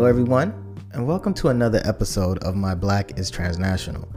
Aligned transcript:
Hello, 0.00 0.08
everyone, 0.08 0.54
and 0.94 1.06
welcome 1.06 1.34
to 1.34 1.48
another 1.48 1.82
episode 1.84 2.38
of 2.38 2.56
My 2.56 2.74
Black 2.74 3.18
is 3.18 3.30
Transnational. 3.30 4.08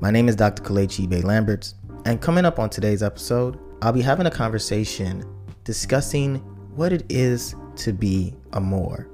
My 0.00 0.10
name 0.10 0.28
is 0.28 0.34
Dr. 0.34 0.64
Kalechi 0.64 1.08
Bay 1.08 1.22
Lamberts, 1.22 1.76
and 2.06 2.20
coming 2.20 2.44
up 2.44 2.58
on 2.58 2.68
today's 2.68 3.04
episode, 3.04 3.56
I'll 3.80 3.92
be 3.92 4.02
having 4.02 4.26
a 4.26 4.32
conversation 4.32 5.22
discussing 5.62 6.38
what 6.74 6.92
it 6.92 7.06
is 7.08 7.54
to 7.76 7.92
be 7.92 8.34
a 8.54 8.60
Moor. 8.60 9.08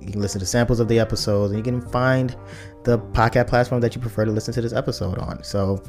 You 0.00 0.12
can 0.12 0.20
listen 0.20 0.40
to 0.40 0.46
samples 0.46 0.80
of 0.80 0.88
the 0.88 0.98
episodes 0.98 1.52
and 1.52 1.58
you 1.58 1.64
can 1.64 1.80
find 1.90 2.34
the 2.84 2.98
podcast 2.98 3.48
platform 3.48 3.80
that 3.82 3.94
you 3.94 4.00
prefer 4.00 4.24
to 4.24 4.30
listen 4.30 4.54
to 4.54 4.60
this 4.60 4.72
episode 4.72 5.18
on. 5.18 5.42
So 5.44 5.82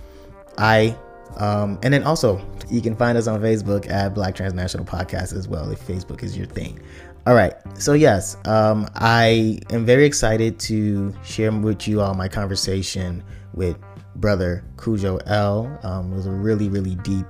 I 0.58 0.96
um, 1.38 1.80
and 1.82 1.94
then 1.94 2.04
also 2.04 2.46
you 2.70 2.82
can 2.82 2.96
find 2.96 3.18
us 3.18 3.28
on 3.28 3.42
Facebook 3.42 3.90
at 3.90 4.14
Black 4.14 4.36
Transnational 4.36 4.86
Podcast 4.86 5.36
as 5.36 5.48
well 5.48 5.70
if 5.72 5.80
Facebook 5.86 6.24
is 6.24 6.38
your 6.38 6.46
thing. 6.46 6.80
All 7.26 7.34
right. 7.34 7.54
So 7.76 7.94
yes, 7.94 8.38
um, 8.46 8.88
I 8.96 9.60
am 9.72 9.86
very 9.86 10.06
excited 10.06 10.60
to 10.62 11.14
share 11.24 11.52
with 11.52 11.88
you 11.88 12.02
all 12.02 12.14
my 12.14 12.28
conversation 12.28 13.24
with 13.54 13.78
brother 14.16 14.64
Cudjoe 14.76 15.22
El. 15.26 15.80
Um, 15.84 16.12
was 16.12 16.26
a 16.28 16.32
really 16.32 16.70
really 16.70 16.96
deep, 16.96 17.26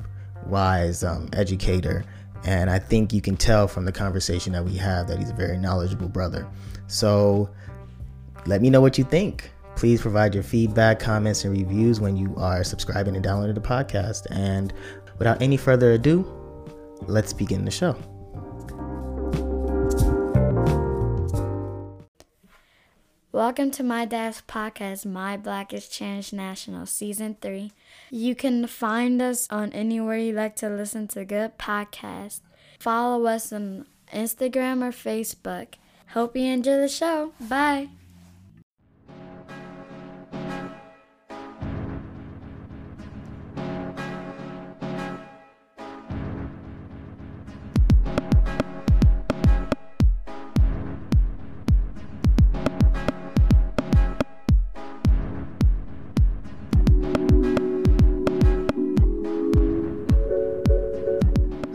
wise 0.47 1.03
um, 1.03 1.29
educator, 1.33 2.03
and 2.45 2.69
I 2.69 2.79
think 2.79 3.13
you 3.13 3.21
can 3.21 3.37
tell 3.37 3.67
from 3.67 3.85
the 3.85 3.91
conversation 3.91 4.53
that 4.53 4.65
we 4.65 4.75
have 4.75 5.07
that 5.07 5.17
he's 5.17 5.29
a 5.29 5.33
very 5.33 5.57
knowledgeable 5.57 6.09
brother. 6.09 6.47
So 6.87 7.49
let 8.45 8.61
me 8.61 8.69
know 8.69 8.81
what 8.81 8.97
you 8.97 9.03
think. 9.03 9.51
Please 9.75 10.01
provide 10.01 10.33
your 10.33 10.43
feedback, 10.43 10.99
comments, 10.99 11.45
and 11.45 11.57
reviews 11.57 11.99
when 11.99 12.15
you 12.17 12.35
are 12.37 12.63
subscribing 12.63 13.15
and 13.15 13.23
downloading 13.23 13.55
the 13.55 13.61
podcast. 13.61 14.27
And 14.29 14.73
without 15.17 15.41
any 15.41 15.57
further 15.57 15.93
ado, 15.93 16.25
let's 17.07 17.33
begin 17.33 17.65
the 17.65 17.71
show. 17.71 17.97
Welcome 23.31 23.71
to 23.71 23.83
my 23.83 24.05
dad's 24.05 24.43
podcast, 24.47 25.07
My 25.07 25.37
Black 25.37 25.73
is 25.73 25.89
National 26.31 26.85
Season 26.85 27.35
3. 27.41 27.71
You 28.09 28.35
can 28.35 28.67
find 28.67 29.21
us 29.21 29.47
on 29.49 29.71
anywhere 29.73 30.17
you 30.17 30.33
like 30.33 30.55
to 30.57 30.69
listen 30.69 31.07
to 31.09 31.25
good 31.25 31.57
podcasts. 31.57 32.41
Follow 32.79 33.25
us 33.25 33.51
on 33.51 33.87
Instagram 34.13 34.83
or 34.83 34.91
Facebook. 34.91 35.75
Hope 36.09 36.35
you 36.35 36.45
enjoy 36.45 36.77
the 36.77 36.87
show. 36.87 37.33
Bye. 37.39 37.89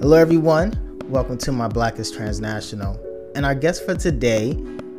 Hello, 0.01 0.17
everyone. 0.17 1.01
Welcome 1.07 1.39
to 1.39 1.51
my 1.51 1.67
Black 1.67 1.99
is 1.99 2.13
Transnational. 2.13 2.97
And 3.35 3.45
our 3.45 3.57
guest 3.57 3.85
for 3.85 3.97
today 3.97 4.57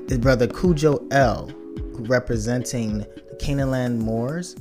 is 0.09 0.17
Brother 0.17 0.45
Cudjoe 0.45 1.07
El, 1.13 1.49
representing 2.09 3.05
the 3.39 3.97
Moors, 3.97 4.57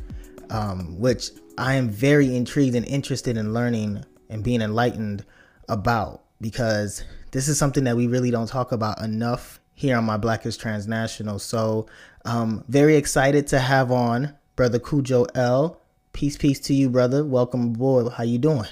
um, 0.50 0.96
which 1.00 1.30
I 1.58 1.74
am 1.74 1.88
very 1.88 2.36
intrigued 2.36 2.76
and 2.76 2.86
interested 2.86 3.36
in 3.36 3.52
learning 3.52 4.04
and 4.30 4.44
being 4.44 4.62
enlightened 4.62 5.24
about 5.68 6.22
because 6.40 7.02
this 7.32 7.48
is 7.48 7.58
something 7.58 7.82
that 7.82 7.96
we 7.96 8.06
really 8.06 8.30
don't 8.30 8.48
talk 8.48 8.70
about 8.70 9.00
enough 9.00 9.58
here 9.74 9.98
on 9.98 10.04
my 10.04 10.18
Black 10.18 10.46
is 10.46 10.56
Transnational. 10.56 11.40
So, 11.40 11.86
um, 12.24 12.64
very 12.68 12.94
excited 12.94 13.48
to 13.48 13.58
have 13.58 13.90
on 13.90 14.36
Brother 14.54 14.78
Cudjoe 14.78 15.26
El. 15.34 15.82
Peace, 16.12 16.36
peace 16.36 16.60
to 16.60 16.74
you, 16.74 16.88
brother. 16.88 17.24
Welcome 17.24 17.74
aboard. 17.74 18.12
How 18.12 18.22
you 18.22 18.38
doing? 18.38 18.68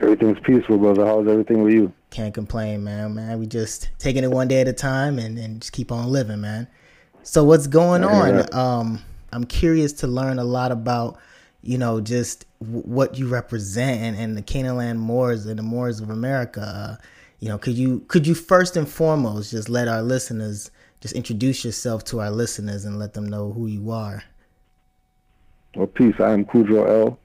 Everything's 0.00 0.38
peaceful, 0.40 0.78
brother. 0.78 1.04
How's 1.04 1.26
everything 1.26 1.62
with 1.62 1.72
you? 1.72 1.92
Can't 2.10 2.32
complain, 2.32 2.84
man. 2.84 3.14
Man, 3.14 3.38
we 3.38 3.46
just 3.46 3.88
taking 3.98 4.22
it 4.22 4.30
one 4.30 4.48
day 4.48 4.60
at 4.60 4.68
a 4.68 4.72
time 4.72 5.18
and, 5.18 5.38
and 5.38 5.60
just 5.60 5.72
keep 5.72 5.90
on 5.90 6.10
living, 6.10 6.40
man. 6.40 6.68
So 7.22 7.44
what's 7.44 7.66
going 7.66 8.04
on? 8.04 8.54
Um, 8.54 9.02
I'm 9.32 9.44
curious 9.44 9.92
to 9.94 10.06
learn 10.06 10.38
a 10.38 10.44
lot 10.44 10.72
about, 10.72 11.18
you 11.62 11.76
know, 11.78 12.00
just 12.00 12.46
w- 12.60 12.82
what 12.82 13.18
you 13.18 13.26
represent 13.28 14.00
and, 14.00 14.16
and 14.16 14.36
the 14.36 14.42
Canaan 14.42 14.76
Land 14.76 15.00
Moors 15.00 15.46
and 15.46 15.58
the 15.58 15.62
Moors 15.62 16.00
of 16.00 16.10
America. 16.10 16.60
Uh, 16.62 17.04
you 17.40 17.48
know, 17.48 17.58
could 17.58 17.74
you 17.74 18.00
could 18.08 18.26
you 18.26 18.34
first 18.34 18.76
and 18.76 18.88
foremost 18.88 19.50
just 19.50 19.68
let 19.68 19.88
our 19.88 20.02
listeners 20.02 20.70
just 21.00 21.14
introduce 21.14 21.64
yourself 21.64 22.04
to 22.04 22.20
our 22.20 22.30
listeners 22.30 22.84
and 22.84 22.98
let 22.98 23.14
them 23.14 23.26
know 23.26 23.52
who 23.52 23.66
you 23.66 23.90
are? 23.90 24.24
Well, 25.74 25.86
peace. 25.86 26.14
I 26.18 26.32
am 26.32 26.44
Cudjoe 26.44 27.18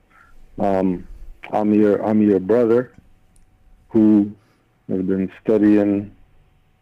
El. 0.60 0.66
Um, 0.66 1.08
I'm 1.52 1.74
your 1.74 2.04
I'm 2.06 2.22
your 2.22 2.40
brother 2.40 2.92
who 3.90 4.32
has 4.90 5.02
been 5.02 5.32
studying 5.44 6.16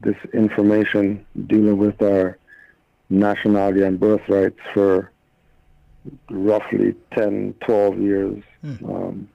this 0.02 0.16
information 0.34 1.26
dealing 1.48 1.78
with 1.78 2.02
our 2.02 2.38
nationality 3.10 3.84
and 3.84 4.00
birthrights 4.00 4.60
for 4.74 5.12
roughly 6.30 6.96
10, 7.14 7.56
12 7.62 8.00
years. 8.00 8.44
Hmm. 8.62 8.86
Um, 8.86 9.30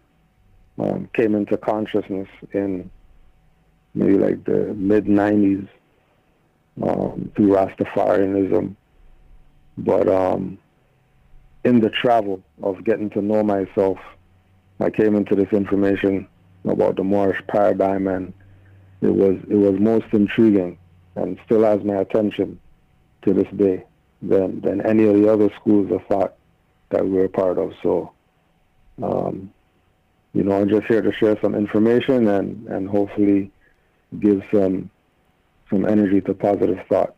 um, 0.78 1.08
came 1.14 1.34
into 1.34 1.56
consciousness 1.56 2.28
in 2.52 2.90
maybe 3.94 4.18
like 4.18 4.44
the 4.44 4.74
mid 4.74 5.06
90s 5.06 5.68
um, 6.82 7.30
through 7.34 7.48
Rastafarianism. 7.48 8.76
But 9.78 10.08
um, 10.08 10.58
in 11.64 11.80
the 11.80 11.90
travel 11.90 12.42
of 12.62 12.84
getting 12.84 13.10
to 13.10 13.22
know 13.22 13.42
myself 13.42 13.98
I 14.80 14.90
came 14.90 15.14
into 15.14 15.34
this 15.34 15.52
information 15.52 16.28
about 16.64 16.96
the 16.96 17.04
Moorish 17.04 17.42
paradigm, 17.46 18.06
and 18.08 18.32
it 19.00 19.14
was 19.14 19.36
it 19.48 19.56
was 19.56 19.78
most 19.80 20.06
intriguing, 20.12 20.78
and 21.14 21.38
still 21.44 21.62
has 21.64 21.82
my 21.82 21.96
attention 21.96 22.58
to 23.22 23.32
this 23.32 23.48
day 23.56 23.84
than 24.22 24.60
than 24.60 24.80
any 24.86 25.04
of 25.04 25.14
the 25.14 25.32
other 25.32 25.50
schools 25.60 25.90
of 25.90 26.04
thought 26.06 26.34
that 26.90 27.04
we 27.04 27.12
were 27.12 27.28
part 27.28 27.58
of. 27.58 27.72
So, 27.82 28.12
um, 29.02 29.52
you 30.32 30.42
know, 30.42 30.60
I'm 30.60 30.68
just 30.68 30.86
here 30.86 31.02
to 31.02 31.12
share 31.12 31.38
some 31.40 31.54
information 31.54 32.28
and 32.28 32.66
and 32.68 32.88
hopefully 32.88 33.50
give 34.20 34.42
some 34.52 34.90
some 35.70 35.86
energy 35.86 36.20
to 36.22 36.34
positive 36.34 36.78
thought. 36.88 37.14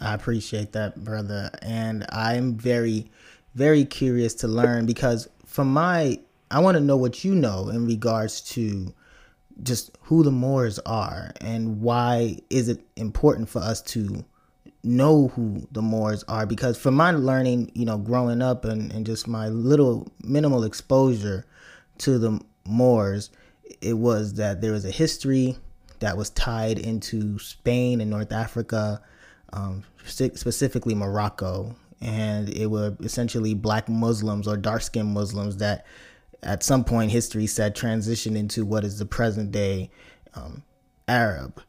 I 0.00 0.14
appreciate 0.14 0.72
that, 0.72 1.02
brother, 1.02 1.50
and 1.62 2.04
I'm 2.10 2.56
very 2.56 3.06
very 3.54 3.84
curious 3.84 4.34
to 4.34 4.48
learn 4.48 4.86
because 4.86 5.28
from 5.44 5.72
my 5.72 6.20
I 6.50 6.60
want 6.60 6.76
to 6.76 6.82
know 6.82 6.96
what 6.96 7.24
you 7.24 7.34
know 7.34 7.68
in 7.68 7.86
regards 7.86 8.40
to 8.52 8.94
just 9.62 9.96
who 10.02 10.22
the 10.22 10.30
Moors 10.30 10.78
are 10.80 11.32
and 11.40 11.80
why 11.80 12.38
is 12.48 12.68
it 12.68 12.80
important 12.96 13.48
for 13.48 13.58
us 13.58 13.82
to 13.82 14.24
know 14.82 15.28
who 15.28 15.66
the 15.72 15.82
Moors 15.82 16.24
are? 16.24 16.46
Because 16.46 16.78
from 16.78 16.94
my 16.94 17.10
learning, 17.10 17.72
you 17.74 17.84
know, 17.84 17.98
growing 17.98 18.40
up 18.40 18.64
and, 18.64 18.92
and 18.92 19.04
just 19.04 19.26
my 19.26 19.48
little 19.48 20.10
minimal 20.22 20.64
exposure 20.64 21.44
to 21.98 22.18
the 22.18 22.40
Moors, 22.66 23.30
it 23.80 23.94
was 23.94 24.34
that 24.34 24.60
there 24.60 24.72
was 24.72 24.84
a 24.84 24.90
history 24.90 25.56
that 26.00 26.16
was 26.16 26.30
tied 26.30 26.78
into 26.78 27.38
Spain 27.38 28.00
and 28.00 28.10
North 28.10 28.32
Africa, 28.32 29.02
um, 29.52 29.82
specifically 30.04 30.94
Morocco, 30.94 31.74
and 32.00 32.48
it 32.48 32.66
were 32.66 32.96
essentially 33.00 33.54
black 33.54 33.88
Muslims 33.88 34.46
or 34.46 34.56
dark 34.56 34.82
skinned 34.82 35.12
Muslims 35.12 35.56
that 35.56 35.84
at 36.42 36.62
some 36.62 36.84
point 36.84 37.10
history 37.10 37.46
said 37.46 37.74
transition 37.74 38.36
into 38.36 38.64
what 38.64 38.84
is 38.84 38.98
the 38.98 39.06
present 39.06 39.52
day 39.52 39.90
um, 40.34 40.62
Arab 41.06 41.60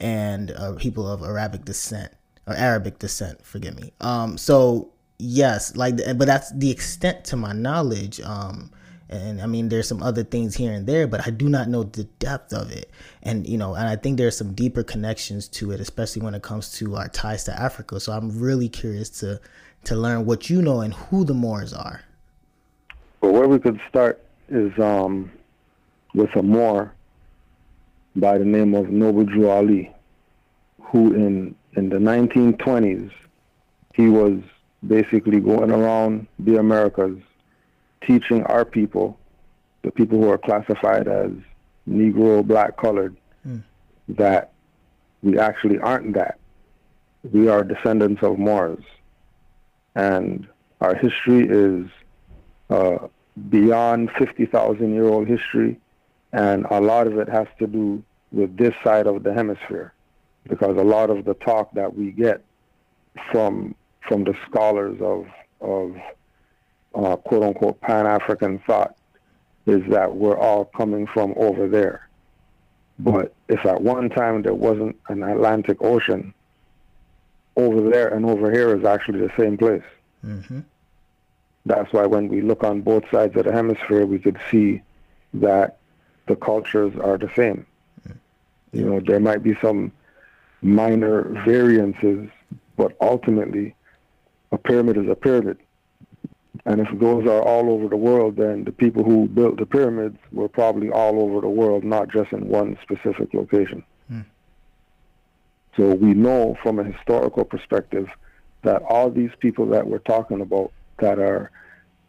and 0.00 0.50
uh, 0.52 0.74
people 0.74 1.10
of 1.10 1.22
Arabic 1.22 1.64
descent 1.64 2.12
or 2.46 2.54
Arabic 2.54 2.98
descent, 2.98 3.44
forgive 3.44 3.76
me. 3.76 3.92
Um, 4.00 4.38
so 4.38 4.90
yes, 5.18 5.76
like, 5.76 5.96
but 5.96 6.26
that's 6.26 6.50
the 6.52 6.70
extent 6.70 7.24
to 7.26 7.36
my 7.36 7.52
knowledge. 7.52 8.20
Um, 8.20 8.70
and 9.10 9.40
I 9.40 9.46
mean, 9.46 9.68
there's 9.68 9.88
some 9.88 10.02
other 10.02 10.22
things 10.22 10.54
here 10.54 10.72
and 10.72 10.86
there, 10.86 11.06
but 11.06 11.26
I 11.26 11.30
do 11.30 11.48
not 11.48 11.68
know 11.68 11.82
the 11.82 12.04
depth 12.04 12.52
of 12.52 12.70
it. 12.70 12.90
And 13.22 13.46
you 13.46 13.56
know, 13.56 13.74
and 13.74 13.88
I 13.88 13.96
think 13.96 14.18
there's 14.18 14.36
some 14.36 14.54
deeper 14.54 14.82
connections 14.82 15.48
to 15.48 15.70
it, 15.72 15.80
especially 15.80 16.22
when 16.22 16.34
it 16.34 16.42
comes 16.42 16.72
to 16.72 16.96
our 16.96 17.08
ties 17.08 17.44
to 17.44 17.58
Africa. 17.58 18.00
So 18.00 18.12
I'm 18.12 18.38
really 18.38 18.68
curious 18.68 19.08
to 19.20 19.40
to 19.84 19.96
learn 19.96 20.26
what 20.26 20.50
you 20.50 20.60
know 20.60 20.80
and 20.80 20.92
who 20.92 21.24
the 21.24 21.34
Moors 21.34 21.72
are. 21.72 22.02
Well, 23.20 23.32
where 23.32 23.48
we 23.48 23.58
could 23.58 23.80
start 23.88 24.22
is 24.48 24.76
um, 24.78 25.30
with 26.14 26.34
a 26.36 26.42
Moor 26.42 26.92
by 28.16 28.38
the 28.38 28.44
name 28.44 28.74
of 28.74 28.88
Noble 28.88 29.24
Drew 29.24 29.48
Ali, 29.48 29.92
who 30.80 31.12
in 31.14 31.54
in 31.76 31.90
the 31.90 31.96
1920s 31.96 33.10
he 33.94 34.08
was 34.08 34.40
basically 34.86 35.40
going 35.40 35.70
around 35.70 36.26
the 36.38 36.56
Americas 36.56 37.18
teaching 38.06 38.42
our 38.44 38.64
people, 38.64 39.18
the 39.82 39.90
people 39.90 40.18
who 40.20 40.30
are 40.30 40.38
classified 40.38 41.08
as 41.08 41.32
Negro, 41.88 42.46
black, 42.46 42.76
colored, 42.76 43.16
mm. 43.46 43.62
that 44.08 44.52
we 45.22 45.38
actually 45.38 45.78
aren't 45.78 46.14
that. 46.14 46.38
We 47.32 47.48
are 47.48 47.64
descendants 47.64 48.22
of 48.22 48.38
Moors. 48.38 48.84
And 49.94 50.46
our 50.80 50.94
history 50.94 51.46
is 51.48 51.88
uh, 52.70 52.98
beyond 53.50 54.10
50,000 54.18 54.94
year 54.94 55.08
old 55.08 55.26
history. 55.26 55.78
And 56.32 56.66
a 56.70 56.80
lot 56.80 57.06
of 57.06 57.18
it 57.18 57.28
has 57.28 57.46
to 57.58 57.66
do 57.66 58.02
with 58.32 58.56
this 58.56 58.74
side 58.84 59.06
of 59.06 59.22
the 59.22 59.32
hemisphere 59.32 59.94
because 60.46 60.76
a 60.76 60.84
lot 60.84 61.10
of 61.10 61.24
the 61.24 61.34
talk 61.34 61.72
that 61.72 61.94
we 61.94 62.10
get 62.10 62.42
from 63.32 63.74
from 64.06 64.24
the 64.24 64.34
scholars 64.46 64.98
of 65.00 65.26
of 65.60 65.96
uh, 66.94 67.16
quote 67.16 67.42
unquote 67.42 67.80
Pan 67.80 68.06
African 68.06 68.58
thought 68.60 68.96
is 69.66 69.82
that 69.90 70.14
we're 70.14 70.38
all 70.38 70.64
coming 70.64 71.06
from 71.06 71.34
over 71.36 71.68
there. 71.68 72.08
But 72.98 73.34
if 73.48 73.64
at 73.64 73.80
one 73.80 74.08
time 74.10 74.42
there 74.42 74.54
wasn't 74.54 74.96
an 75.08 75.22
Atlantic 75.22 75.78
Ocean, 75.80 76.34
over 77.56 77.90
there 77.90 78.08
and 78.08 78.24
over 78.24 78.50
here 78.50 78.76
is 78.76 78.84
actually 78.84 79.20
the 79.20 79.32
same 79.38 79.56
place. 79.58 79.82
Mm-hmm. 80.24 80.60
That's 81.68 81.92
why 81.92 82.06
when 82.06 82.28
we 82.28 82.40
look 82.40 82.64
on 82.64 82.80
both 82.80 83.04
sides 83.10 83.36
of 83.36 83.44
the 83.44 83.52
hemisphere, 83.52 84.06
we 84.06 84.18
could 84.18 84.38
see 84.50 84.80
that 85.34 85.76
the 86.26 86.34
cultures 86.34 86.94
are 86.98 87.18
the 87.18 87.30
same. 87.36 87.66
You 88.72 88.84
know, 88.86 89.00
there 89.00 89.20
might 89.20 89.42
be 89.42 89.54
some 89.60 89.92
minor 90.62 91.24
variances, 91.44 92.30
but 92.78 92.96
ultimately, 93.02 93.74
a 94.50 94.56
pyramid 94.56 94.96
is 94.96 95.08
a 95.10 95.14
pyramid. 95.14 95.58
And 96.64 96.80
if 96.80 96.88
those 96.98 97.26
are 97.26 97.42
all 97.42 97.70
over 97.70 97.88
the 97.88 97.98
world, 97.98 98.36
then 98.36 98.64
the 98.64 98.72
people 98.72 99.04
who 99.04 99.28
built 99.28 99.58
the 99.58 99.66
pyramids 99.66 100.18
were 100.32 100.48
probably 100.48 100.90
all 100.90 101.20
over 101.20 101.42
the 101.42 101.50
world, 101.50 101.84
not 101.84 102.08
just 102.08 102.32
in 102.32 102.48
one 102.48 102.78
specific 102.82 103.34
location. 103.34 103.84
Hmm. 104.08 104.20
So 105.76 105.94
we 105.94 106.14
know 106.14 106.56
from 106.62 106.78
a 106.78 106.84
historical 106.84 107.44
perspective 107.44 108.08
that 108.62 108.82
all 108.88 109.10
these 109.10 109.32
people 109.38 109.66
that 109.66 109.86
we're 109.86 109.98
talking 109.98 110.40
about 110.40 110.72
that 110.98 111.18
are 111.18 111.50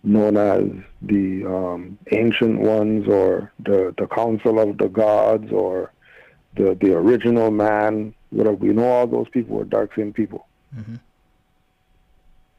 known 0.03 0.37
as 0.37 0.63
the 1.01 1.45
um, 1.45 1.97
ancient 2.11 2.59
ones 2.59 3.07
or 3.07 3.51
the, 3.59 3.93
the 3.97 4.07
council 4.07 4.59
of 4.59 4.77
the 4.77 4.87
gods 4.87 5.51
or 5.51 5.91
the, 6.55 6.77
the 6.81 6.93
original 6.93 7.51
man, 7.51 8.13
whatever, 8.29 8.55
we 8.55 8.69
know 8.69 8.85
all 8.85 9.07
those 9.07 9.27
people 9.29 9.57
were 9.57 9.65
dark 9.65 9.91
skinned 9.93 10.15
people. 10.15 10.47
Mm-hmm. 10.75 10.95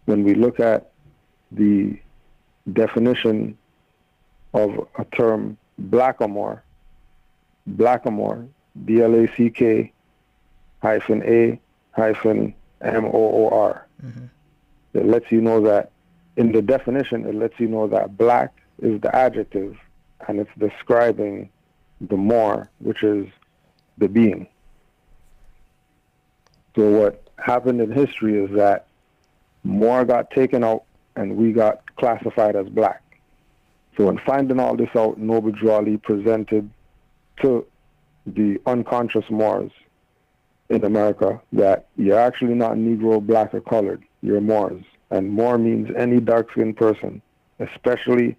When 0.04 0.24
we 0.24 0.34
look 0.34 0.60
at 0.60 0.90
the 1.52 1.98
definition 2.72 3.56
of 4.54 4.88
a 4.98 5.04
term 5.16 5.56
blackamoor, 5.80 6.60
blackamoor, 7.68 8.48
B-L-A-C-K 8.84 9.92
hyphen 10.82 11.22
A 11.24 11.60
hyphen 11.92 12.54
M-O-O-R. 12.80 13.86
Mm-hmm. 14.04 14.24
It 14.94 15.06
lets 15.06 15.30
you 15.30 15.40
know 15.40 15.60
that 15.62 15.90
in 16.40 16.52
the 16.52 16.62
definition, 16.62 17.26
it 17.26 17.34
lets 17.34 17.60
you 17.60 17.68
know 17.68 17.86
that 17.86 18.16
black 18.16 18.50
is 18.80 18.98
the 19.02 19.14
adjective 19.14 19.76
and 20.26 20.40
it's 20.40 20.50
describing 20.56 21.50
the 22.00 22.16
Moor, 22.16 22.70
which 22.78 23.02
is 23.02 23.26
the 23.98 24.08
being. 24.08 24.46
So 26.74 26.88
what 26.88 27.22
happened 27.36 27.82
in 27.82 27.92
history 27.92 28.42
is 28.42 28.50
that 28.56 28.86
Moor 29.64 30.06
got 30.06 30.30
taken 30.30 30.64
out 30.64 30.84
and 31.14 31.36
we 31.36 31.52
got 31.52 31.82
classified 31.96 32.56
as 32.56 32.70
black. 32.70 33.02
So 33.98 34.08
in 34.08 34.16
finding 34.24 34.58
all 34.58 34.76
this 34.76 34.88
out, 34.96 35.18
Noble 35.18 35.52
presented 35.98 36.70
to 37.42 37.66
the 38.24 38.58
unconscious 38.64 39.28
Moors 39.28 39.72
in 40.70 40.86
America 40.86 41.38
that 41.52 41.88
you're 41.96 42.18
actually 42.18 42.54
not 42.54 42.78
Negro, 42.78 43.20
black, 43.20 43.52
or 43.52 43.60
colored. 43.60 44.02
You're 44.22 44.40
Moors. 44.40 44.84
And 45.10 45.30
Moor 45.30 45.58
means 45.58 45.88
any 45.96 46.20
dark-skinned 46.20 46.76
person, 46.76 47.20
especially 47.58 48.36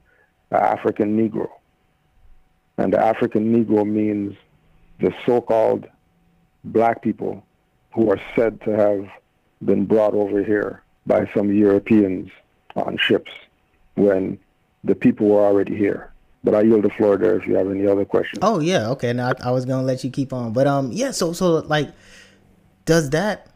the 0.50 0.62
African 0.62 1.18
Negro. 1.18 1.50
And 2.78 2.94
the 2.94 3.00
African 3.00 3.54
Negro 3.54 3.86
means 3.86 4.36
the 5.00 5.14
so-called 5.26 5.88
black 6.64 7.02
people 7.02 7.44
who 7.94 8.10
are 8.12 8.22
said 8.36 8.62
to 8.62 8.72
have 8.72 9.08
been 9.64 9.86
brought 9.86 10.14
over 10.14 10.44
here 10.44 10.84
by 11.06 11.30
some 11.36 11.54
Europeans 11.54 12.30
on 12.76 12.98
ships 12.98 13.32
when 13.96 14.40
the 14.84 14.96
people 14.96 15.28
were 15.28 15.42
already 15.42 15.76
here. 15.76 16.12
But 16.44 16.56
I 16.56 16.62
yield 16.62 16.84
the 16.84 16.90
floor 16.90 17.18
there 17.18 17.36
if 17.36 17.46
you 17.46 17.56
have 17.56 17.70
any 17.70 17.86
other 17.86 18.06
questions. 18.06 18.40
Oh 18.42 18.60
yeah, 18.60 18.90
okay. 18.90 19.14
Now 19.14 19.30
I, 19.30 19.50
I 19.50 19.52
was 19.52 19.66
gonna 19.66 19.84
let 19.84 20.04
you 20.04 20.10
keep 20.10 20.34
on, 20.34 20.54
but 20.54 20.66
um, 20.66 20.92
yeah. 20.92 21.12
So 21.12 21.34
so 21.34 21.60
like, 21.60 21.90
does 22.86 23.12
that 23.12 23.48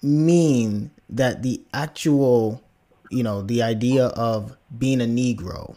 mean 0.00 0.90
that 1.10 1.42
the 1.42 1.62
actual, 1.72 2.62
you 3.10 3.22
know, 3.22 3.42
the 3.42 3.62
idea 3.62 4.06
of 4.06 4.56
being 4.76 5.00
a 5.00 5.04
Negro, 5.04 5.76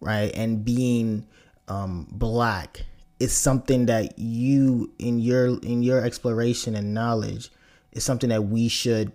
right, 0.00 0.32
and 0.34 0.64
being 0.64 1.26
um 1.66 2.06
black 2.10 2.82
is 3.20 3.32
something 3.32 3.86
that 3.86 4.18
you 4.18 4.92
in 4.98 5.18
your 5.18 5.58
in 5.60 5.82
your 5.82 6.04
exploration 6.04 6.74
and 6.74 6.92
knowledge 6.92 7.50
is 7.92 8.04
something 8.04 8.28
that 8.28 8.44
we 8.44 8.68
should 8.68 9.12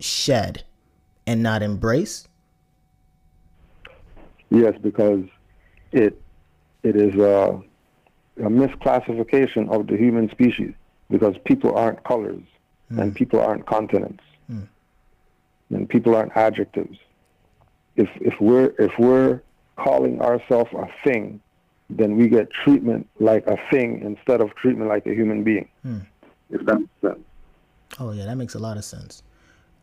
shed 0.00 0.64
and 1.26 1.42
not 1.42 1.62
embrace? 1.62 2.26
Yes, 4.50 4.74
because 4.82 5.24
it 5.92 6.20
it 6.82 6.96
is 6.96 7.14
a, 7.14 7.60
a 8.38 8.48
misclassification 8.48 9.70
of 9.70 9.86
the 9.86 9.96
human 9.96 10.28
species 10.30 10.74
because 11.10 11.36
people 11.44 11.74
aren't 11.76 12.02
colors 12.04 12.42
mm. 12.90 13.00
and 13.00 13.14
people 13.14 13.40
aren't 13.40 13.66
continents. 13.66 14.24
And 15.72 15.88
people 15.88 16.14
aren't 16.14 16.36
adjectives. 16.36 16.98
If 17.96 18.08
if 18.20 18.40
we're 18.40 18.72
if 18.78 18.92
we're 18.98 19.42
calling 19.76 20.20
ourselves 20.20 20.70
a 20.74 20.86
thing, 21.04 21.40
then 21.90 22.16
we 22.16 22.28
get 22.28 22.50
treatment 22.50 23.08
like 23.18 23.46
a 23.46 23.58
thing 23.70 24.02
instead 24.02 24.40
of 24.40 24.54
treatment 24.54 24.88
like 24.88 25.06
a 25.06 25.14
human 25.14 25.42
being. 25.42 25.68
Mm. 25.84 26.06
If 26.50 26.64
that 26.66 26.78
makes 26.78 27.00
sense. 27.00 27.26
Oh 27.98 28.12
yeah, 28.12 28.24
that 28.26 28.36
makes 28.36 28.54
a 28.54 28.58
lot 28.58 28.76
of 28.76 28.84
sense. 28.84 29.22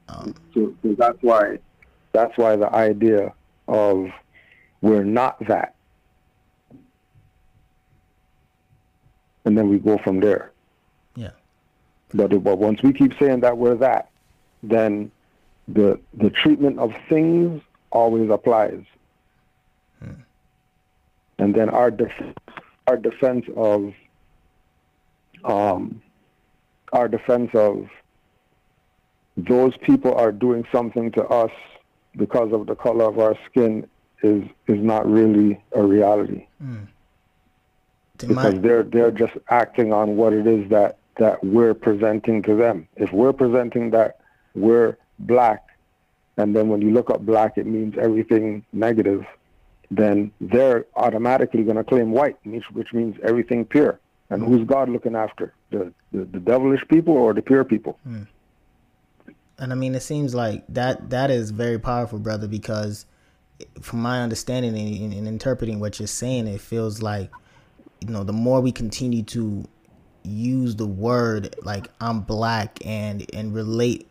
Um, 0.07 0.33
so, 0.53 0.73
so 0.81 0.95
that's 0.97 1.17
why 1.21 1.59
that's 2.11 2.35
why 2.37 2.55
the 2.55 2.73
idea 2.73 3.33
of 3.67 4.07
we're 4.81 5.03
not 5.03 5.37
that, 5.47 5.75
and 9.45 9.57
then 9.57 9.69
we 9.69 9.77
go 9.77 9.97
from 9.99 10.19
there. 10.19 10.51
Yeah. 11.15 11.31
But 12.13 12.29
but 12.43 12.57
once 12.57 12.81
we 12.81 12.93
keep 12.93 13.13
saying 13.19 13.41
that 13.41 13.55
we're 13.55 13.75
that, 13.75 14.09
then 14.63 15.11
the 15.73 15.99
the 16.13 16.29
treatment 16.29 16.79
of 16.79 16.93
things 17.07 17.61
always 17.91 18.29
applies. 18.29 18.83
Hmm. 19.99 20.21
And 21.37 21.55
then 21.55 21.69
our 21.69 21.91
def- 21.91 22.33
our 22.87 22.97
defense 22.97 23.45
of 23.55 23.93
um, 25.43 26.01
our 26.91 27.07
defense 27.07 27.51
of 27.53 27.87
those 29.37 29.77
people 29.77 30.13
are 30.15 30.31
doing 30.31 30.65
something 30.71 31.11
to 31.11 31.23
us 31.27 31.51
because 32.15 32.51
of 32.51 32.67
the 32.67 32.75
color 32.75 33.05
of 33.05 33.19
our 33.19 33.35
skin 33.49 33.87
is 34.23 34.43
is 34.67 34.79
not 34.79 35.09
really 35.09 35.61
a 35.73 35.83
reality. 35.83 36.47
Mm. 36.61 36.87
Because 38.17 38.55
my... 38.55 38.59
they're 38.59 38.83
they're 38.83 39.11
just 39.11 39.33
acting 39.49 39.93
on 39.93 40.17
what 40.17 40.33
it 40.33 40.47
is 40.47 40.69
that 40.69 40.97
that 41.17 41.43
we're 41.43 41.73
presenting 41.73 42.41
to 42.43 42.55
them. 42.55 42.87
If 42.95 43.11
we're 43.13 43.33
presenting 43.33 43.91
that 43.91 44.19
we're 44.55 44.97
black, 45.19 45.67
and 46.37 46.55
then 46.55 46.69
when 46.69 46.81
you 46.81 46.91
look 46.91 47.09
up 47.09 47.21
black, 47.21 47.57
it 47.57 47.65
means 47.65 47.95
everything 47.97 48.65
negative, 48.71 49.25
then 49.91 50.31
they're 50.39 50.85
automatically 50.95 51.63
going 51.63 51.77
to 51.77 51.83
claim 51.83 52.11
white, 52.11 52.37
which, 52.45 52.93
means 52.93 53.17
everything 53.23 53.65
pure. 53.65 53.99
And 54.29 54.43
who's 54.43 54.65
God 54.65 54.89
looking 54.89 55.15
after? 55.15 55.53
The, 55.71 55.91
the, 56.11 56.25
the 56.25 56.39
devilish 56.39 56.87
people 56.87 57.15
or 57.15 57.33
the 57.33 57.41
pure 57.41 57.63
people? 57.63 57.99
Mm. 58.07 58.27
And 59.57 59.73
I 59.73 59.75
mean, 59.75 59.93
it 59.95 60.01
seems 60.01 60.33
like 60.33 60.63
that 60.69 61.09
that 61.09 61.29
is 61.29 61.51
very 61.51 61.77
powerful, 61.77 62.19
brother, 62.19 62.47
because 62.47 63.05
from 63.81 64.01
my 64.01 64.21
understanding 64.21 64.77
and, 64.77 65.13
and 65.13 65.27
interpreting 65.27 65.79
what 65.79 65.99
you're 65.99 66.07
saying, 66.07 66.47
it 66.47 66.61
feels 66.61 67.01
like, 67.01 67.29
you 67.99 68.09
know, 68.09 68.23
the 68.23 68.33
more 68.33 68.61
we 68.61 68.71
continue 68.71 69.23
to 69.23 69.65
use 70.23 70.75
the 70.75 70.85
word 70.85 71.55
like 71.63 71.87
I'm 71.99 72.21
black 72.21 72.79
and 72.85 73.25
and 73.33 73.53
relate 73.53 74.08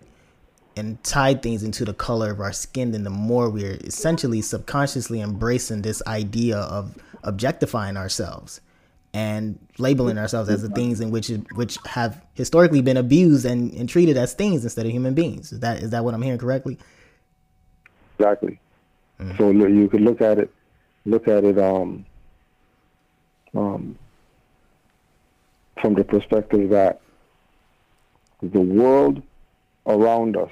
and 0.78 1.02
tie 1.04 1.35
things 1.35 1.62
into 1.62 1.85
the 1.85 1.92
color 1.92 2.30
of 2.30 2.40
our 2.40 2.52
skin, 2.52 2.92
then 2.92 3.04
the 3.04 3.11
more 3.11 3.50
we're 3.50 3.78
essentially 3.85 4.40
subconsciously 4.40 5.20
embracing 5.20 5.82
this 5.82 6.02
idea 6.06 6.58
of 6.58 6.97
objectifying 7.25 7.97
ourselves 7.97 8.61
and 9.14 9.58
labeling 9.78 10.18
ourselves 10.18 10.49
as 10.49 10.62
the 10.62 10.68
things 10.68 11.00
in 11.00 11.11
which 11.11 11.28
which 11.54 11.78
have 11.87 12.25
historically 12.35 12.82
been 12.82 12.97
abused 12.97 13.44
and, 13.44 13.73
and 13.73 13.88
treated 13.88 14.16
as 14.16 14.35
things 14.35 14.64
instead 14.64 14.87
of 14.87 14.92
human 14.92 15.14
beings. 15.14 15.52
Is 15.52 15.61
that 15.61 15.82
is 15.82 15.90
that 15.90 16.04
what 16.04 16.14
I'm 16.14 16.23
hearing 16.23 16.38
correctly? 16.38 16.78
Exactly. 18.18 18.61
Mm-hmm. 19.20 19.37
So 19.37 19.50
you 19.50 19.88
could 19.88 20.02
look 20.02 20.20
at 20.20 20.38
it, 20.38 20.50
look 21.04 21.26
at 21.26 21.44
it 21.44 21.58
um, 21.58 22.04
um, 23.54 23.99
from 25.80 25.94
the 25.94 26.04
perspective 26.04 26.70
that 26.70 27.00
the 28.42 28.61
world 28.61 29.23
around 29.87 30.37
us 30.37 30.50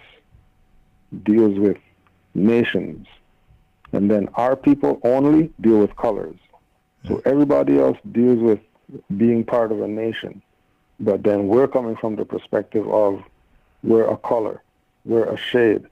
deals 1.22 1.58
with 1.58 1.76
nations, 2.34 3.06
and 3.92 4.10
then 4.10 4.28
our 4.34 4.56
people 4.56 5.00
only 5.04 5.52
deal 5.60 5.78
with 5.78 5.94
colors. 5.96 6.36
So 7.06 7.22
everybody 7.24 7.78
else 7.78 7.98
deals 8.10 8.40
with 8.40 8.58
being 9.16 9.44
part 9.44 9.70
of 9.70 9.80
a 9.80 9.86
nation, 9.86 10.42
but 10.98 11.22
then 11.22 11.46
we're 11.46 11.68
coming 11.68 11.96
from 11.96 12.16
the 12.16 12.24
perspective 12.24 12.88
of 12.88 13.22
we're 13.84 14.08
a 14.08 14.16
color, 14.16 14.62
we're 15.04 15.24
a 15.24 15.36
shade, 15.36 15.86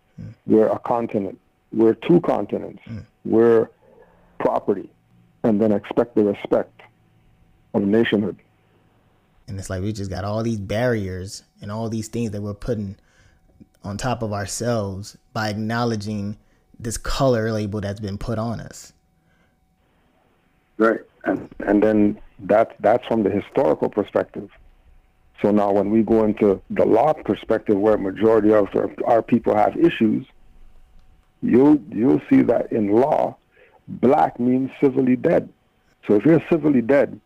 we're 0.47 0.67
a 0.67 0.79
continent, 0.81 1.39
we're 1.73 1.95
two 1.95 2.21
continents, 2.21 2.83
we're 3.25 3.71
property, 4.39 4.91
and 5.45 5.61
then 5.61 5.71
expect 5.71 6.17
the 6.17 6.25
respect 6.25 6.81
of 7.75 7.83
nationhood. 7.83 8.37
And 9.47 9.59
it's 9.59 9.71
like 9.71 9.83
we 9.83 9.93
just 9.93 10.11
got 10.11 10.25
all 10.25 10.43
these 10.43 10.59
barriers 10.59 11.45
and 11.61 11.71
all 11.71 11.89
these 11.89 12.09
things 12.09 12.31
that 12.33 12.43
we're 12.43 12.55
putting 12.55 12.97
on 13.85 13.97
top 13.97 14.23
of 14.23 14.33
ourselves 14.33 15.17
by 15.33 15.49
acknowledging 15.49 16.37
this 16.79 16.97
color 16.97 17.53
label 17.53 17.81
that's 17.81 18.01
been 18.01 18.19
put 18.19 18.39
on 18.39 18.61
us. 18.61 18.93
Right, 20.77 21.01
and 21.25 21.49
and 21.67 21.83
then 21.83 22.21
that's 22.41 22.73
that's 22.81 23.07
from 23.07 23.23
the 23.23 23.31
historical 23.31 23.89
perspective. 23.89 24.51
So 25.43 25.51
now, 25.51 25.73
when 25.73 25.91
we 25.91 26.03
go 26.03 26.25
into 26.25 26.61
the 26.71 26.85
law 26.85 27.13
perspective, 27.13 27.77
where 27.79 27.99
majority 27.99 28.53
of 28.53 28.69
our 29.07 29.23
people 29.23 29.55
have 29.55 29.77
issues, 29.77 30.27
you'll 31.43 31.79
you'll 31.91 32.23
see 32.31 32.43
that 32.43 32.73
in 32.73 32.89
law, 32.89 33.37
black 33.87 34.41
means 34.41 34.71
civilly 34.81 35.17
dead. 35.17 35.49
So 36.07 36.15
if 36.15 36.25
you're 36.25 36.43
civilly 36.51 36.83
dead, 36.83 37.21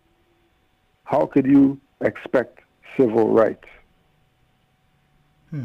how 1.05 1.27
could 1.27 1.47
you 1.47 1.81
expect 2.01 2.61
civil 2.97 3.31
rights? 3.31 3.65
Hmm. 5.51 5.65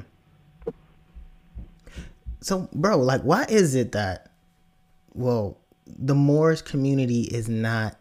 So, 2.44 2.68
bro, 2.74 2.98
like, 2.98 3.22
why 3.22 3.46
is 3.46 3.74
it 3.74 3.94
that, 3.94 4.30
well, 5.14 5.58
the 5.88 6.14
Moorish 6.14 6.62
community 6.62 7.22
is 7.24 7.48
not, 7.48 7.98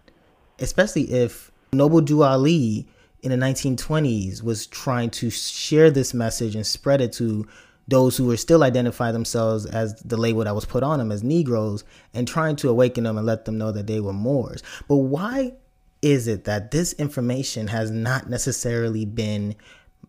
especially 0.58 1.12
if 1.12 1.52
Noble 1.72 2.00
Drew 2.00 2.24
Ali 2.24 2.88
in 3.22 3.30
the 3.30 3.36
1920s 3.36 4.42
was 4.42 4.66
trying 4.66 5.10
to 5.10 5.30
share 5.30 5.90
this 5.90 6.12
message 6.12 6.56
and 6.56 6.66
spread 6.66 7.00
it 7.00 7.12
to 7.14 7.46
those 7.86 8.16
who 8.16 8.26
were 8.26 8.36
still 8.36 8.64
identify 8.64 9.12
themselves 9.12 9.64
as 9.66 9.94
the 10.02 10.16
label 10.16 10.42
that 10.42 10.54
was 10.54 10.64
put 10.64 10.82
on 10.82 10.98
them 10.98 11.12
as 11.12 11.22
Negroes 11.22 11.84
and 12.12 12.26
trying 12.26 12.56
to 12.56 12.68
awaken 12.68 13.04
them 13.04 13.16
and 13.16 13.26
let 13.26 13.44
them 13.44 13.58
know 13.58 13.70
that 13.70 13.86
they 13.86 14.00
were 14.00 14.12
Moors. 14.12 14.62
But 14.88 14.96
why 14.96 15.54
is 16.00 16.26
it 16.26 16.44
that 16.44 16.72
this 16.72 16.92
information 16.94 17.68
has 17.68 17.90
not 17.92 18.28
necessarily 18.28 19.04
been 19.04 19.54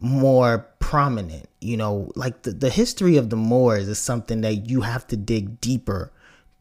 more 0.03 0.67
prominent? 0.79 1.48
You 1.62 1.77
know, 1.77 2.12
like 2.15 2.43
the, 2.43 2.51
the 2.51 2.69
history 2.69 3.17
of 3.17 3.29
the 3.29 3.36
Moors 3.36 3.88
is 3.88 3.98
something 3.98 4.41
that 4.41 4.69
you 4.69 4.81
have 4.81 5.07
to 5.07 5.17
dig 5.17 5.60
deeper 5.60 6.12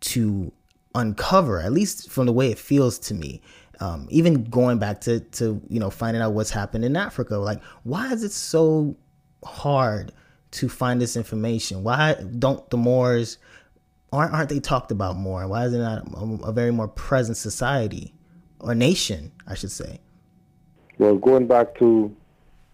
to 0.00 0.52
uncover, 0.94 1.60
at 1.60 1.72
least 1.72 2.10
from 2.10 2.26
the 2.26 2.32
way 2.32 2.50
it 2.50 2.58
feels 2.58 2.98
to 3.00 3.14
me. 3.14 3.42
Um, 3.80 4.06
even 4.10 4.44
going 4.44 4.78
back 4.78 5.00
to 5.02 5.20
to 5.20 5.60
you 5.68 5.80
know 5.80 5.90
finding 5.90 6.22
out 6.22 6.32
what's 6.34 6.50
happened 6.50 6.84
in 6.84 6.96
Africa, 6.96 7.36
like 7.36 7.62
why 7.82 8.12
is 8.12 8.22
it 8.22 8.32
so 8.32 8.96
hard 9.44 10.12
to 10.52 10.68
find 10.68 11.00
this 11.00 11.16
information? 11.16 11.82
Why 11.82 12.14
don't 12.38 12.68
the 12.70 12.76
Moors 12.76 13.38
aren't 14.12 14.32
aren't 14.32 14.50
they 14.50 14.60
talked 14.60 14.92
about 14.92 15.16
more? 15.16 15.48
Why 15.48 15.64
is 15.64 15.74
it 15.74 15.78
not 15.78 16.06
a, 16.14 16.48
a 16.48 16.52
very 16.52 16.70
more 16.70 16.88
present 16.88 17.36
society 17.36 18.14
or 18.60 18.74
nation, 18.74 19.32
I 19.48 19.54
should 19.54 19.72
say? 19.72 19.98
Well, 20.98 21.16
going 21.16 21.48
back 21.48 21.74
to 21.78 22.14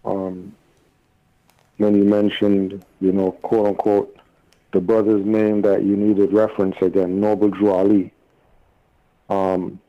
um, 0.05 0.55
when 1.79 1.95
you 1.95 2.03
mentioned, 2.03 2.85
you 2.99 3.13
know, 3.13 3.31
quote 3.31 3.65
unquote, 3.65 4.17
the 4.73 4.81
brother's 4.81 5.25
name 5.25 5.61
that 5.61 5.83
you 5.83 5.95
needed 5.95 6.33
reference 6.33 6.75
again, 6.81 7.19
Noble 7.19 7.49
Drew 7.49 7.71
Ali. 7.71 8.13
Um, 9.29 9.79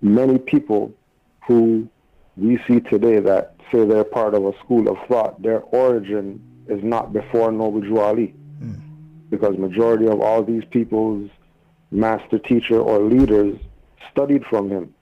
many 0.00 0.38
people 0.38 0.92
who 1.46 1.88
we 2.36 2.58
see 2.66 2.80
today 2.80 3.20
that 3.20 3.54
say 3.70 3.84
they're 3.84 4.02
part 4.02 4.34
of 4.34 4.46
a 4.46 4.58
school 4.60 4.88
of 4.88 4.96
thought, 5.08 5.40
their 5.42 5.60
origin 5.60 6.42
is 6.68 6.82
not 6.82 7.12
before 7.12 7.52
Noble 7.52 7.82
Drew 7.82 8.00
Ali. 8.00 8.34
Mm. 8.62 8.80
Because 9.28 9.58
majority 9.58 10.06
of 10.08 10.22
all 10.22 10.42
these 10.42 10.64
people's 10.70 11.30
master 11.90 12.38
teacher 12.38 12.80
or 12.80 12.98
leaders 12.98 13.58
studied 14.10 14.44
from 14.46 14.70
him. 14.70 14.94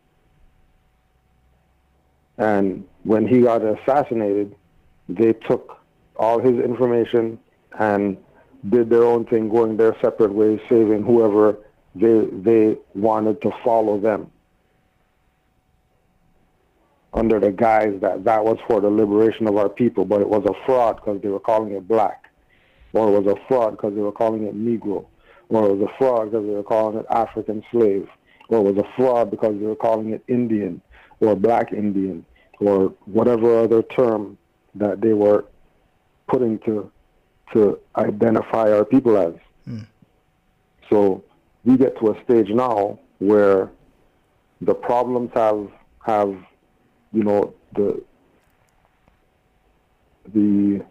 And 2.38 2.84
when 3.04 3.26
he 3.28 3.42
got 3.42 3.62
assassinated, 3.62 4.56
they 5.08 5.32
took 5.32 5.77
all 6.18 6.38
his 6.38 6.58
information 6.58 7.38
and 7.78 8.16
did 8.68 8.90
their 8.90 9.04
own 9.04 9.24
thing, 9.26 9.48
going 9.48 9.76
their 9.76 9.96
separate 10.00 10.32
ways, 10.32 10.60
saving 10.68 11.04
whoever 11.04 11.58
they 11.94 12.26
they 12.32 12.76
wanted 12.94 13.40
to 13.42 13.50
follow 13.64 13.98
them. 13.98 14.30
Under 17.14 17.40
the 17.40 17.50
guise 17.50 17.98
that 18.00 18.24
that 18.24 18.44
was 18.44 18.58
for 18.68 18.80
the 18.80 18.90
liberation 18.90 19.48
of 19.48 19.56
our 19.56 19.68
people, 19.68 20.04
but 20.04 20.20
it 20.20 20.28
was 20.28 20.44
a 20.44 20.66
fraud 20.66 20.96
because 20.96 21.20
they 21.22 21.28
were 21.28 21.40
calling 21.40 21.72
it 21.72 21.88
black, 21.88 22.28
or 22.92 23.08
it 23.08 23.22
was 23.22 23.34
a 23.34 23.46
fraud 23.48 23.72
because 23.72 23.94
they 23.94 24.00
were 24.00 24.12
calling 24.12 24.46
it 24.46 24.54
Negro, 24.54 25.06
or 25.48 25.70
it 25.70 25.76
was 25.76 25.88
a 25.88 25.98
fraud 25.98 26.30
because 26.30 26.46
they 26.46 26.52
were 26.52 26.62
calling 26.62 26.98
it 26.98 27.06
African 27.10 27.64
slave, 27.70 28.08
or 28.48 28.58
it 28.58 28.74
was 28.74 28.84
a 28.84 28.96
fraud 28.96 29.30
because 29.30 29.58
they 29.58 29.66
were 29.66 29.76
calling 29.76 30.10
it 30.10 30.22
Indian 30.28 30.82
or 31.20 31.34
black 31.34 31.72
Indian 31.72 32.24
or 32.60 32.92
whatever 33.06 33.60
other 33.60 33.82
term 33.82 34.36
that 34.74 35.00
they 35.00 35.12
were 35.12 35.44
putting 36.28 36.58
to 36.60 36.90
to 37.52 37.78
identify 37.96 38.70
our 38.70 38.84
people 38.84 39.16
as. 39.16 39.34
Mm. 39.66 39.86
So 40.90 41.24
we 41.64 41.76
get 41.76 41.98
to 41.98 42.12
a 42.12 42.24
stage 42.24 42.50
now 42.50 42.98
where 43.18 43.70
the 44.60 44.74
problems 44.74 45.30
have 45.34 45.68
have 46.04 46.36
you 47.12 47.24
know 47.24 47.54
the 47.74 48.02
the 50.34 50.84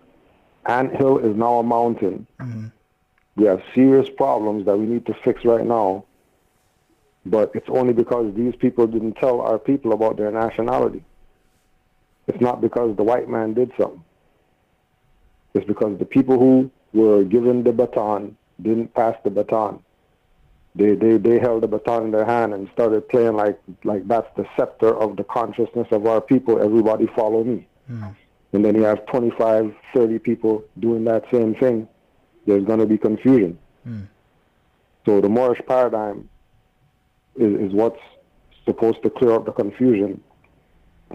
ant 0.66 0.96
hill 0.96 1.18
is 1.20 1.36
now 1.36 1.60
a 1.60 1.64
mountain. 1.64 2.28
Mm-hmm. 2.40 2.68
We 3.36 3.46
have 3.46 3.62
serious 3.76 4.10
problems 4.10 4.66
that 4.66 4.78
we 4.78 4.86
need 4.86 5.06
to 5.06 5.14
fix 5.24 5.46
right 5.46 5.66
now. 5.66 6.06
But 7.26 7.52
it's 7.54 7.70
only 7.70 7.94
because 7.94 8.34
these 8.36 8.56
people 8.56 8.88
didn't 8.88 9.14
tell 9.14 9.42
our 9.42 9.60
people 9.60 9.92
about 9.94 10.18
their 10.18 10.32
nationality. 10.32 11.04
It's 12.28 12.42
not 12.42 12.62
because 12.62 12.96
the 12.96 13.04
white 13.04 13.30
man 13.30 13.54
did 13.54 13.72
something. 13.80 14.04
It's 15.58 15.66
because 15.68 15.98
the 15.98 16.06
people 16.06 16.38
who 16.40 16.72
were 16.94 17.24
given 17.24 17.64
the 17.64 17.74
baton 17.74 18.38
didn't 18.62 18.94
pass 18.94 19.16
the 19.24 19.30
baton. 19.30 19.84
They, 20.76 20.94
they, 20.94 21.18
they 21.18 21.40
held 21.40 21.64
the 21.64 21.68
baton 21.68 22.06
in 22.06 22.12
their 22.12 22.26
hand 22.26 22.54
and 22.54 22.70
started 22.74 23.10
playing 23.10 23.36
like, 23.36 23.60
like 23.84 24.08
that's 24.08 24.30
the 24.38 24.46
scepter 24.56 24.96
of 24.96 25.18
the 25.18 25.24
consciousness 25.24 25.88
of 25.92 26.06
our 26.06 26.22
people. 26.22 26.62
Everybody 26.62 27.08
follow 27.16 27.44
me. 27.44 27.68
Mm. 27.90 28.14
and 28.52 28.66
then 28.66 28.76
you 28.76 28.84
have 28.84 29.06
25, 29.06 29.74
30 29.96 30.20
people 30.20 30.64
doing 30.80 31.06
that 31.06 31.24
same 31.32 31.56
thing, 31.56 31.88
there's 32.46 32.66
going 32.66 32.80
to 32.80 32.86
be 32.86 32.98
confusion. 32.98 33.58
Mm. 33.88 34.08
So 35.06 35.22
the 35.22 35.30
Moorish 35.30 35.62
paradigm 35.66 36.30
is, 37.38 37.54
is 37.70 37.74
what's 37.74 38.02
supposed 38.66 39.02
to 39.04 39.10
clear 39.10 39.32
up 39.32 39.46
the 39.46 39.54
confusion 39.54 40.22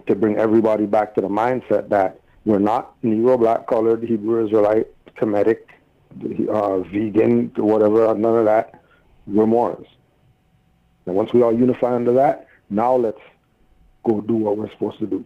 to 0.06 0.14
bring 0.14 0.38
everybody 0.38 0.86
back 0.86 1.14
to 1.14 1.20
the 1.20 1.28
mindset 1.28 1.90
that 1.90 2.21
we're 2.44 2.58
not 2.58 3.00
Negro, 3.02 3.38
black, 3.38 3.66
colored, 3.66 4.02
Hebrew, 4.02 4.44
Israelite, 4.44 4.88
Kemetic, 5.16 5.58
uh, 6.48 6.78
vegan, 6.80 7.52
whatever, 7.56 8.14
none 8.14 8.38
of 8.38 8.44
that. 8.46 8.82
We're 9.26 9.46
Moors. 9.46 9.86
And 11.06 11.14
once 11.14 11.32
we 11.32 11.42
all 11.42 11.56
unify 11.56 11.94
under 11.94 12.12
that, 12.14 12.48
now 12.70 12.94
let's 12.96 13.20
go 14.04 14.20
do 14.20 14.34
what 14.34 14.56
we're 14.56 14.70
supposed 14.70 14.98
to 14.98 15.06
do. 15.06 15.24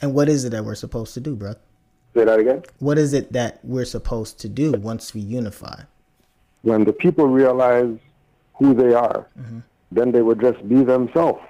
And 0.00 0.14
what 0.14 0.28
is 0.28 0.44
it 0.44 0.50
that 0.50 0.64
we're 0.64 0.74
supposed 0.74 1.14
to 1.14 1.20
do, 1.20 1.36
bro? 1.36 1.54
Say 2.14 2.24
that 2.24 2.38
again. 2.38 2.62
What 2.78 2.98
is 2.98 3.12
it 3.12 3.32
that 3.32 3.60
we're 3.62 3.84
supposed 3.84 4.38
to 4.40 4.48
do 4.48 4.72
once 4.72 5.14
we 5.14 5.20
unify? 5.20 5.82
When 6.62 6.84
the 6.84 6.92
people 6.92 7.26
realize 7.26 7.96
who 8.54 8.74
they 8.74 8.92
are, 8.92 9.26
mm-hmm. 9.38 9.60
then 9.90 10.12
they 10.12 10.22
would 10.22 10.40
just 10.40 10.66
be 10.68 10.82
themselves. 10.82 11.40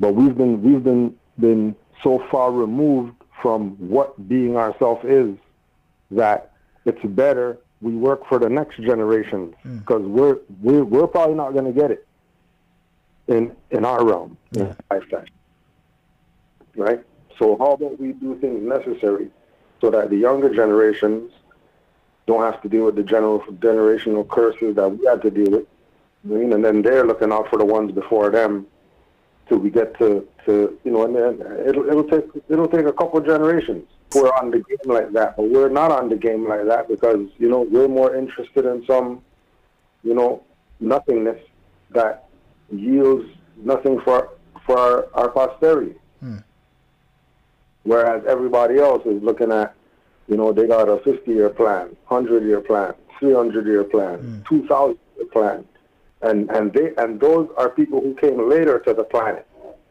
But 0.00 0.14
we've 0.14 0.36
been 0.36 0.62
we've 0.62 0.82
been 0.82 1.14
been 1.38 1.76
so 2.02 2.24
far 2.30 2.52
removed 2.52 3.14
from 3.42 3.70
what 3.76 4.28
being 4.28 4.56
ourselves 4.56 5.04
is 5.04 5.36
that 6.10 6.52
it's 6.84 7.02
better 7.04 7.58
we 7.82 7.94
work 7.94 8.26
for 8.26 8.38
the 8.38 8.48
next 8.48 8.80
generation 8.80 9.54
because 9.62 10.02
mm. 10.02 10.08
we're, 10.08 10.38
we're 10.62 10.84
we're 10.84 11.06
probably 11.06 11.34
not 11.34 11.52
going 11.52 11.66
to 11.66 11.72
get 11.72 11.90
it 11.90 12.06
in 13.28 13.54
in 13.70 13.84
our 13.84 14.04
realm. 14.04 14.36
Yeah. 14.52 14.62
in 14.62 14.76
lifetime 14.90 15.26
right? 16.76 17.02
So 17.38 17.56
how 17.58 17.72
about 17.72 17.98
we 17.98 18.12
do 18.12 18.38
things 18.38 18.62
necessary 18.62 19.30
so 19.80 19.90
that 19.90 20.10
the 20.10 20.16
younger 20.16 20.54
generations 20.54 21.32
don't 22.26 22.42
have 22.42 22.60
to 22.62 22.68
deal 22.68 22.86
with 22.86 22.96
the 22.96 23.02
general 23.02 23.40
generational 23.40 24.26
curses 24.28 24.76
that 24.76 24.88
we 24.88 25.06
had 25.06 25.22
to 25.22 25.30
deal 25.30 25.50
with? 25.50 25.66
I 26.24 26.28
mean, 26.28 26.52
and 26.52 26.64
then 26.64 26.82
they're 26.82 27.06
looking 27.06 27.32
out 27.32 27.48
for 27.50 27.58
the 27.58 27.64
ones 27.64 27.92
before 27.92 28.30
them 28.30 28.66
till 29.48 29.58
we 29.58 29.70
get 29.70 29.96
to, 29.98 30.26
to 30.44 30.78
you 30.84 30.90
know, 30.90 31.04
and 31.04 31.14
then 31.14 31.66
it'll 31.66 31.88
it'll 31.88 32.04
take 32.04 32.24
it'll 32.48 32.68
take 32.68 32.86
a 32.86 32.92
couple 32.92 33.20
generations. 33.20 33.84
We're 34.14 34.30
on 34.30 34.50
the 34.50 34.58
game 34.58 34.78
like 34.86 35.12
that, 35.12 35.36
but 35.36 35.50
we're 35.50 35.68
not 35.68 35.90
on 35.90 36.08
the 36.08 36.16
game 36.16 36.48
like 36.48 36.66
that 36.66 36.88
because 36.88 37.28
you 37.38 37.48
know 37.48 37.60
we're 37.60 37.88
more 37.88 38.14
interested 38.14 38.64
in 38.64 38.84
some, 38.86 39.22
you 40.02 40.14
know, 40.14 40.42
nothingness 40.80 41.40
that 41.90 42.28
yields 42.70 43.28
nothing 43.56 44.00
for 44.00 44.30
for 44.64 44.78
our, 44.78 45.06
our 45.14 45.28
posterity. 45.28 45.94
Hmm. 46.20 46.38
Whereas 47.84 48.24
everybody 48.26 48.78
else 48.78 49.06
is 49.06 49.22
looking 49.22 49.52
at, 49.52 49.74
you 50.26 50.36
know, 50.36 50.52
they 50.52 50.66
got 50.66 50.88
a 50.88 50.96
50-year 50.96 51.50
plan, 51.50 51.96
100-year 52.10 52.60
plan, 52.62 52.94
300-year 53.22 53.84
plan, 53.84 54.42
hmm. 54.48 54.54
2,000-year 54.54 55.26
plan 55.26 55.64
and 56.26 56.50
and 56.50 56.72
they 56.72 56.92
and 56.98 57.20
those 57.20 57.48
are 57.56 57.70
people 57.70 58.00
who 58.00 58.14
came 58.14 58.48
later 58.48 58.78
to 58.80 58.92
the 58.94 59.04
planet. 59.04 59.46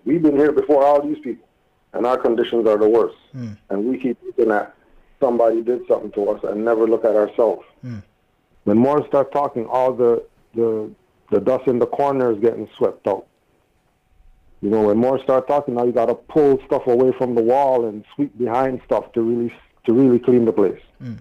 We've 0.06 0.22
been 0.22 0.38
here 0.38 0.52
before 0.52 0.84
all 0.84 1.02
these 1.02 1.20
people, 1.20 1.48
and 1.94 2.06
our 2.06 2.18
conditions 2.18 2.68
are 2.68 2.78
the 2.78 2.90
worst. 2.90 3.18
Mm. 3.36 3.58
And 3.70 3.86
we 3.86 3.98
keep 3.98 4.18
looking 4.24 4.52
at 4.52 4.76
somebody 5.20 5.62
did 5.62 5.82
something 5.88 6.12
to 6.12 6.30
us 6.30 6.44
and 6.44 6.64
never 6.64 6.88
look 6.88 7.06
at 7.06 7.16
ourselves. 7.16 7.66
Mm. 7.84 8.04
When 8.66 8.78
more 8.78 9.06
start 9.08 9.32
talking, 9.32 9.66
all 9.66 9.94
the 9.94 10.24
the 10.54 10.92
the 11.32 11.40
dust 11.40 11.68
in 11.68 11.80
the 11.80 11.88
corner 11.88 12.32
is 12.32 12.40
getting 12.40 12.70
swept 12.78 13.08
out. 13.08 13.26
You 14.62 14.70
know, 14.70 14.84
when 14.84 14.98
more 14.98 15.22
start 15.22 15.48
talking, 15.48 15.76
now 15.76 15.86
you 15.86 15.92
got 15.92 16.08
to 16.08 16.16
pull 16.16 16.60
stuff 16.66 16.88
away 16.88 17.12
from 17.18 17.36
the 17.36 17.42
wall 17.42 17.88
and 17.88 18.04
sweep 18.16 18.38
behind 18.38 18.82
stuff 18.86 19.12
to 19.14 19.22
really 19.22 19.54
to 19.86 19.94
really 19.94 20.20
clean 20.20 20.46
the 20.46 20.54
place. 20.54 20.82
Mm. 21.02 21.20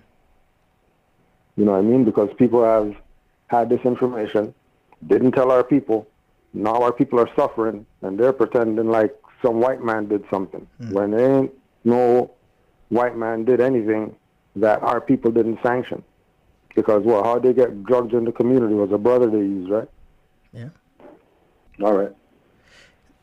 You 1.56 1.64
know 1.64 1.72
what 1.72 1.78
I 1.78 1.82
mean? 1.82 2.04
Because 2.04 2.30
people 2.36 2.64
have 2.64 2.94
had 3.48 3.68
this 3.68 3.80
information 3.84 4.54
didn't 5.06 5.32
tell 5.32 5.50
our 5.50 5.64
people. 5.64 6.08
Now 6.52 6.82
our 6.82 6.92
people 6.92 7.18
are 7.20 7.28
suffering, 7.36 7.86
and 8.02 8.18
they're 8.18 8.32
pretending 8.32 8.88
like 8.88 9.14
some 9.42 9.60
white 9.60 9.82
man 9.82 10.06
did 10.08 10.24
something 10.30 10.66
mm. 10.80 10.92
when 10.92 11.10
there 11.10 11.38
ain't 11.40 11.52
no 11.84 12.30
white 12.88 13.16
man 13.16 13.44
did 13.44 13.60
anything 13.60 14.14
that 14.56 14.82
our 14.82 15.00
people 15.00 15.30
didn't 15.30 15.58
sanction. 15.62 16.02
Because 16.74 17.04
what? 17.04 17.24
How 17.24 17.38
they 17.38 17.52
get 17.52 17.84
drugs 17.84 18.14
in 18.14 18.24
the 18.24 18.32
community 18.32 18.74
was 18.74 18.90
a 18.92 18.98
brother 18.98 19.30
they 19.30 19.38
used, 19.38 19.70
right? 19.70 19.88
Yeah. 20.52 20.68
All 21.82 21.92
right. 21.92 22.12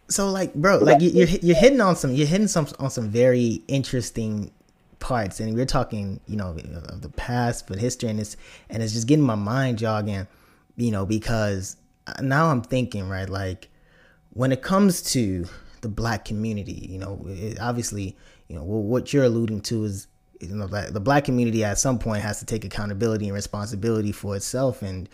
So 0.10 0.30
like, 0.30 0.54
bro, 0.54 0.78
like 0.80 1.02
you're 1.02 1.28
you're 1.28 1.56
hitting 1.56 1.80
on 1.82 1.96
some 1.96 2.14
you're 2.14 2.28
hitting 2.28 2.48
some 2.48 2.68
on 2.80 2.90
some 2.90 3.10
very 3.10 3.64
interesting 3.68 4.52
parts, 5.00 5.40
and 5.40 5.56
we're 5.56 5.66
talking, 5.66 6.20
you 6.28 6.36
know, 6.36 6.50
of 6.90 7.02
the 7.02 7.10
past, 7.10 7.68
but 7.68 7.80
history, 7.80 8.10
and 8.10 8.20
it's 8.20 8.36
and 8.70 8.84
it's 8.84 8.94
just 8.94 9.08
getting 9.08 9.26
my 9.26 9.36
mind 9.36 9.78
jogging 9.78 10.28
you 10.76 10.92
know, 10.92 11.06
because 11.06 11.78
now 12.22 12.48
I'm 12.48 12.62
thinking, 12.62 13.08
right, 13.10 13.30
like 13.30 13.70
when 14.34 14.52
it 14.52 14.62
comes 14.62 15.02
to 15.14 15.46
the 15.82 15.90
black 15.90 16.26
community, 16.26 16.88
you 16.90 16.98
know, 16.98 17.24
it, 17.28 17.60
obviously, 17.60 18.16
you 18.48 18.56
know, 18.56 18.64
what 18.64 19.14
you're 19.14 19.24
alluding 19.26 19.62
to 19.62 19.84
is, 19.84 20.08
you 20.40 20.56
know, 20.56 20.68
the 20.68 21.00
black 21.00 21.26
community 21.26 21.64
at 21.64 21.78
some 21.78 22.00
point 22.00 22.24
has 22.24 22.40
to 22.40 22.46
take 22.46 22.66
accountability 22.66 23.26
and 23.26 23.36
responsibility 23.36 24.12
for 24.12 24.36
itself 24.36 24.82
and 24.82 25.08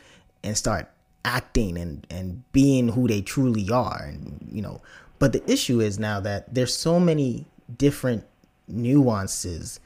and 0.44 0.58
start 0.58 0.90
acting 1.26 1.78
and 1.78 2.08
and 2.10 2.44
being 2.54 2.88
who 2.88 3.08
they 3.08 3.22
truly 3.22 3.70
are, 3.70 4.06
and 4.06 4.48
you 4.52 4.62
know. 4.62 4.82
But 5.20 5.34
the 5.34 5.52
issue 5.52 5.82
is 5.82 6.00
now 6.00 6.20
that 6.22 6.54
there's 6.54 6.74
so 6.74 7.00
many 7.00 7.46
different 7.78 8.24
nuances 8.68 9.80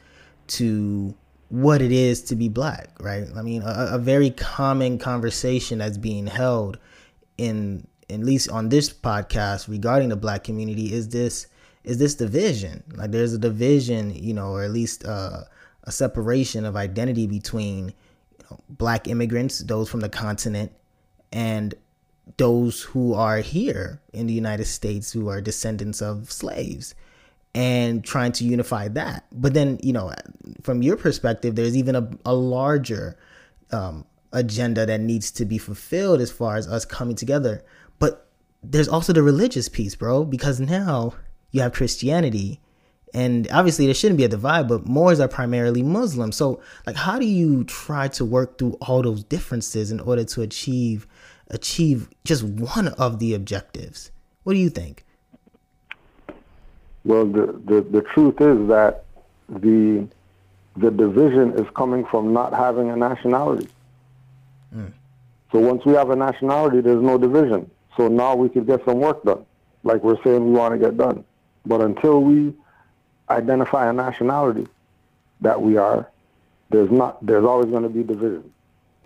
to 0.47 1.15
what 1.51 1.81
it 1.81 1.91
is 1.91 2.21
to 2.21 2.35
be 2.35 2.47
black, 2.47 2.89
right? 3.01 3.27
I 3.35 3.41
mean, 3.41 3.61
a, 3.61 3.89
a 3.91 3.97
very 3.97 4.29
common 4.29 4.97
conversation 4.97 5.79
that's 5.79 5.97
being 5.97 6.25
held 6.25 6.79
in 7.37 7.85
at 8.09 8.21
least 8.21 8.49
on 8.49 8.69
this 8.69 8.91
podcast 8.91 9.67
regarding 9.67 10.09
the 10.09 10.15
black 10.15 10.45
community 10.45 10.93
is 10.93 11.09
this 11.09 11.47
is 11.83 11.97
this 11.97 12.15
division. 12.15 12.83
Like 12.95 13.11
there's 13.11 13.33
a 13.33 13.37
division, 13.37 14.15
you 14.15 14.33
know, 14.33 14.51
or 14.51 14.63
at 14.63 14.71
least 14.71 15.03
uh, 15.03 15.41
a 15.83 15.91
separation 15.91 16.63
of 16.63 16.77
identity 16.77 17.27
between 17.27 17.87
you 17.87 18.45
know, 18.49 18.59
black 18.69 19.09
immigrants, 19.09 19.59
those 19.59 19.89
from 19.89 19.99
the 19.99 20.09
continent, 20.09 20.71
and 21.33 21.73
those 22.37 22.81
who 22.81 23.13
are 23.13 23.39
here 23.39 23.99
in 24.13 24.25
the 24.25 24.33
United 24.33 24.65
States 24.65 25.11
who 25.11 25.27
are 25.27 25.41
descendants 25.41 26.01
of 26.01 26.31
slaves 26.31 26.95
and 27.53 28.03
trying 28.03 28.31
to 28.33 28.43
unify 28.45 28.87
that. 28.89 29.25
But 29.31 29.53
then, 29.53 29.79
you 29.83 29.93
know, 29.93 30.11
from 30.61 30.81
your 30.81 30.95
perspective, 30.95 31.55
there's 31.55 31.75
even 31.75 31.95
a, 31.95 32.09
a 32.25 32.33
larger 32.33 33.17
um, 33.71 34.05
agenda 34.31 34.85
that 34.85 35.01
needs 35.01 35.31
to 35.31 35.45
be 35.45 35.57
fulfilled 35.57 36.21
as 36.21 36.31
far 36.31 36.55
as 36.55 36.67
us 36.67 36.85
coming 36.85 37.15
together. 37.15 37.63
But 37.99 38.27
there's 38.63 38.87
also 38.87 39.13
the 39.13 39.23
religious 39.23 39.67
piece, 39.67 39.95
bro, 39.95 40.23
because 40.23 40.59
now 40.59 41.13
you 41.51 41.61
have 41.61 41.73
Christianity. 41.73 42.61
And 43.13 43.49
obviously, 43.51 43.85
there 43.85 43.93
shouldn't 43.93 44.17
be 44.17 44.23
a 44.23 44.29
divide, 44.29 44.69
but 44.69 44.87
Moors 44.87 45.19
are 45.19 45.27
primarily 45.27 45.83
Muslim. 45.83 46.31
So, 46.31 46.61
like, 46.87 46.95
how 46.95 47.19
do 47.19 47.25
you 47.25 47.65
try 47.65 48.07
to 48.09 48.23
work 48.23 48.57
through 48.57 48.77
all 48.79 49.01
those 49.01 49.25
differences 49.25 49.91
in 49.91 49.99
order 49.99 50.23
to 50.23 50.41
achieve 50.41 51.07
achieve 51.49 52.09
just 52.23 52.43
one 52.43 52.87
of 52.87 53.19
the 53.19 53.33
objectives? 53.33 54.11
What 54.43 54.53
do 54.53 54.59
you 54.59 54.69
think? 54.69 55.05
Well, 57.03 57.25
the, 57.25 57.59
the, 57.65 57.81
the 57.81 58.01
truth 58.01 58.39
is 58.41 58.67
that 58.67 59.05
the 59.49 60.07
the 60.77 60.89
division 60.89 61.53
is 61.59 61.67
coming 61.75 62.05
from 62.05 62.31
not 62.31 62.53
having 62.53 62.89
a 62.89 62.95
nationality. 62.95 63.67
Mm. 64.73 64.93
So 65.51 65.59
once 65.59 65.83
we 65.83 65.93
have 65.93 66.09
a 66.11 66.15
nationality, 66.15 66.79
there's 66.79 67.03
no 67.03 67.17
division. 67.17 67.69
So 67.97 68.07
now 68.07 68.35
we 68.35 68.47
could 68.47 68.65
get 68.65 68.85
some 68.85 68.99
work 68.99 69.21
done, 69.23 69.45
like 69.83 70.01
we're 70.01 70.21
saying 70.23 70.45
we 70.45 70.51
want 70.51 70.73
to 70.73 70.77
get 70.77 70.95
done. 70.95 71.25
But 71.65 71.81
until 71.81 72.21
we 72.21 72.53
identify 73.29 73.89
a 73.89 73.93
nationality 73.93 74.67
that 75.41 75.61
we 75.61 75.77
are, 75.77 76.09
there's 76.69 76.89
not. 76.89 77.23
There's 77.25 77.43
always 77.43 77.69
going 77.69 77.83
to 77.83 77.89
be 77.89 78.03
division. 78.03 78.51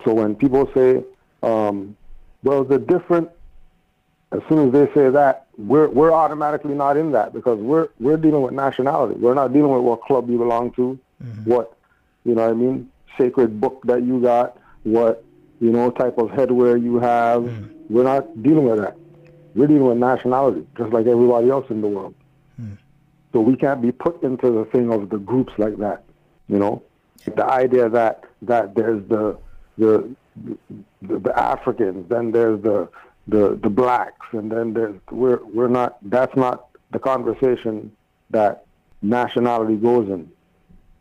So 0.03 0.13
when 0.13 0.35
people 0.35 0.69
say, 0.73 1.03
um, 1.41 1.97
"Well, 2.43 2.63
the 2.63 2.77
different," 2.77 3.29
as 4.35 4.41
soon 4.49 4.67
as 4.67 4.73
they 4.73 4.93
say 4.93 5.09
that, 5.09 5.47
we're 5.57 5.87
we're 5.87 6.11
automatically 6.11 6.73
not 6.73 6.97
in 6.97 7.11
that 7.13 7.33
because 7.33 7.59
we're 7.59 7.89
we're 7.99 8.17
dealing 8.17 8.41
with 8.41 8.53
nationality. 8.53 9.15
We're 9.15 9.33
not 9.33 9.53
dealing 9.53 9.71
with 9.71 9.83
what 9.83 10.01
club 10.01 10.29
you 10.29 10.37
belong 10.37 10.71
to, 10.71 10.99
mm-hmm. 11.23 11.49
what 11.49 11.77
you 12.23 12.35
know 12.35 12.43
what 12.43 12.51
I 12.51 12.53
mean, 12.53 12.89
sacred 13.17 13.61
book 13.61 13.81
that 13.85 14.03
you 14.03 14.19
got, 14.19 14.57
what 14.83 15.23
you 15.59 15.71
know 15.71 15.91
type 15.91 16.17
of 16.17 16.29
headwear 16.29 16.81
you 16.81 16.99
have. 16.99 17.43
Mm-hmm. 17.43 17.93
We're 17.93 18.03
not 18.03 18.43
dealing 18.43 18.65
with 18.65 18.79
that. 18.79 18.97
We're 19.53 19.67
dealing 19.67 19.85
with 19.85 19.97
nationality, 19.97 20.67
just 20.77 20.91
like 20.91 21.05
everybody 21.05 21.49
else 21.49 21.65
in 21.69 21.81
the 21.81 21.87
world. 21.87 22.15
Mm-hmm. 22.59 22.75
So 23.31 23.39
we 23.39 23.55
can't 23.55 23.81
be 23.81 23.91
put 23.91 24.21
into 24.23 24.51
the 24.51 24.65
thing 24.65 24.91
of 24.91 25.09
the 25.09 25.17
groups 25.17 25.53
like 25.57 25.77
that. 25.77 26.03
You 26.49 26.59
know, 26.59 26.83
the 27.25 27.45
idea 27.45 27.89
that 27.89 28.25
that 28.41 28.75
there's 28.75 29.07
the 29.07 29.37
the 29.77 30.15
the, 31.01 31.19
the 31.19 31.39
Africans, 31.39 32.09
then 32.09 32.31
there's 32.31 32.61
the 32.61 32.89
the 33.27 33.59
the 33.61 33.69
blacks, 33.69 34.27
and 34.31 34.51
then 34.51 34.73
there's 34.73 34.95
we're 35.11 35.43
we're 35.45 35.67
not. 35.67 35.97
That's 36.01 36.35
not 36.35 36.67
the 36.91 36.99
conversation 36.99 37.91
that 38.29 38.65
nationality 39.01 39.75
goes 39.75 40.09
in. 40.09 40.31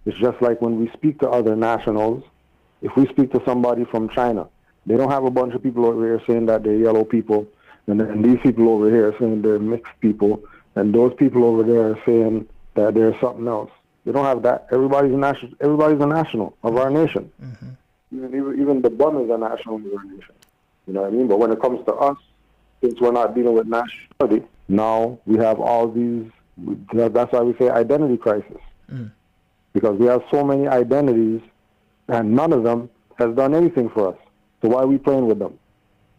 It's 0.06 0.18
just 0.18 0.40
like 0.42 0.60
when 0.60 0.78
we 0.78 0.90
speak 0.90 1.20
to 1.20 1.28
other 1.30 1.56
nationals, 1.56 2.24
if 2.82 2.94
we 2.96 3.06
speak 3.08 3.32
to 3.32 3.42
somebody 3.44 3.84
from 3.84 4.08
China, 4.10 4.48
they 4.86 4.96
don't 4.96 5.10
have 5.10 5.24
a 5.24 5.30
bunch 5.30 5.54
of 5.54 5.62
people 5.62 5.86
over 5.86 6.04
here 6.04 6.20
saying 6.26 6.46
that 6.46 6.62
they're 6.62 6.76
yellow 6.76 7.04
people, 7.04 7.46
and 7.86 8.00
then 8.00 8.22
these 8.22 8.38
people 8.42 8.68
over 8.68 8.90
here 8.90 9.14
saying 9.18 9.42
they're 9.42 9.58
mixed 9.58 9.98
people, 10.00 10.42
and 10.74 10.94
those 10.94 11.14
people 11.14 11.44
over 11.44 11.62
there 11.62 11.90
are 11.90 11.98
saying 12.04 12.46
that 12.74 12.94
they're 12.94 13.18
something 13.20 13.48
else. 13.48 13.70
They 14.04 14.12
don't 14.12 14.26
have 14.26 14.42
that. 14.42 14.66
Everybody's 14.70 15.14
a 15.14 15.16
national. 15.16 15.52
Everybody's 15.60 16.00
a 16.00 16.06
national 16.06 16.56
of 16.62 16.76
our 16.76 16.90
nation. 16.90 17.32
Mm-hmm. 17.42 17.68
Even, 18.18 18.60
even 18.60 18.82
the 18.82 18.90
bum 18.90 19.22
is 19.24 19.30
a 19.30 19.38
national 19.38 19.76
of 19.76 19.86
our 19.86 20.04
nation. 20.04 20.34
You 20.86 20.94
know 20.94 21.02
what 21.02 21.08
I 21.08 21.10
mean? 21.10 21.28
But 21.28 21.38
when 21.38 21.50
it 21.52 21.60
comes 21.60 21.84
to 21.86 21.94
us, 21.94 22.18
since 22.82 23.00
we're 23.00 23.12
not 23.12 23.34
dealing 23.34 23.54
with 23.54 23.66
nationality, 23.66 24.46
now 24.68 25.18
we 25.26 25.38
have 25.38 25.60
all 25.60 25.88
these. 25.88 26.30
That's 26.92 27.32
why 27.32 27.40
we 27.40 27.54
say 27.58 27.68
identity 27.70 28.16
crisis, 28.16 28.60
mm. 28.90 29.10
because 29.72 29.98
we 29.98 30.06
have 30.06 30.22
so 30.30 30.44
many 30.44 30.68
identities, 30.68 31.40
and 32.08 32.34
none 32.34 32.52
of 32.52 32.62
them 32.62 32.90
has 33.18 33.34
done 33.34 33.54
anything 33.54 33.88
for 33.88 34.10
us. 34.10 34.18
So 34.62 34.68
why 34.68 34.82
are 34.82 34.86
we 34.86 34.98
playing 34.98 35.26
with 35.26 35.38
them? 35.38 35.58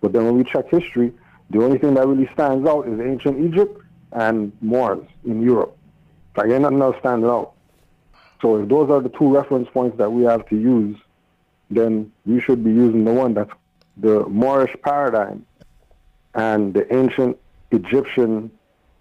But 0.01 0.13
then 0.13 0.25
when 0.25 0.37
we 0.37 0.43
check 0.43 0.69
history, 0.69 1.13
the 1.49 1.63
only 1.63 1.77
thing 1.77 1.93
that 1.93 2.07
really 2.07 2.29
stands 2.33 2.67
out 2.67 2.87
is 2.87 2.99
ancient 2.99 3.39
Egypt 3.45 3.81
and 4.11 4.51
Moors 4.61 5.05
in 5.25 5.41
Europe. 5.41 5.77
Like 6.35 6.49
ain't 6.49 6.61
nothing 6.61 6.81
else 6.81 6.97
standing 6.99 7.29
out. 7.29 7.53
So 8.41 8.57
if 8.57 8.69
those 8.69 8.89
are 8.89 9.01
the 9.01 9.09
two 9.09 9.33
reference 9.33 9.69
points 9.69 9.97
that 9.97 10.11
we 10.11 10.23
have 10.23 10.47
to 10.49 10.55
use, 10.55 10.97
then 11.69 12.11
we 12.25 12.41
should 12.41 12.63
be 12.63 12.71
using 12.71 13.05
the 13.05 13.13
one 13.13 13.33
that's 13.33 13.51
the 13.97 14.25
Moorish 14.27 14.75
paradigm 14.83 15.45
and 16.33 16.73
the 16.73 16.93
ancient 16.93 17.37
Egyptian 17.71 18.51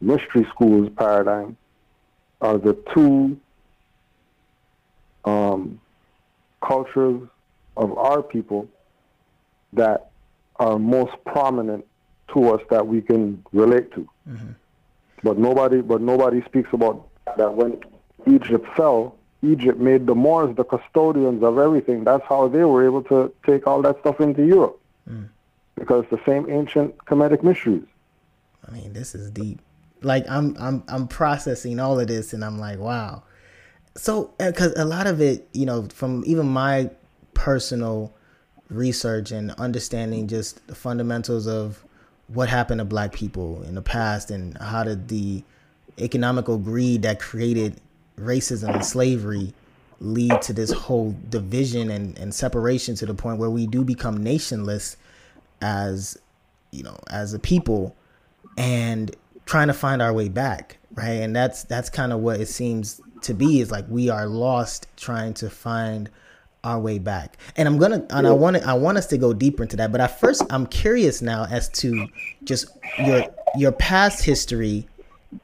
mystery 0.00 0.46
schools 0.50 0.90
paradigm 0.96 1.56
are 2.40 2.58
the 2.58 2.74
two 2.94 3.38
um, 5.24 5.80
cultures 6.62 7.22
of 7.76 7.96
our 7.98 8.22
people 8.22 8.68
that 9.72 10.10
are 10.56 10.78
most 10.78 11.12
prominent 11.24 11.84
to 12.32 12.54
us 12.54 12.62
that 12.70 12.86
we 12.86 13.00
can 13.00 13.42
relate 13.52 13.92
to. 13.92 14.08
Mm-hmm. 14.28 14.50
But 15.22 15.38
nobody, 15.38 15.80
but 15.80 16.00
nobody 16.00 16.42
speaks 16.44 16.68
about 16.72 17.08
that 17.36 17.54
when 17.54 17.80
Egypt 18.26 18.66
fell, 18.76 19.16
Egypt 19.42 19.78
made 19.78 20.06
the 20.06 20.14
Moors 20.14 20.54
the 20.56 20.64
custodians 20.64 21.42
of 21.42 21.58
everything. 21.58 22.04
That's 22.04 22.24
how 22.28 22.48
they 22.48 22.64
were 22.64 22.84
able 22.84 23.02
to 23.04 23.32
take 23.44 23.66
all 23.66 23.82
that 23.82 23.98
stuff 24.00 24.20
into 24.20 24.46
Europe. 24.46 24.80
Mm. 25.08 25.28
Because 25.74 26.04
the 26.10 26.20
same 26.24 26.48
ancient 26.48 26.96
Kemetic 26.98 27.42
mysteries. 27.42 27.84
I 28.66 28.70
mean, 28.72 28.92
this 28.92 29.14
is 29.14 29.30
deep. 29.30 29.60
Like 30.02 30.24
I'm, 30.28 30.56
I'm, 30.58 30.82
I'm 30.88 31.08
processing 31.08 31.80
all 31.80 31.98
of 31.98 32.08
this, 32.08 32.32
and 32.32 32.44
I'm 32.44 32.58
like, 32.58 32.78
wow. 32.78 33.22
So, 33.96 34.32
because 34.38 34.74
uh, 34.76 34.82
a 34.82 34.84
lot 34.84 35.06
of 35.06 35.20
it, 35.20 35.48
you 35.52 35.66
know, 35.66 35.86
from 35.92 36.22
even 36.26 36.46
my 36.46 36.90
personal 37.34 38.12
research 38.70 39.30
and 39.30 39.52
understanding 39.52 40.26
just 40.28 40.66
the 40.66 40.74
fundamentals 40.74 41.46
of 41.46 41.84
what 42.28 42.48
happened 42.48 42.78
to 42.78 42.84
black 42.84 43.12
people 43.12 43.62
in 43.64 43.74
the 43.74 43.82
past 43.82 44.30
and 44.30 44.56
how 44.58 44.82
did 44.82 45.08
the 45.08 45.42
economical 45.98 46.58
greed 46.58 47.02
that 47.02 47.20
created 47.20 47.80
racism 48.18 48.74
and 48.74 48.84
slavery 48.84 49.52
lead 50.00 50.42
to 50.42 50.52
this 50.52 50.72
whole 50.72 51.14
division 51.28 51.90
and, 51.90 52.18
and 52.18 52.34
separation 52.34 52.94
to 52.96 53.06
the 53.06 53.14
point 53.14 53.38
where 53.38 53.50
we 53.50 53.66
do 53.66 53.84
become 53.84 54.18
nationless 54.18 54.96
as 55.60 56.18
you 56.70 56.82
know 56.82 56.98
as 57.10 57.32
a 57.32 57.38
people 57.38 57.94
and 58.56 59.14
trying 59.46 59.68
to 59.68 59.74
find 59.74 60.02
our 60.02 60.12
way 60.12 60.28
back 60.28 60.78
right 60.94 61.22
and 61.22 61.34
that's 61.34 61.64
that's 61.64 61.88
kind 61.88 62.12
of 62.12 62.20
what 62.20 62.40
it 62.40 62.46
seems 62.46 63.00
to 63.22 63.32
be 63.32 63.60
is 63.60 63.70
like 63.70 63.84
we 63.88 64.08
are 64.08 64.26
lost 64.26 64.86
trying 64.96 65.32
to 65.32 65.48
find 65.48 66.10
our 66.64 66.80
way 66.80 66.98
back. 66.98 67.36
And 67.56 67.68
I'm 67.68 67.78
gonna 67.78 68.04
and 68.10 68.26
I 68.26 68.32
want 68.32 68.56
I 68.66 68.74
want 68.74 68.98
us 68.98 69.06
to 69.08 69.18
go 69.18 69.32
deeper 69.32 69.62
into 69.62 69.76
that. 69.76 69.92
But 69.92 70.00
at 70.00 70.18
first, 70.18 70.42
I'm 70.50 70.66
curious 70.66 71.22
now 71.22 71.46
as 71.48 71.68
to 71.70 72.08
just 72.42 72.66
your 72.98 73.26
your 73.56 73.72
past 73.72 74.24
history. 74.24 74.88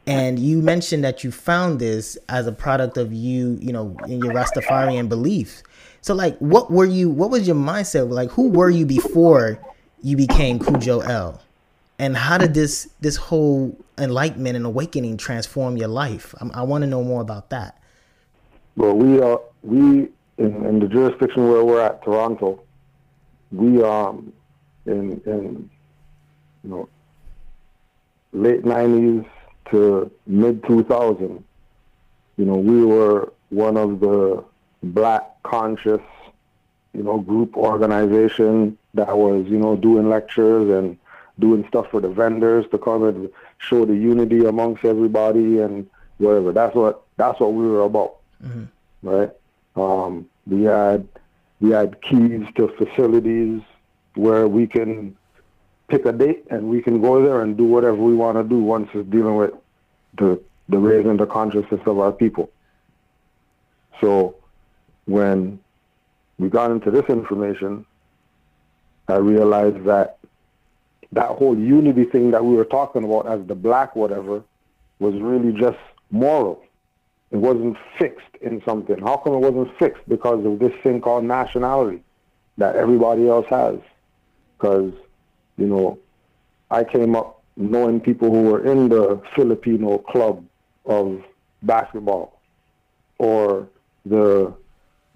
And 0.07 0.39
you 0.39 0.61
mentioned 0.61 1.05
that 1.05 1.25
you 1.25 1.31
found 1.31 1.81
this 1.81 2.17
as 2.29 2.47
a 2.47 2.53
product 2.53 2.97
of 2.97 3.13
you, 3.13 3.59
you 3.61 3.73
know, 3.73 3.97
in 4.07 4.19
your 4.19 4.33
Rastafarian 4.33 5.09
beliefs. 5.09 5.63
So, 6.01 6.15
like, 6.15 6.37
what 6.39 6.71
were 6.71 6.85
you? 6.85 7.11
What 7.11 7.31
was 7.31 7.47
your 7.47 7.57
mindset? 7.57 8.11
Like, 8.11 8.31
who 8.31 8.49
were 8.49 8.71
you 8.71 8.87
before 8.87 9.61
you 10.03 10.17
became 10.17 10.59
Cudjoe 10.59 11.07
El? 11.07 11.41
And 11.99 12.17
how 12.17 12.39
did 12.39 12.55
this 12.55 12.89
this 13.01 13.17
whole 13.17 13.77
enlightenment 13.99 14.57
and 14.57 14.65
awakening 14.65 15.19
transform 15.19 15.77
your 15.77 15.89
life? 15.89 16.35
I, 16.41 16.61
I 16.61 16.63
want 16.63 16.83
to 16.83 16.87
know 16.89 17.05
more 17.05 17.21
about 17.21 17.51
that. 17.51 17.79
Well, 18.77 18.97
we 18.97 19.21
are 19.21 19.41
we 19.63 20.09
in, 20.39 20.67
in 20.67 20.79
the 20.81 20.89
jurisdiction 20.89 21.49
where 21.49 21.65
we're 21.65 21.83
at, 21.83 22.03
Toronto, 22.03 22.63
we 23.53 23.83
um 23.83 24.33
in 24.87 25.21
in 25.27 25.71
you 26.65 26.71
know 26.71 26.89
late 28.33 28.65
nineties 28.65 29.25
to 29.71 30.11
mid 30.27 30.65
two 30.65 30.83
thousand, 30.85 31.45
you 32.37 32.45
know, 32.45 32.57
we 32.57 32.85
were 32.85 33.33
one 33.51 33.77
of 33.77 34.01
the 34.01 34.45
black 34.83 35.43
conscious, 35.43 36.01
you 36.93 37.03
know, 37.03 37.19
group 37.19 37.57
organization 37.57 38.79
that 38.95 39.17
was, 39.17 39.47
you 39.47 39.59
know, 39.59 39.77
doing 39.77 40.09
lectures 40.09 40.71
and 40.71 40.97
doing 41.39 41.65
stuff 41.69 41.91
for 41.91 42.01
the 42.01 42.09
vendors 42.09 42.67
to 42.71 42.79
come 42.79 43.05
and 43.05 43.31
show 43.59 43.85
the 43.85 43.95
unity 43.95 44.45
amongst 44.45 44.85
everybody 44.85 45.61
and 45.61 45.89
whatever. 46.19 46.53
That's 46.53 46.75
what 46.75 47.03
that's 47.17 47.39
what 47.41 47.53
we 47.53 47.67
were 47.67 47.83
about. 47.83 48.17
Mm-hmm. 48.45 48.65
Right? 49.09 49.31
Um, 49.77 50.29
we 50.47 50.63
had 50.65 51.07
we 51.61 51.71
had 51.71 52.01
keys 52.03 52.47
to 52.57 52.69
facilities 52.69 53.63
where 54.15 54.49
we 54.49 54.67
can 54.67 55.17
pick 55.91 56.07
a 56.07 56.13
date 56.13 56.47
and 56.51 56.69
we 56.69 56.81
can 56.81 57.01
go 57.01 57.23
there 57.23 57.43
and 57.43 57.57
do 57.57 57.65
whatever 57.65 57.97
we 57.97 58.15
want 58.15 58.39
to 58.39 58.45
do 58.45 58.59
once 58.59 58.89
it's 58.95 59.09
dealing 59.11 59.37
with 59.37 59.53
the 60.19 60.41
the 60.69 60.79
raising 60.79 61.17
the 61.17 61.27
consciousness 61.27 61.81
of 61.85 61.99
our 61.99 62.13
people. 62.13 62.51
So 64.01 64.37
when 65.07 65.59
we 66.39 66.49
got 66.49 66.71
into 66.71 66.91
this 66.91 67.05
information, 67.09 67.85
I 69.09 69.17
realized 69.17 69.85
that 69.85 70.19
that 71.13 71.29
whole 71.29 71.59
unity 71.59 72.05
thing 72.05 72.31
that 72.31 72.45
we 72.45 72.55
were 72.55 72.65
talking 72.65 73.03
about 73.03 73.27
as 73.27 73.45
the 73.47 73.55
black 73.55 73.97
whatever 73.97 74.43
was 75.01 75.15
really 75.17 75.53
just 75.53 75.79
moral. 76.11 76.63
It 77.33 77.37
wasn't 77.37 77.77
fixed 77.99 78.37
in 78.41 78.63
something. 78.65 78.99
How 79.01 79.17
come 79.17 79.35
it 79.35 79.39
wasn't 79.39 79.77
fixed? 79.79 80.09
Because 80.09 80.45
of 80.45 80.59
this 80.59 80.73
thing 80.83 81.01
called 81.01 81.25
nationality 81.25 82.03
that 82.59 82.77
everybody 82.77 83.29
else 83.29 83.47
has. 83.49 83.79
Because, 84.57 84.93
you 85.57 85.67
know, 85.67 85.99
I 86.71 86.85
came 86.85 87.17
up 87.17 87.43
knowing 87.57 88.01
people 88.01 88.31
who 88.31 88.43
were 88.43 88.65
in 88.65 88.89
the 88.89 89.21
Filipino 89.35 89.99
club 89.99 90.45
of 90.87 91.23
basketball 91.63 92.41
or 93.19 93.69
the 94.07 94.53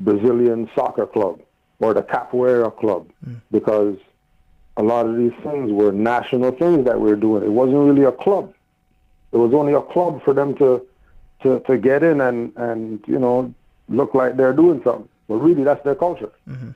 Brazilian 0.01 0.69
soccer 0.75 1.07
club 1.07 1.41
or 1.79 1.95
the 1.95 2.03
capoeira 2.03 2.77
club 2.77 3.09
mm. 3.27 3.41
because 3.51 3.97
a 4.77 4.83
lot 4.83 5.07
of 5.07 5.17
these 5.17 5.33
things 5.43 5.73
were 5.73 5.93
national 5.93 6.51
things 6.53 6.85
that 6.85 7.01
we 7.01 7.09
were 7.11 7.17
doing. 7.17 7.43
It 7.43 7.51
wasn't 7.51 7.79
really 7.79 8.05
a 8.05 8.13
club. 8.13 8.53
It 9.33 9.37
was 9.37 9.55
only 9.55 9.73
a 9.73 9.81
club 9.81 10.23
for 10.25 10.35
them 10.35 10.55
to 10.57 10.87
to, 11.43 11.61
to 11.61 11.77
get 11.77 12.03
in 12.03 12.21
and, 12.23 12.53
and, 12.57 13.05
you 13.07 13.19
know, 13.19 13.53
look 13.89 14.15
like 14.15 14.37
they're 14.37 14.55
doing 14.55 14.81
something. 14.83 15.09
But 15.29 15.37
really, 15.37 15.63
that's 15.63 15.83
their 15.85 15.95
culture. 15.95 16.33
Mm-hmm. 16.49 16.71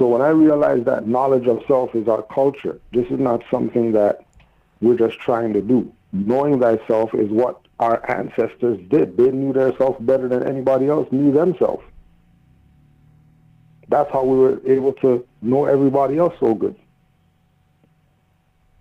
So 0.00 0.06
when 0.06 0.22
I 0.22 0.30
realized 0.30 0.86
that 0.86 1.06
knowledge 1.06 1.46
of 1.46 1.60
self 1.68 1.94
is 1.94 2.08
our 2.08 2.22
culture, 2.22 2.80
this 2.90 3.04
is 3.08 3.20
not 3.20 3.42
something 3.50 3.92
that 3.92 4.24
we're 4.80 4.96
just 4.96 5.20
trying 5.20 5.52
to 5.52 5.60
do. 5.60 5.92
Knowing 6.14 6.58
thyself 6.58 7.10
is 7.12 7.28
what 7.28 7.60
our 7.78 8.10
ancestors 8.10 8.80
did. 8.88 9.18
They 9.18 9.30
knew 9.30 9.52
themselves 9.52 9.98
better 10.00 10.26
than 10.26 10.42
anybody 10.48 10.88
else 10.88 11.06
knew 11.12 11.32
themselves. 11.32 11.82
That's 13.88 14.10
how 14.10 14.24
we 14.24 14.38
were 14.38 14.62
able 14.66 14.94
to 14.94 15.26
know 15.42 15.66
everybody 15.66 16.16
else 16.16 16.32
so 16.40 16.54
good. 16.54 16.76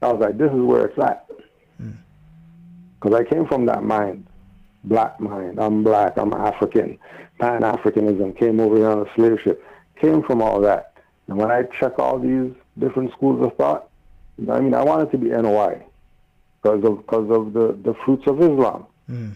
I 0.02 0.14
was 0.14 0.22
like, 0.22 0.38
this 0.38 0.54
is 0.54 0.62
where 0.62 0.86
it's 0.86 1.00
at. 1.00 1.28
Because 1.78 3.12
mm. 3.12 3.20
I 3.20 3.30
came 3.30 3.46
from 3.46 3.66
that 3.66 3.84
mind 3.84 4.26
black 4.86 5.20
mind. 5.20 5.60
I'm 5.60 5.84
black. 5.84 6.14
I'm 6.16 6.32
African. 6.32 6.98
Pan 7.42 7.64
Africanism 7.64 8.38
came 8.40 8.62
over 8.62 8.78
here 8.78 8.90
on 8.90 9.06
a 9.06 9.14
slave 9.16 9.40
ship. 9.44 9.62
Came 10.00 10.24
from 10.24 10.42
all 10.42 10.62
that. 10.62 10.89
And 11.30 11.38
when 11.38 11.52
I 11.52 11.64
check 11.80 12.00
all 12.00 12.18
these 12.20 12.52
different 12.78 13.12
schools 13.14 13.46
of 13.46 13.56
thought, 13.56 13.88
I 14.52 14.60
mean, 14.60 14.74
I 14.74 14.84
wanted 14.84 15.12
to 15.12 15.18
be 15.18 15.30
NOI 15.30 15.84
because 16.62 16.84
of 16.84 16.98
because 16.98 17.30
of 17.30 17.54
the, 17.54 17.78
the 17.84 17.94
fruits 18.04 18.26
of 18.28 18.42
Islam, 18.42 18.86
mm. 19.10 19.36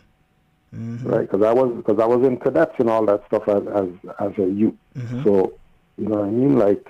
mm-hmm. 0.76 1.08
right? 1.08 1.22
Because 1.22 1.44
I 1.44 1.54
was 1.54 1.72
because 1.76 2.00
I 2.00 2.06
was 2.06 2.26
in 2.26 2.38
cadets 2.38 2.76
and 2.80 2.90
all 2.90 3.06
that 3.06 3.26
stuff 3.28 3.48
as 3.48 3.64
as, 3.68 3.90
as 4.20 4.32
a 4.40 4.50
youth. 4.50 4.74
Mm-hmm. 4.98 5.24
So 5.24 5.54
you 5.98 6.08
know 6.10 6.18
what 6.18 6.26
I 6.26 6.32
mean? 6.32 6.58
Like 6.58 6.90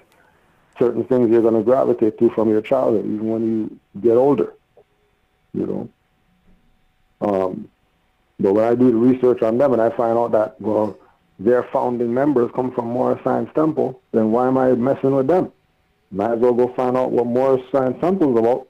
certain 0.80 1.04
things 1.04 1.30
you're 1.30 1.42
going 1.42 1.54
to 1.54 1.64
gravitate 1.64 2.18
to 2.20 2.30
from 2.32 2.50
your 2.50 2.62
childhood, 2.62 3.06
even 3.06 3.28
when 3.28 3.44
you 3.44 4.02
get 4.02 4.16
older. 4.16 4.54
You 5.54 5.66
know. 5.68 5.90
Um, 7.22 7.70
But 8.40 8.54
when 8.54 8.66
I 8.66 8.76
do 8.76 8.90
the 8.92 8.98
research 8.98 9.42
on 9.42 9.58
them 9.58 9.74
and 9.74 9.82
I 9.82 9.90
find 9.90 10.18
out 10.18 10.32
that, 10.32 10.60
well, 10.60 10.98
their 11.40 11.64
founding 11.74 12.14
members 12.14 12.52
come 12.56 12.72
from 12.74 12.88
Moorish 12.88 13.24
Science 13.24 13.50
Temple, 13.56 14.00
then 14.12 14.32
why 14.32 14.48
am 14.48 14.58
I 14.58 14.74
messing 14.74 15.16
with 15.16 15.28
them? 15.28 15.52
Might 16.12 16.34
as 16.34 16.40
well 16.40 16.54
go 16.54 16.74
find 16.76 16.96
out 16.96 17.12
what 17.12 17.26
Moorish 17.26 17.64
Science 17.72 17.98
Temple 18.00 18.34
is 18.34 18.40
about 18.40 18.68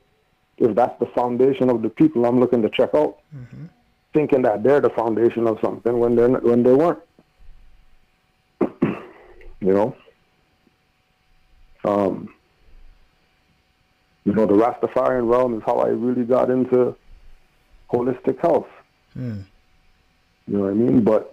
if 0.58 0.76
that's 0.76 0.98
the 1.00 1.08
foundation 1.08 1.70
of 1.70 1.82
the 1.82 1.90
people 1.90 2.26
I'm 2.26 2.40
looking 2.40 2.62
to 2.62 2.70
check 2.70 2.92
out, 2.94 3.18
mm-hmm. 3.36 3.66
thinking 4.14 4.44
that 4.44 4.64
they're 4.64 4.80
the 4.80 4.92
foundation 4.92 5.48
of 5.48 5.58
something 5.62 5.98
when 5.98 6.16
they're 6.16 6.30
not, 6.30 6.44
when 6.44 6.64
they 6.64 6.74
weren't. 6.74 7.00
you 8.62 9.74
know, 9.74 9.96
um, 11.84 12.34
you 14.24 14.34
know, 14.34 14.46
the 14.46 14.54
Rastafarian 14.54 15.30
realm 15.30 15.58
is 15.58 15.64
how 15.66 15.80
I 15.80 15.88
really 15.88 16.24
got 16.24 16.50
into 16.50 16.96
holistic 17.92 18.40
health. 18.40 18.68
Mm. 19.18 19.44
You 20.48 20.58
know 20.58 20.64
what 20.64 20.70
I 20.70 20.74
mean? 20.74 21.04
But 21.04 21.33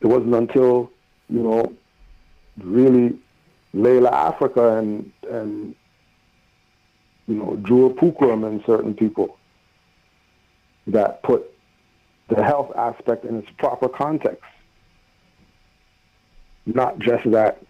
it 0.00 0.06
wasn't 0.06 0.34
until 0.34 0.90
you 1.28 1.42
know 1.42 1.72
really 2.62 3.18
Llaila 3.74 4.12
Afrika 4.12 4.78
and 4.78 5.12
and 5.30 5.74
you 7.28 7.34
know, 7.34 7.56
Jewel 7.62 7.90
Pookrum 7.90 8.46
and 8.46 8.64
certain 8.64 8.94
people 8.94 9.36
that 10.86 11.22
put 11.22 11.44
the 12.28 12.42
health 12.42 12.72
aspect 12.74 13.24
in 13.26 13.36
its 13.36 13.48
proper 13.58 13.88
context. 13.88 14.42
Not 16.64 16.98
just 16.98 17.30
that 17.30 17.62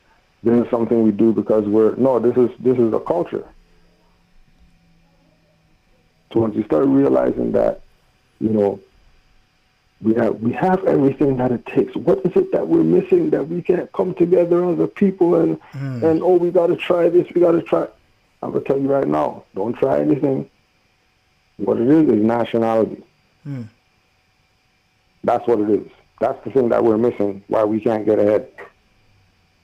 this 0.44 0.64
is 0.64 0.70
something 0.70 1.02
we 1.02 1.10
do 1.10 1.32
because 1.32 1.66
we're 1.66 1.96
no, 1.96 2.20
this 2.20 2.36
is 2.36 2.50
this 2.60 2.78
is 2.78 2.92
a 2.92 3.00
culture. 3.00 3.46
So 6.32 6.40
once 6.40 6.54
you 6.54 6.64
start 6.64 6.86
realizing 6.86 7.52
that, 7.52 7.80
you 8.38 8.50
know, 8.50 8.80
we 10.00 10.14
have 10.14 10.40
we 10.40 10.52
have 10.52 10.84
everything 10.84 11.36
that 11.38 11.50
it 11.50 11.66
takes. 11.66 11.94
What 11.96 12.24
is 12.24 12.32
it 12.36 12.52
that 12.52 12.68
we're 12.68 12.84
missing 12.84 13.30
that 13.30 13.48
we 13.48 13.62
can't 13.62 13.92
come 13.92 14.14
together 14.14 14.64
as 14.70 14.78
a 14.78 14.86
people 14.86 15.34
and 15.34 15.60
mm. 15.72 16.02
and 16.02 16.22
oh 16.22 16.36
we 16.36 16.50
gotta 16.50 16.76
try 16.76 17.08
this, 17.08 17.26
we 17.34 17.40
gotta 17.40 17.62
try 17.62 17.88
I'm 18.42 18.52
gonna 18.52 18.64
tell 18.64 18.78
you 18.78 18.88
right 18.88 19.08
now, 19.08 19.44
don't 19.54 19.74
try 19.74 20.00
anything. 20.00 20.48
What 21.56 21.78
it 21.78 21.88
is 21.88 22.08
is 22.08 22.22
nationality. 22.22 23.02
Hmm. 23.42 23.62
That's 25.24 25.46
what 25.48 25.58
it 25.60 25.70
is. 25.70 25.90
That's 26.20 26.42
the 26.44 26.50
thing 26.50 26.68
that 26.68 26.84
we're 26.84 26.98
missing. 26.98 27.42
Why 27.48 27.64
we 27.64 27.80
can't 27.80 28.06
get 28.06 28.20
ahead. 28.20 28.48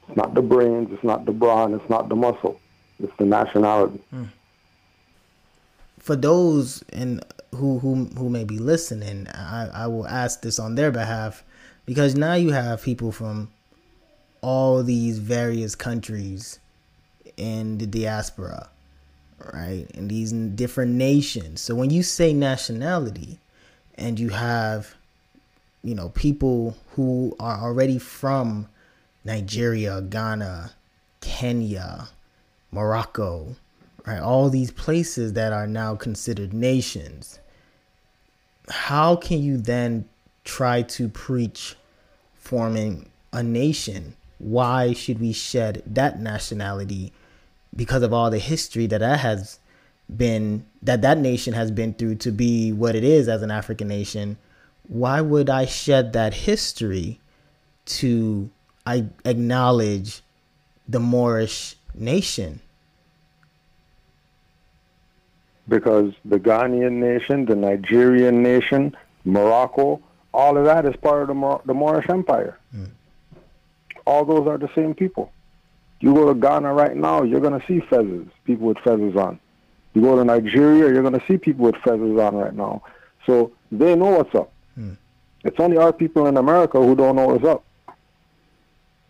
It's 0.09 0.16
not 0.16 0.35
the 0.35 0.42
brains. 0.42 0.90
It's 0.92 1.05
not 1.05 1.25
the 1.25 1.33
brawn. 1.33 1.75
It's 1.75 1.88
not 1.88 2.09
the 2.09 2.16
muscle. 2.16 2.61
It's 3.01 3.12
the 3.18 3.25
nationality. 3.25 4.01
Hmm. 4.11 4.25
For 6.05 6.17
those 6.17 6.85
in 6.93 7.23
who 7.53 7.79
who 7.79 8.05
who 8.19 8.29
may 8.29 8.45
be 8.45 8.59
listening, 8.59 9.27
I, 9.29 9.71
I 9.73 9.87
will 9.87 10.07
ask 10.07 10.43
this 10.43 10.59
on 10.59 10.75
their 10.75 10.90
behalf 10.90 11.43
because 11.87 12.14
now 12.14 12.35
you 12.35 12.53
have 12.53 12.83
people 12.83 13.11
from 13.11 13.51
all 14.43 14.83
these 14.83 15.19
various 15.19 15.75
countries 15.75 16.59
in 17.38 17.79
the 17.79 17.87
diaspora, 17.87 18.69
right? 19.55 19.87
In 19.95 20.09
these 20.09 20.31
different 20.31 20.93
nations. 20.93 21.62
So 21.62 21.75
when 21.75 21.88
you 21.88 22.03
say 22.03 22.35
nationality 22.35 23.38
and 23.95 24.21
you 24.21 24.29
have, 24.29 24.97
you 25.83 25.95
know, 25.95 26.11
people 26.11 26.77
who 26.97 27.35
are 27.40 27.57
already 27.57 27.99
from 27.99 28.69
Nigeria, 29.25 30.03
Ghana, 30.03 30.73
Kenya, 31.23 32.09
Morocco, 32.71 33.57
right? 34.07 34.21
All 34.21 34.51
these 34.51 34.71
places 34.71 35.33
that 35.35 35.53
are 35.53 35.67
now 35.67 35.95
considered 35.97 36.53
nations. 36.53 37.38
How 38.69 39.17
can 39.17 39.43
you 39.43 39.57
then 39.57 40.09
try 40.45 40.83
to 40.83 41.09
preach 41.09 41.77
forming 42.35 43.09
a 43.33 43.43
nation? 43.43 44.17
Why 44.38 44.93
should 44.93 45.21
we 45.21 45.33
shed 45.33 45.83
that 45.87 46.21
nationality 46.21 47.12
because 47.75 48.03
of 48.03 48.12
all 48.12 48.31
the 48.31 48.38
history 48.38 48.87
that 48.87 48.99
that 48.99 49.21
has 49.21 49.59
been 50.14 50.64
that 50.83 51.03
that 51.03 51.19
nation 51.19 51.55
has 51.55 51.71
been 51.71 51.95
through 51.95 52.17
to 52.17 52.31
be 52.31 52.73
what 52.73 52.95
it 52.95 53.05
is 53.05 53.29
as 53.29 53.43
an 53.43 53.51
African 53.51 53.88
nation, 53.88 54.37
why 54.87 55.21
would 55.21 55.49
I 55.49 55.64
shed 55.64 56.12
that 56.12 56.35
history 56.35 57.21
to 57.87 58.51
I 58.87 59.07
acknowledge 59.25 60.23
the 60.87 61.01
Moorish 61.01 61.77
nation? 61.95 62.61
Because 65.68 66.12
the 66.24 66.38
Ghanaian 66.38 66.92
nation, 66.92 67.46
the 67.46 67.57
Nigerian 67.57 68.42
nation, 68.42 68.96
Morocco, 69.24 70.00
all 70.33 70.59
of 70.59 70.64
that 70.64 70.85
is 70.85 70.94
part 70.96 71.22
of 71.22 71.29
the, 71.29 71.35
Mor- 71.35 71.62
the 71.64 71.74
Moorish 71.74 72.09
Empire. 72.09 72.59
Mm. 72.77 72.90
All 74.07 74.24
those 74.24 74.46
are 74.46 74.59
the 74.59 74.68
same 74.74 74.94
people. 74.94 75.33
You 76.00 76.12
go 76.12 76.27
to 76.27 76.38
Ghana 76.38 76.72
right 76.74 76.94
now, 76.94 77.22
you're 77.22 77.40
going 77.40 77.59
to 77.59 77.66
see 77.66 77.81
feathers, 77.81 78.27
people 78.44 78.66
with 78.66 78.79
feathers 78.79 79.16
on. 79.16 79.40
You 79.94 80.03
go 80.03 80.16
to 80.16 80.24
Nigeria, 80.24 80.92
you're 80.92 81.03
going 81.03 81.18
to 81.18 81.27
see 81.27 81.38
people 81.38 81.64
with 81.64 81.77
feathers 81.77 82.18
on 82.18 82.35
right 82.35 82.55
now. 82.55 82.83
So 83.27 83.53
they 83.72 83.94
know 83.94 84.11
what's 84.16 84.35
up. 84.35 84.53
Hmm. 84.74 84.94
It's 85.44 85.59
only 85.61 85.79
our 85.79 85.92
people 85.92 86.27
in 86.27 86.37
America 86.37 86.79
who 86.79 86.94
don't 86.94 87.16
know 87.16 87.29
what's 87.29 87.44
up. 87.44 87.64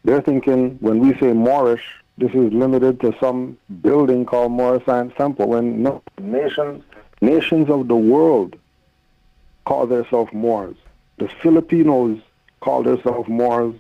They're 0.05 0.21
thinking 0.21 0.77
when 0.81 1.01
we 1.01 1.19
say 1.19 1.33
Moorish, 1.33 1.83
this 2.19 2.31
is 2.31 2.53
limited 2.53 3.01
to 3.01 3.15
some 3.19 3.59
building 3.83 4.25
called 4.25 4.53
Moorish 4.53 4.85
Science 4.85 5.13
Temple. 5.17 5.49
When 5.49 5.83
no 5.83 6.03
nations, 6.19 6.85
nations 7.21 7.69
of 7.69 7.89
the 7.89 7.97
world 7.97 8.57
call 9.65 9.87
themselves 9.87 10.33
Moors. 10.33 10.77
The 11.19 11.29
Filipinos 11.43 12.21
call 12.61 12.83
themselves 12.83 13.29
Moors. 13.29 13.75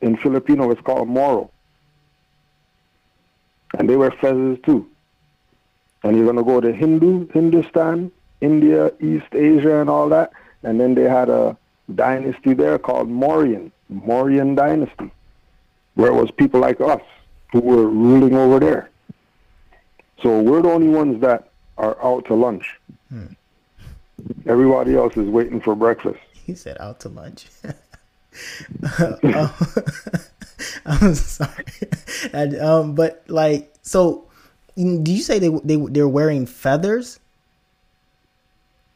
In 0.00 0.16
Filipino, 0.16 0.70
it's 0.70 0.80
called 0.80 1.08
Moro 1.08 1.50
and 3.78 3.88
they 3.88 3.96
wear 3.96 4.10
feathers 4.10 4.58
too. 4.64 4.88
And 6.02 6.16
you're 6.16 6.26
gonna 6.26 6.42
go 6.42 6.60
to 6.60 6.72
Hindu, 6.72 7.28
Hindustan, 7.28 8.10
India, 8.40 8.92
East 9.00 9.32
Asia, 9.32 9.80
and 9.80 9.88
all 9.88 10.08
that. 10.08 10.32
And 10.62 10.80
then 10.80 10.94
they 10.94 11.04
had 11.04 11.28
a 11.28 11.56
dynasty 11.94 12.54
there 12.54 12.78
called 12.78 13.08
Mauryan, 13.08 13.70
Mauryan 13.92 14.56
dynasty, 14.56 15.10
where 15.94 16.10
it 16.10 16.14
was 16.14 16.30
people 16.30 16.60
like 16.60 16.80
us 16.80 17.02
who 17.52 17.60
were 17.60 17.86
ruling 17.86 18.34
over 18.34 18.58
there. 18.58 18.90
So 20.22 20.40
we're 20.40 20.62
the 20.62 20.70
only 20.70 20.88
ones 20.88 21.20
that 21.20 21.50
are 21.78 22.02
out 22.02 22.24
to 22.26 22.34
lunch. 22.34 22.78
Hmm. 23.08 23.26
Everybody 24.46 24.96
else 24.96 25.16
is 25.16 25.28
waiting 25.28 25.60
for 25.60 25.74
breakfast. 25.74 26.18
He 26.44 26.56
said 26.56 26.76
out 26.80 26.98
to 27.00 27.08
lunch. 27.08 27.46
uh, 27.62 27.72
I'm 30.86 31.14
sorry. 31.14 31.64
and, 32.32 32.60
um, 32.60 32.94
but 32.96 33.22
like, 33.28 33.72
so, 33.82 34.24
do 34.76 35.12
you 35.12 35.22
say 35.22 35.38
they 35.38 35.50
they 35.62 35.76
they're 35.76 36.08
wearing 36.08 36.46
feathers 36.46 37.20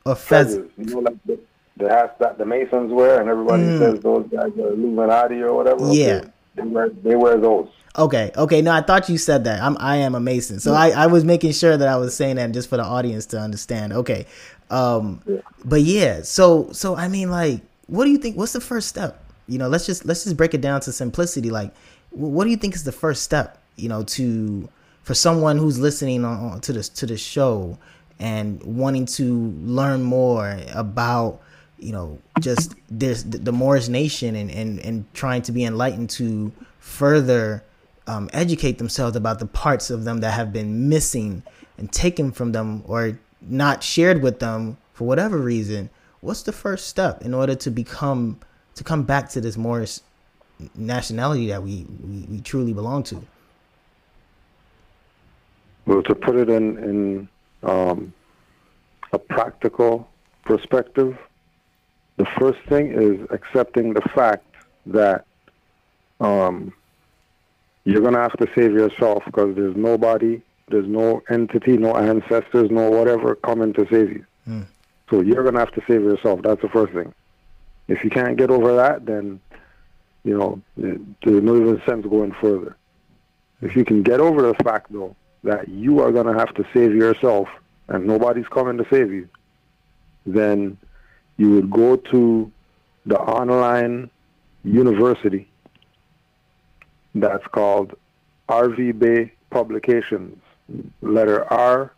or 0.04 0.16
feathers? 0.16 0.68
You 0.76 0.86
know, 0.86 0.98
like 0.98 1.22
the, 1.24 1.38
the 1.76 1.88
hats 1.88 2.14
that 2.18 2.36
the 2.36 2.44
Masons 2.44 2.92
wear, 2.92 3.20
and 3.20 3.30
everybody 3.30 3.62
mm. 3.62 3.78
says 3.78 4.00
those 4.00 4.26
guys 4.28 4.50
are 4.58 4.72
Illuminati 4.72 5.40
or 5.40 5.54
whatever. 5.54 5.92
Yeah, 5.92 6.24
they 6.56 6.62
wear 6.62 6.88
they 6.88 7.14
wear 7.14 7.38
those. 7.38 7.68
Okay, 7.98 8.30
okay. 8.36 8.60
No, 8.60 8.72
I 8.72 8.82
thought 8.82 9.08
you 9.08 9.16
said 9.16 9.44
that. 9.44 9.62
I'm 9.62 9.76
I 9.78 9.96
am 9.96 10.14
a 10.14 10.20
Mason, 10.20 10.60
so 10.60 10.74
I 10.74 10.90
I 10.90 11.06
was 11.06 11.24
making 11.24 11.52
sure 11.52 11.76
that 11.76 11.88
I 11.88 11.96
was 11.96 12.14
saying 12.14 12.36
that 12.36 12.52
just 12.52 12.68
for 12.68 12.76
the 12.76 12.84
audience 12.84 13.26
to 13.26 13.40
understand. 13.40 13.92
Okay, 13.92 14.26
um, 14.70 15.22
yeah. 15.26 15.40
but 15.64 15.80
yeah. 15.80 16.22
So 16.22 16.70
so 16.72 16.94
I 16.94 17.08
mean, 17.08 17.30
like, 17.30 17.62
what 17.86 18.04
do 18.04 18.10
you 18.10 18.18
think? 18.18 18.36
What's 18.36 18.52
the 18.52 18.60
first 18.60 18.88
step? 18.88 19.24
You 19.48 19.58
know, 19.58 19.68
let's 19.68 19.86
just 19.86 20.04
let's 20.04 20.24
just 20.24 20.36
break 20.36 20.52
it 20.52 20.60
down 20.60 20.82
to 20.82 20.92
simplicity. 20.92 21.50
Like, 21.50 21.72
what 22.10 22.44
do 22.44 22.50
you 22.50 22.56
think 22.56 22.74
is 22.74 22.84
the 22.84 22.92
first 22.92 23.22
step 23.22 23.62
you 23.76 23.88
know 23.88 24.02
to 24.02 24.68
for 25.02 25.14
someone 25.14 25.56
who's 25.56 25.78
listening 25.78 26.24
on, 26.24 26.60
to 26.60 26.72
this 26.72 26.88
to 26.88 27.06
the 27.06 27.16
show 27.16 27.78
and 28.18 28.62
wanting 28.62 29.06
to 29.06 29.52
learn 29.62 30.02
more 30.02 30.58
about 30.74 31.40
you 31.78 31.92
know 31.92 32.18
just 32.40 32.74
this 32.90 33.22
the 33.22 33.52
Moorish 33.52 33.88
nation 33.88 34.34
and 34.34 34.50
and 34.50 34.80
and 34.80 35.14
trying 35.14 35.42
to 35.42 35.52
be 35.52 35.64
enlightened 35.64 36.10
to 36.10 36.52
further 36.78 37.62
um, 38.06 38.30
educate 38.32 38.78
themselves 38.78 39.16
about 39.16 39.38
the 39.38 39.46
parts 39.46 39.90
of 39.90 40.04
them 40.04 40.18
that 40.18 40.32
have 40.32 40.52
been 40.52 40.88
missing 40.88 41.42
and 41.78 41.92
taken 41.92 42.32
from 42.32 42.52
them 42.52 42.82
or 42.86 43.18
not 43.40 43.82
shared 43.82 44.22
with 44.22 44.38
them 44.38 44.76
for 44.92 45.06
whatever 45.06 45.38
reason 45.38 45.90
what's 46.20 46.42
the 46.42 46.52
first 46.52 46.88
step 46.88 47.22
in 47.22 47.32
order 47.32 47.54
to 47.54 47.70
become 47.70 48.38
to 48.74 48.84
come 48.84 49.04
back 49.04 49.28
to 49.30 49.40
this 49.40 49.56
Moorish 49.56 50.00
nationality 50.74 51.48
that 51.48 51.62
we, 51.62 51.86
we, 52.02 52.26
we 52.28 52.40
truly 52.40 52.72
belong 52.72 53.02
to? 53.04 53.22
Well, 55.86 56.02
to 56.02 56.14
put 56.14 56.36
it 56.36 56.50
in, 56.50 56.78
in 56.78 57.28
um, 57.62 58.12
a 59.12 59.18
practical 59.18 60.08
perspective, 60.44 61.16
the 62.16 62.26
first 62.38 62.58
thing 62.68 62.92
is 62.92 63.26
accepting 63.30 63.94
the 63.94 64.02
fact 64.14 64.44
that 64.86 65.24
um, 66.20 66.72
you're 67.86 68.00
going 68.00 68.14
to 68.14 68.20
have 68.20 68.36
to 68.38 68.48
save 68.54 68.72
yourself 68.72 69.22
because 69.24 69.54
there's 69.54 69.76
nobody, 69.76 70.42
there's 70.68 70.88
no 70.88 71.22
entity, 71.30 71.76
no 71.76 71.96
ancestors, 71.96 72.68
no 72.68 72.90
whatever 72.90 73.36
coming 73.36 73.72
to 73.74 73.86
save 73.88 74.10
you. 74.10 74.26
Mm. 74.48 74.66
So 75.08 75.20
you're 75.20 75.44
going 75.44 75.54
to 75.54 75.60
have 75.60 75.72
to 75.72 75.82
save 75.86 76.02
yourself. 76.02 76.42
That's 76.42 76.60
the 76.60 76.68
first 76.68 76.92
thing. 76.92 77.14
If 77.86 78.02
you 78.02 78.10
can't 78.10 78.36
get 78.36 78.50
over 78.50 78.74
that, 78.74 79.06
then 79.06 79.40
you 80.24 80.36
know 80.36 80.60
there's 80.76 80.98
no 81.22 81.56
even 81.56 81.80
sense 81.86 82.04
going 82.04 82.34
further. 82.40 82.76
If 83.62 83.76
you 83.76 83.84
can 83.84 84.02
get 84.02 84.18
over 84.18 84.42
the 84.42 84.54
fact 84.64 84.92
though 84.92 85.14
that 85.44 85.68
you 85.68 86.00
are 86.00 86.10
gonna 86.10 86.36
have 86.36 86.52
to 86.54 86.64
save 86.74 86.92
yourself 86.92 87.48
and 87.86 88.04
nobody's 88.04 88.48
coming 88.48 88.76
to 88.78 88.86
save 88.90 89.12
you, 89.12 89.28
then 90.26 90.76
you 91.36 91.50
would 91.50 91.70
go 91.70 91.94
to 91.94 92.50
the 93.06 93.16
online 93.16 94.10
university 94.64 95.48
that's 97.20 97.46
called 97.48 97.94
RV 98.48 98.98
Bey 98.98 99.32
Publications. 99.50 100.40
Letter 101.00 101.44
R, 101.52 101.92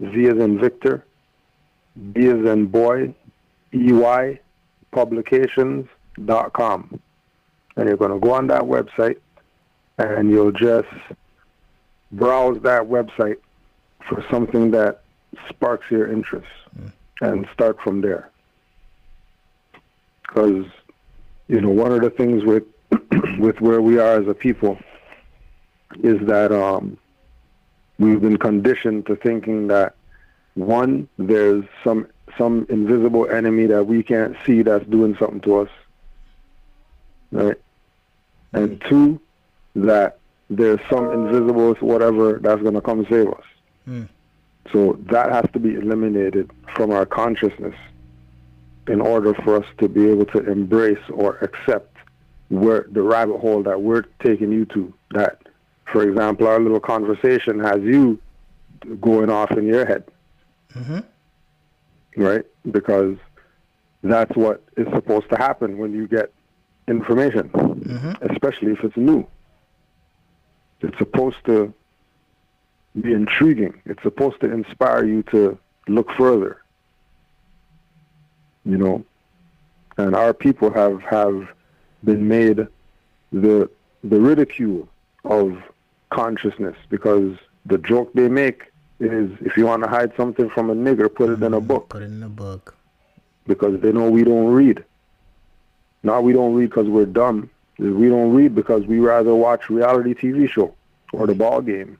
V 0.00 0.26
as 0.26 0.38
in 0.38 0.60
Victor, 0.60 1.06
B 2.12 2.26
as 2.26 2.44
in 2.44 2.66
boy, 2.66 3.14
EY, 3.72 4.40
publications.com. 4.92 7.00
And 7.76 7.88
you're 7.88 7.96
going 7.96 8.12
to 8.12 8.20
go 8.20 8.32
on 8.32 8.46
that 8.48 8.62
website 8.62 9.16
and 9.98 10.30
you'll 10.30 10.52
just 10.52 10.86
browse 12.12 12.60
that 12.62 12.82
website 12.82 13.38
for 14.08 14.24
something 14.30 14.70
that 14.72 15.00
sparks 15.48 15.90
your 15.90 16.12
interest 16.12 16.46
mm. 16.78 16.92
and 17.20 17.48
start 17.52 17.80
from 17.80 18.00
there. 18.00 18.30
Because, 20.22 20.66
you 21.48 21.60
know, 21.60 21.70
one 21.70 21.90
of 21.92 22.02
the 22.02 22.10
things 22.10 22.44
with 22.44 22.62
with 23.38 23.60
where 23.60 23.82
we 23.82 23.98
are 23.98 24.20
as 24.20 24.28
a 24.28 24.34
people 24.34 24.78
is 26.02 26.20
that 26.26 26.52
um, 26.52 26.98
we've 27.98 28.20
been 28.20 28.36
conditioned 28.36 29.06
to 29.06 29.16
thinking 29.16 29.68
that 29.68 29.94
one, 30.54 31.08
there's 31.18 31.64
some 31.82 32.06
some 32.38 32.66
invisible 32.68 33.28
enemy 33.28 33.66
that 33.66 33.84
we 33.84 34.02
can't 34.02 34.36
see 34.44 34.62
that's 34.62 34.84
doing 34.86 35.16
something 35.18 35.40
to 35.42 35.60
us, 35.60 35.68
right? 37.30 37.56
And 38.52 38.80
two, 38.88 39.20
that 39.76 40.18
there's 40.50 40.80
some 40.90 41.10
invisible 41.12 41.74
whatever 41.74 42.38
that's 42.42 42.62
going 42.62 42.74
to 42.74 42.80
come 42.80 43.06
save 43.08 43.28
us. 43.28 43.44
Mm. 43.88 44.08
So 44.72 44.98
that 45.10 45.30
has 45.30 45.44
to 45.52 45.58
be 45.58 45.74
eliminated 45.74 46.50
from 46.74 46.90
our 46.90 47.06
consciousness 47.06 47.74
in 48.88 49.00
order 49.00 49.34
for 49.34 49.56
us 49.56 49.66
to 49.78 49.88
be 49.88 50.08
able 50.08 50.26
to 50.26 50.38
embrace 50.50 51.02
or 51.10 51.36
accept 51.38 51.93
where 52.48 52.86
the 52.90 53.02
rabbit 53.02 53.38
hole 53.38 53.62
that 53.62 53.80
we're 53.80 54.04
taking 54.22 54.52
you 54.52 54.64
to. 54.66 54.92
That, 55.10 55.42
for 55.90 56.02
example, 56.02 56.46
our 56.46 56.60
little 56.60 56.80
conversation 56.80 57.58
has 57.60 57.80
you 57.82 58.18
going 59.00 59.30
off 59.30 59.50
in 59.52 59.66
your 59.66 59.86
head. 59.86 60.04
Mm-hmm. 60.74 61.00
Right? 62.22 62.44
Because 62.70 63.16
that's 64.02 64.36
what 64.36 64.62
is 64.76 64.86
supposed 64.94 65.28
to 65.30 65.36
happen 65.36 65.78
when 65.78 65.92
you 65.92 66.06
get 66.06 66.32
information, 66.86 67.48
mm-hmm. 67.48 68.32
especially 68.32 68.72
if 68.72 68.84
it's 68.84 68.96
new. 68.96 69.26
It's 70.80 70.98
supposed 70.98 71.38
to 71.46 71.72
be 73.00 73.12
intriguing. 73.12 73.80
It's 73.86 74.02
supposed 74.02 74.40
to 74.40 74.52
inspire 74.52 75.04
you 75.04 75.22
to 75.24 75.58
look 75.88 76.10
further. 76.12 76.60
You 78.66 78.78
know, 78.78 79.04
and 79.96 80.14
our 80.14 80.32
people 80.32 80.72
have 80.72 81.02
have 81.02 81.48
been 82.04 82.28
made 82.28 82.66
the 83.32 83.68
the 84.02 84.20
ridicule 84.20 84.88
of 85.24 85.62
consciousness 86.10 86.76
because 86.88 87.36
the 87.66 87.78
joke 87.78 88.12
they 88.12 88.28
make 88.28 88.72
is 89.00 89.30
if 89.40 89.56
you 89.56 89.66
want 89.66 89.82
to 89.82 89.88
hide 89.88 90.12
something 90.16 90.48
from 90.50 90.70
a 90.70 90.74
nigger, 90.74 91.12
put 91.12 91.30
it 91.30 91.42
in 91.42 91.54
a 91.54 91.58
mm-hmm. 91.58 91.66
book. 91.66 91.88
Put 91.88 92.02
it 92.02 92.06
in 92.06 92.22
a 92.22 92.28
book. 92.28 92.76
Because 93.46 93.80
they 93.80 93.92
know 93.92 94.10
we 94.10 94.24
don't 94.24 94.52
read. 94.52 94.84
Now 96.02 96.20
we 96.20 96.32
don't 96.32 96.54
read 96.54 96.70
because 96.70 96.88
we're 96.88 97.06
dumb. 97.06 97.50
We 97.78 98.08
don't 98.08 98.32
read 98.32 98.54
because 98.54 98.86
we 98.86 99.00
rather 99.00 99.34
watch 99.34 99.68
reality 99.68 100.14
TV 100.14 100.48
show 100.48 100.74
or 101.12 101.26
the 101.26 101.34
ball 101.34 101.60
game, 101.60 101.98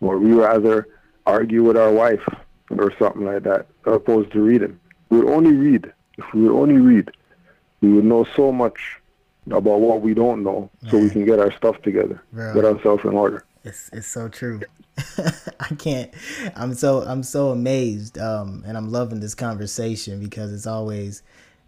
or 0.00 0.18
we 0.18 0.32
rather 0.32 0.88
argue 1.24 1.62
with 1.62 1.76
our 1.76 1.92
wife 1.92 2.22
or 2.70 2.92
something 2.98 3.24
like 3.24 3.42
that, 3.44 3.66
opposed 3.84 4.32
to 4.32 4.40
reading. 4.40 4.78
We 5.08 5.20
would 5.20 5.32
only 5.32 5.52
read 5.52 5.92
if 6.18 6.24
we 6.34 6.42
would 6.42 6.60
only 6.60 6.78
read 6.78 7.10
we 7.80 7.92
would 7.92 8.04
know 8.04 8.26
so 8.36 8.52
much 8.52 9.00
about 9.50 9.80
what 9.80 10.00
we 10.00 10.14
don't 10.14 10.42
know 10.42 10.70
so 10.88 10.98
we 10.98 11.08
can 11.10 11.24
get 11.24 11.38
our 11.38 11.52
stuff 11.52 11.80
together, 11.82 12.22
Bro, 12.32 12.54
get 12.54 12.64
ourselves 12.64 13.04
in 13.04 13.12
order. 13.12 13.44
It's 13.64 13.90
it's 13.92 14.06
so 14.06 14.28
true. 14.28 14.60
I 15.60 15.74
can't 15.78 16.10
I'm 16.54 16.74
so 16.74 17.02
I'm 17.02 17.22
so 17.22 17.50
amazed 17.50 18.18
um 18.18 18.64
and 18.66 18.76
I'm 18.76 18.90
loving 18.90 19.20
this 19.20 19.34
conversation 19.34 20.20
because 20.20 20.52
it's 20.52 20.66
always 20.66 21.22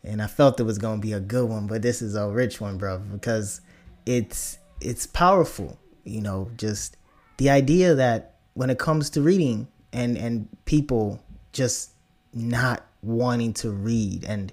and 0.05 0.23
I 0.23 0.27
felt 0.27 0.61
it 0.61 0.63
was 0.63 0.79
going 0.79 1.01
to 1.01 1.07
be 1.07 1.13
a 1.13 1.21
good 1.21 1.49
one, 1.49 1.67
but 1.67 1.83
this 1.83 2.01
is 2.01 2.15
a 2.15 2.29
rich 2.29 2.61
one, 2.61 2.79
bro, 2.79 2.99
because 2.99 3.61
it's 4.07 4.59
it's 4.81 5.07
powerful, 5.07 5.79
you 6.05 6.21
know, 6.21 6.51
just 6.57 6.97
the 7.37 7.51
idea 7.51 7.95
that 7.95 8.37
when 8.55 8.71
it 8.71 8.79
comes 8.79 9.11
to 9.11 9.21
reading 9.21 9.69
and 9.93 10.17
and 10.17 10.49
people 10.65 11.21
just 11.53 11.91
not 12.33 12.85
wanting 13.03 13.53
to 13.55 13.71
read 13.71 14.25
and 14.25 14.53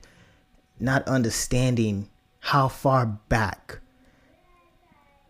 not 0.80 1.08
understanding 1.08 2.10
how 2.40 2.68
far 2.68 3.06
back 3.06 3.80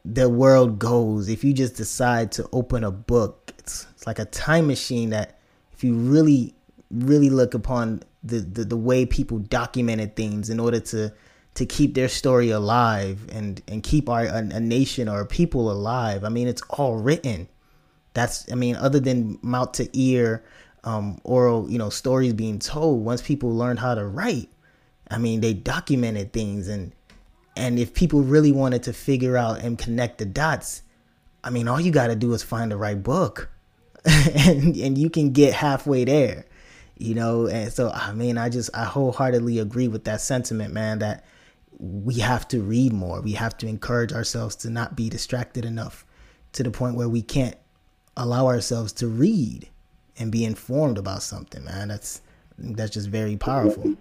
the 0.03 0.29
world 0.29 0.77
goes. 0.77 1.29
If 1.29 1.43
you 1.43 1.53
just 1.53 1.75
decide 1.75 2.31
to 2.33 2.47
open 2.51 2.83
a 2.83 2.91
book 2.91 3.45
it's, 3.65 3.87
it's 3.95 4.07
like 4.07 4.19
a 4.19 4.25
time 4.25 4.67
machine 4.67 5.09
that 5.09 5.39
if 5.73 5.83
you 5.83 5.95
really 5.95 6.53
really 6.91 7.31
look 7.31 7.55
upon 7.55 8.03
the, 8.23 8.39
the, 8.39 8.63
the 8.63 8.77
way 8.77 9.05
people 9.05 9.39
documented 9.39 10.15
things 10.15 10.49
in 10.49 10.59
order 10.59 10.79
to 10.79 11.11
to 11.55 11.65
keep 11.65 11.95
their 11.95 12.07
story 12.07 12.51
alive 12.51 13.27
and 13.31 13.61
and 13.67 13.81
keep 13.81 14.07
our 14.07 14.23
a, 14.25 14.37
a 14.37 14.59
nation 14.59 15.09
or 15.09 15.21
a 15.21 15.25
people 15.25 15.71
alive 15.71 16.23
i 16.23 16.29
mean 16.29 16.47
it's 16.47 16.61
all 16.69 16.95
written. 16.95 17.47
That's 18.13 18.49
i 18.51 18.55
mean 18.55 18.75
other 18.75 18.99
than 18.99 19.39
mouth 19.41 19.73
to 19.73 19.89
ear 19.97 20.43
um, 20.83 21.19
oral 21.23 21.69
you 21.69 21.79
know 21.79 21.89
stories 21.89 22.33
being 22.33 22.59
told 22.59 23.03
once 23.03 23.21
people 23.21 23.53
learn 23.53 23.77
how 23.77 23.95
to 23.95 24.05
write 24.05 24.49
I 25.09 25.17
mean, 25.17 25.41
they 25.41 25.53
documented 25.53 26.33
things 26.33 26.67
and 26.67 26.91
and 27.57 27.79
if 27.79 27.93
people 27.93 28.21
really 28.21 28.51
wanted 28.51 28.83
to 28.83 28.93
figure 28.93 29.37
out 29.37 29.59
and 29.59 29.77
connect 29.77 30.17
the 30.17 30.25
dots, 30.25 30.81
I 31.43 31.49
mean, 31.49 31.67
all 31.67 31.79
you 31.79 31.91
got 31.91 32.07
to 32.07 32.15
do 32.15 32.33
is 32.33 32.43
find 32.43 32.71
the 32.71 32.77
right 32.77 33.01
book. 33.01 33.49
and 34.05 34.75
and 34.75 34.97
you 34.97 35.09
can 35.09 35.31
get 35.31 35.53
halfway 35.53 36.03
there. 36.05 36.45
You 36.97 37.13
know, 37.13 37.47
and 37.47 37.71
so 37.71 37.89
I 37.89 38.13
mean, 38.13 38.37
I 38.37 38.49
just 38.49 38.69
I 38.73 38.85
wholeheartedly 38.85 39.59
agree 39.59 39.87
with 39.87 40.05
that 40.05 40.21
sentiment, 40.21 40.73
man, 40.73 40.99
that 40.99 41.25
we 41.79 42.19
have 42.19 42.47
to 42.49 42.61
read 42.61 42.93
more. 42.93 43.21
We 43.21 43.33
have 43.33 43.57
to 43.57 43.67
encourage 43.67 44.13
ourselves 44.13 44.55
to 44.57 44.69
not 44.69 44.95
be 44.95 45.09
distracted 45.09 45.65
enough 45.65 46.05
to 46.53 46.63
the 46.63 46.71
point 46.71 46.95
where 46.95 47.09
we 47.09 47.21
can't 47.21 47.57
allow 48.15 48.47
ourselves 48.47 48.93
to 48.93 49.07
read 49.07 49.67
and 50.17 50.31
be 50.31 50.45
informed 50.45 50.97
about 50.97 51.21
something, 51.21 51.63
man. 51.65 51.89
That's 51.89 52.21
that's 52.57 52.91
just 52.91 53.09
very 53.09 53.35
powerful. 53.35 53.95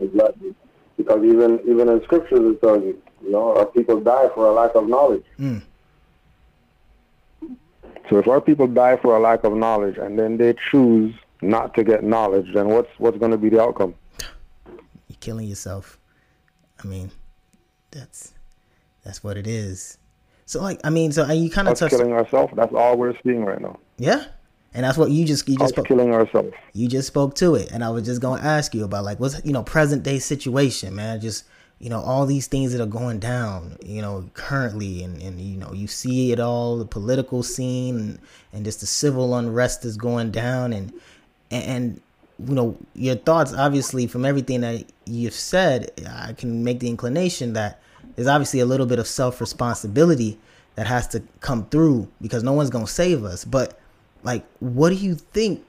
Exactly. 0.00 0.54
Because 0.96 1.24
even 1.24 1.60
even 1.68 1.88
in 1.88 2.02
scriptures 2.04 2.40
it 2.40 2.60
tells 2.60 2.82
you, 2.82 3.00
you 3.22 3.30
know, 3.30 3.56
our 3.56 3.66
people 3.66 4.00
die 4.00 4.28
for 4.34 4.46
a 4.46 4.52
lack 4.52 4.74
of 4.74 4.88
knowledge. 4.88 5.24
Mm. 5.38 5.62
So 8.10 8.18
if 8.18 8.26
our 8.26 8.40
people 8.40 8.66
die 8.66 8.96
for 8.96 9.16
a 9.16 9.20
lack 9.20 9.44
of 9.44 9.52
knowledge 9.52 9.98
and 9.98 10.18
then 10.18 10.38
they 10.38 10.54
choose 10.70 11.14
not 11.42 11.74
to 11.74 11.84
get 11.84 12.02
knowledge, 12.02 12.52
then 12.54 12.68
what's 12.68 12.90
what's 12.98 13.18
going 13.18 13.32
to 13.32 13.38
be 13.38 13.48
the 13.48 13.60
outcome? 13.60 13.94
You're 15.08 15.18
killing 15.20 15.46
yourself. 15.46 15.98
I 16.82 16.86
mean, 16.86 17.10
that's 17.90 18.34
that's 19.04 19.22
what 19.22 19.36
it 19.36 19.46
is. 19.46 19.98
So 20.46 20.62
like, 20.62 20.80
I 20.84 20.90
mean, 20.90 21.12
so 21.12 21.30
you 21.30 21.50
kind 21.50 21.68
of 21.68 21.78
touched 21.78 21.94
killing 21.94 22.12
ourselves. 22.12 22.52
That's 22.56 22.72
all 22.72 22.96
we're 22.96 23.14
seeing 23.22 23.44
right 23.44 23.60
now. 23.60 23.78
Yeah, 23.98 24.24
and 24.74 24.84
that's 24.84 24.98
what 24.98 25.10
you 25.10 25.24
just 25.24 25.48
you 25.48 25.56
just 25.56 25.74
spoke, 25.74 25.86
killing 25.86 26.12
ourselves. 26.12 26.52
You 26.72 26.88
just 26.88 27.08
spoke 27.08 27.34
to 27.36 27.54
it, 27.54 27.70
and 27.72 27.82
I 27.82 27.90
was 27.90 28.04
just 28.04 28.20
going 28.20 28.40
to 28.40 28.46
ask 28.46 28.74
you 28.74 28.84
about 28.84 29.04
like 29.04 29.18
what's 29.18 29.44
you 29.44 29.52
know 29.52 29.62
present 29.62 30.02
day 30.02 30.18
situation, 30.18 30.94
man. 30.94 31.20
Just 31.20 31.44
you 31.78 31.88
know 31.88 32.00
all 32.00 32.26
these 32.26 32.46
things 32.46 32.72
that 32.72 32.80
are 32.82 32.86
going 32.86 33.18
down, 33.18 33.78
you 33.84 34.02
know, 34.02 34.28
currently, 34.34 35.02
and 35.02 35.22
and 35.22 35.40
you 35.40 35.56
know 35.56 35.72
you 35.72 35.86
see 35.86 36.32
it 36.32 36.40
all, 36.40 36.76
the 36.76 36.84
political 36.84 37.42
scene, 37.42 37.96
and, 37.96 38.18
and 38.52 38.64
just 38.64 38.80
the 38.80 38.86
civil 38.86 39.34
unrest 39.34 39.84
is 39.84 39.96
going 39.96 40.30
down, 40.30 40.72
and 40.72 40.92
and 41.50 42.00
you 42.46 42.54
know 42.54 42.76
your 42.94 43.16
thoughts 43.16 43.54
obviously 43.54 44.06
from 44.06 44.24
everything 44.24 44.60
that 44.60 44.84
you've 45.06 45.34
said, 45.34 45.90
I 46.06 46.34
can 46.34 46.62
make 46.62 46.80
the 46.80 46.88
inclination 46.88 47.54
that 47.54 47.80
there's 48.16 48.28
obviously 48.28 48.60
a 48.60 48.66
little 48.66 48.86
bit 48.86 48.98
of 48.98 49.06
self 49.06 49.40
responsibility 49.40 50.38
that 50.74 50.86
has 50.86 51.08
to 51.08 51.22
come 51.40 51.66
through 51.66 52.08
because 52.20 52.42
no 52.42 52.52
one's 52.52 52.70
gonna 52.70 52.86
save 52.86 53.24
us, 53.24 53.44
but 53.44 53.77
like 54.22 54.44
what 54.60 54.90
do 54.90 54.96
you 54.96 55.14
think 55.14 55.64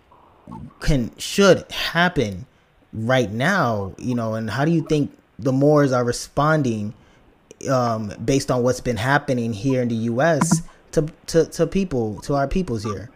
can 0.79 1.11
should 1.17 1.69
happen 1.71 2.45
right 2.93 3.31
now 3.31 3.93
you 3.97 4.15
know 4.15 4.33
and 4.33 4.49
how 4.49 4.65
do 4.65 4.71
you 4.71 4.81
think 4.81 5.15
the 5.37 5.51
moors 5.51 5.91
are 5.91 6.03
responding 6.03 6.93
um, 7.69 8.11
based 8.23 8.49
on 8.49 8.63
what's 8.63 8.79
been 8.79 8.97
happening 8.97 9.53
here 9.53 9.81
in 9.81 9.89
the 9.89 9.95
us 9.95 10.61
to, 10.91 11.07
to, 11.27 11.45
to 11.45 11.67
people 11.67 12.19
to 12.21 12.33
our 12.33 12.47
peoples 12.47 12.83
here 12.83 13.09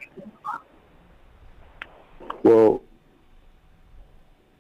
well 2.44 2.82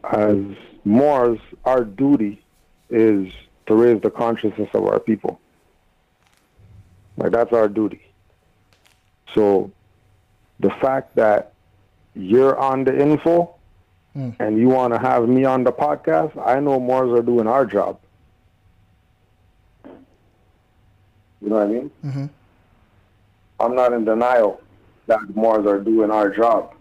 as 0.03 0.37
Moors, 0.85 1.39
our 1.63 1.85
duty 1.85 2.43
is 2.89 3.31
to 3.67 3.75
raise 3.75 4.01
the 4.01 4.11
consciousness 4.11 4.69
of 4.73 4.85
our 4.85 4.99
people. 4.99 5.39
Like 7.15 7.31
that's 7.31 7.53
our 7.53 7.69
duty. 7.69 8.01
So 9.33 9.71
the 10.63 10.69
fact 10.81 11.15
that 11.15 11.53
you're 12.15 12.57
on 12.57 12.83
the 12.83 12.99
info 12.99 13.53
Mm. 14.15 14.35
and 14.39 14.59
you 14.59 14.69
want 14.69 14.93
to 14.93 14.99
have 14.99 15.27
me 15.27 15.43
on 15.43 15.63
the 15.63 15.71
podcast, 15.71 16.31
I 16.45 16.59
know 16.59 16.79
Moors 16.79 17.11
are 17.19 17.23
doing 17.23 17.47
our 17.47 17.65
job. 17.65 17.97
You 21.41 21.49
know 21.49 21.55
what 21.55 21.63
I 21.63 21.67
mean? 21.67 21.91
Mhm. 22.05 22.29
I'm 23.59 23.73
not 23.75 23.91
in 23.91 24.05
denial 24.05 24.61
that 25.07 25.19
Moors 25.35 25.65
are 25.65 25.79
doing 25.79 26.11
our 26.11 26.29
job. 26.29 26.73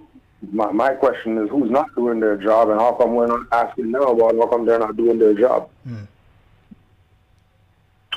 My, 0.52 0.70
my 0.72 0.90
question 0.94 1.38
is 1.38 1.48
who's 1.48 1.70
not 1.70 1.94
doing 1.94 2.20
their 2.20 2.36
job 2.36 2.68
and 2.68 2.78
how 2.78 2.92
come 2.92 3.14
we're 3.14 3.28
not 3.28 3.46
asking 3.50 3.92
them 3.92 4.02
about 4.02 4.34
how 4.36 4.46
come 4.48 4.66
they're 4.66 4.78
not 4.78 4.96
doing 4.98 5.18
their 5.18 5.32
job? 5.34 5.70
Mm. 5.88 6.06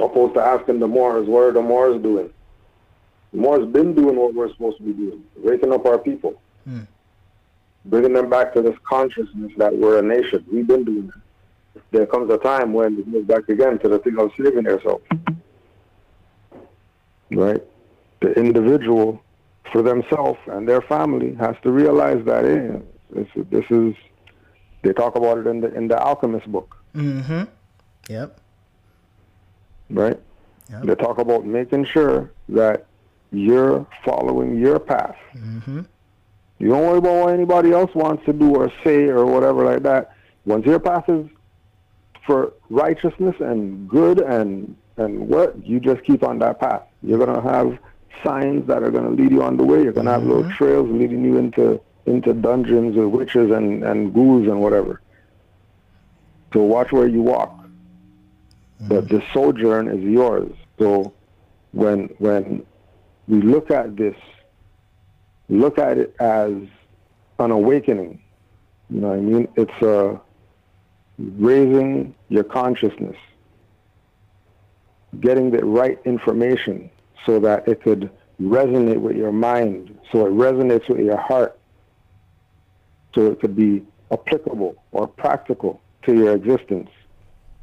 Opposed 0.01 0.33
to 0.33 0.41
asking 0.41 0.79
the 0.79 0.87
Moors, 0.89 1.25
what 1.27 1.39
are 1.43 1.51
the 1.53 1.61
Moors 1.61 2.01
doing? 2.01 2.29
Moors 3.35 3.65
been 3.71 3.93
doing 3.93 4.15
what 4.15 4.33
we're 4.33 4.49
supposed 4.51 4.77
to 4.77 4.83
be 4.83 4.93
doing, 4.93 5.23
waking 5.37 5.73
up 5.73 5.85
our 5.85 5.97
people, 5.97 6.41
Mm. 6.67 6.87
bringing 7.85 8.13
them 8.13 8.29
back 8.29 8.53
to 8.53 8.61
this 8.61 8.75
consciousness 8.87 9.51
that 9.57 9.75
we're 9.77 9.99
a 9.99 10.01
nation. 10.01 10.43
We've 10.51 10.65
been 10.65 10.83
doing 10.83 11.07
that. 11.07 11.81
There 11.91 12.05
comes 12.05 12.31
a 12.31 12.37
time 12.37 12.73
when 12.73 12.97
it 12.99 13.11
goes 13.11 13.25
back 13.25 13.47
again 13.49 13.77
to 13.79 13.87
the 13.89 13.99
thing 13.99 14.17
of 14.19 14.31
saving 14.37 14.63
yourself. 14.65 15.01
Right? 17.31 17.61
The 18.21 18.33
individual 18.33 19.21
for 19.71 19.81
themselves 19.81 20.39
and 20.47 20.67
their 20.67 20.81
family 20.81 21.33
has 21.35 21.55
to 21.63 21.71
realize 21.71 22.23
that 22.25 22.45
hey, 22.45 22.81
this, 23.11 23.27
this 23.49 23.65
is 23.69 23.93
they 24.83 24.93
talk 24.93 25.15
about 25.15 25.39
it 25.39 25.47
in 25.47 25.61
the 25.61 25.73
in 25.73 25.87
the 25.87 25.99
alchemist 25.99 26.47
book, 26.51 26.75
Mm-hmm. 26.95 27.43
Yep. 28.09 28.39
right? 29.89 30.19
Yep. 30.69 30.83
They 30.83 30.95
talk 30.95 31.17
about 31.17 31.45
making 31.45 31.85
sure 31.85 32.31
that 32.49 32.85
you're 33.31 33.85
following 34.03 34.57
your 34.57 34.79
path. 34.79 35.17
Mm-hmm. 35.35 35.81
You 36.59 36.69
don't 36.69 36.83
worry 36.83 36.97
about 36.99 37.25
what 37.25 37.33
anybody 37.33 37.71
else 37.71 37.93
wants 37.93 38.25
to 38.25 38.33
do 38.33 38.55
or 38.55 38.71
say 38.83 39.05
or 39.05 39.25
whatever 39.25 39.65
like 39.65 39.83
that. 39.83 40.15
Once 40.45 40.65
your 40.65 40.79
path 40.79 41.09
is 41.09 41.27
for 42.25 42.53
righteousness 42.69 43.35
and 43.39 43.89
good 43.89 44.19
and 44.19 44.75
and 44.97 45.27
what, 45.27 45.65
you 45.65 45.81
just 45.81 46.03
keep 46.05 46.23
on 46.23 46.39
that 46.39 46.59
path. 46.59 46.83
You're 47.03 47.23
gonna 47.23 47.41
have 47.41 47.77
signs 48.23 48.65
that 48.67 48.81
are 48.81 48.91
gonna 48.91 49.09
lead 49.09 49.31
you 49.31 49.43
on 49.43 49.57
the 49.57 49.63
way. 49.63 49.83
You're 49.83 49.91
gonna 49.91 50.11
have 50.11 50.23
little 50.23 50.49
trails 50.51 50.89
leading 50.89 51.23
you 51.25 51.37
into 51.37 51.81
into 52.05 52.33
dungeons 52.33 52.95
with 52.95 53.07
witches 53.07 53.51
and 53.51 53.83
and 53.83 54.13
ghouls 54.13 54.47
and 54.47 54.61
whatever. 54.61 55.01
So 56.53 56.61
watch 56.61 56.91
where 56.93 57.07
you 57.07 57.21
walk. 57.21 57.59
But 58.79 59.09
the 59.09 59.23
sojourn 59.33 59.87
is 59.87 60.03
yours. 60.03 60.51
So 60.79 61.13
when 61.71 62.09
when 62.19 62.65
we 63.27 63.41
look 63.41 63.71
at 63.71 63.95
this 63.95 64.15
look 65.49 65.77
at 65.77 65.97
it 65.97 66.15
as 66.19 66.53
an 67.39 67.51
awakening. 67.51 68.21
You 68.89 69.01
know 69.01 69.09
what 69.09 69.17
I 69.17 69.21
mean? 69.21 69.47
It's 69.55 69.83
uh, 69.83 70.17
raising 71.17 72.15
your 72.29 72.43
consciousness, 72.43 73.17
getting 75.19 75.51
the 75.51 75.65
right 75.65 75.99
information 76.05 76.89
so 77.25 77.39
that 77.39 77.67
it 77.67 77.81
could 77.81 78.09
resonate 78.41 78.99
with 78.99 79.15
your 79.15 79.31
mind, 79.31 79.97
so 80.11 80.25
it 80.25 80.31
resonates 80.31 80.87
with 80.89 80.99
your 80.99 81.17
heart, 81.17 81.57
so 83.13 83.27
it 83.27 83.39
could 83.39 83.55
be 83.55 83.83
applicable 84.11 84.75
or 84.91 85.07
practical 85.07 85.81
to 86.03 86.13
your 86.13 86.35
existence, 86.35 86.89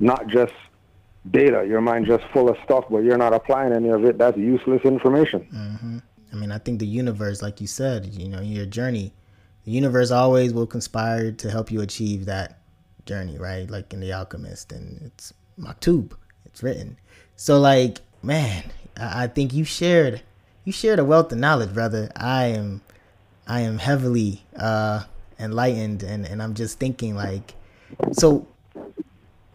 not 0.01 0.27
just 0.27 0.55
data. 1.31 1.65
Your 1.67 1.81
mind 1.81 2.07
just 2.07 2.25
full 2.33 2.49
of 2.49 2.57
stuff, 2.65 2.85
but 2.91 2.99
you're 2.99 3.19
not 3.19 3.33
applying 3.33 3.73
any 3.73 3.89
of 3.89 4.05
it. 4.05 4.19
That's 4.19 4.37
useless 4.37 4.83
information. 4.83 5.47
Mm-hmm. 5.53 5.99
I 6.33 6.37
mean, 6.37 6.51
I 6.51 6.59
think 6.59 6.79
the 6.79 6.87
universe, 6.87 7.43
like 7.43 7.61
you 7.61 7.67
said, 7.67 8.07
you 8.07 8.29
know, 8.29 8.41
your 8.41 8.67
journey, 8.67 9.13
the 9.65 9.71
universe 9.71 10.11
always 10.11 10.53
will 10.53 10.67
conspire 10.67 11.31
to 11.31 11.51
help 11.51 11.71
you 11.71 11.81
achieve 11.83 12.25
that 12.25 12.59
journey, 13.07 13.39
right? 13.39 13.71
Like 13.71 13.93
in 13.93 14.01
The 14.01 14.13
Alchemist, 14.13 14.73
and 14.73 15.01
it's 15.03 15.33
Maktub, 15.59 16.13
it's 16.47 16.63
written. 16.63 16.97
So, 17.37 17.61
like, 17.61 18.01
man, 18.23 18.65
I, 18.97 19.25
I 19.25 19.27
think 19.27 19.53
you 19.53 19.65
shared, 19.65 20.23
you 20.65 20.73
shared 20.73 20.99
a 20.99 21.05
wealth 21.05 21.31
of 21.33 21.39
knowledge, 21.39 21.75
brother. 21.75 22.11
I 22.17 22.47
am, 22.47 22.81
I 23.47 23.61
am 23.61 23.79
heavily 23.79 24.43
uh, 24.57 25.05
enlightened, 25.39 26.03
and 26.03 26.27
and 26.27 26.43
I'm 26.43 26.55
just 26.55 26.79
thinking, 26.79 27.15
like, 27.15 27.55
so, 28.13 28.47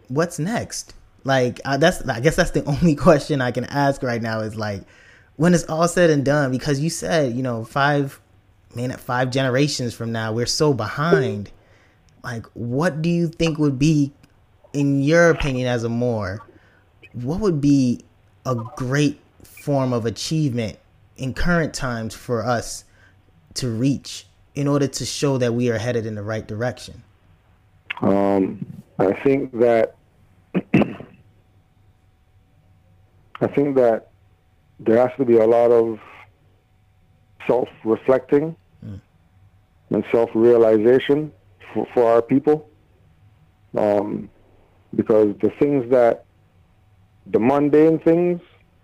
what's 0.06 0.38
next? 0.38 0.94
Like, 1.24 1.60
uh, 1.64 1.76
that's 1.76 2.06
I 2.08 2.20
guess 2.20 2.36
that's 2.36 2.52
the 2.52 2.64
only 2.66 2.94
question 2.94 3.40
I 3.40 3.50
can 3.50 3.64
ask 3.64 4.02
right 4.02 4.22
now 4.22 4.40
is 4.40 4.56
like 4.56 4.82
when 5.36 5.54
it's 5.54 5.64
all 5.64 5.88
said 5.88 6.10
and 6.10 6.24
done 6.24 6.50
because 6.50 6.80
you 6.80 6.90
said 6.90 7.34
you 7.34 7.42
know 7.42 7.64
five 7.64 8.20
man 8.74 8.90
at 8.90 9.00
five 9.00 9.30
generations 9.30 9.94
from 9.94 10.12
now 10.12 10.32
we're 10.32 10.46
so 10.46 10.72
behind. 10.72 11.50
Like 12.24 12.46
what 12.54 13.00
do 13.02 13.08
you 13.08 13.28
think 13.28 13.58
would 13.58 13.78
be 13.78 14.12
in 14.72 15.02
your 15.02 15.30
opinion 15.30 15.66
as 15.66 15.84
a 15.84 15.88
Moor 15.88 16.42
what 17.12 17.40
would 17.40 17.60
be 17.60 18.00
a 18.46 18.54
great 18.76 19.20
form 19.42 19.92
of 19.92 20.06
achievement 20.06 20.78
in 21.16 21.34
current 21.34 21.74
times 21.74 22.14
for 22.14 22.44
us 22.44 22.84
to 23.54 23.68
reach 23.68 24.26
in 24.54 24.68
order 24.68 24.86
to 24.86 25.04
show 25.04 25.38
that 25.38 25.52
we 25.52 25.70
are 25.70 25.78
headed 25.78 26.06
in 26.06 26.14
the 26.14 26.22
right 26.22 26.46
direction? 26.46 27.02
Um, 28.00 28.64
I 28.98 29.12
think 29.12 29.52
that 29.58 29.96
I 33.40 33.46
think 33.46 33.76
that 33.76 34.08
there 34.80 34.98
has 34.98 35.16
to 35.18 35.24
be 35.24 35.36
a 35.36 35.46
lot 35.46 35.70
of 35.70 35.98
self-reflecting 37.46 38.56
and 39.90 40.04
self-realization 40.12 41.32
for, 41.72 41.86
for 41.94 42.12
our 42.12 42.22
people, 42.22 42.68
um, 43.76 44.28
because 44.94 45.34
the 45.40 45.50
things 45.58 45.90
that 45.90 46.24
the 47.26 47.38
mundane 47.38 47.98
things 47.98 48.40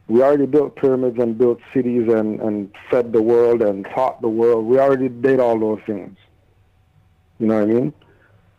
we 0.06 0.22
already 0.22 0.46
built 0.46 0.76
pyramids 0.76 1.18
and 1.18 1.38
built 1.38 1.58
cities 1.72 2.08
and, 2.08 2.40
and 2.40 2.70
fed 2.90 3.12
the 3.12 3.22
world 3.22 3.62
and 3.62 3.86
taught 3.86 4.20
the 4.20 4.28
world. 4.28 4.66
We 4.66 4.78
already 4.78 5.08
did 5.08 5.40
all 5.40 5.58
those 5.58 5.80
things. 5.86 6.16
You 7.38 7.46
know 7.46 7.54
what 7.54 7.62
I 7.62 7.66
mean? 7.66 7.94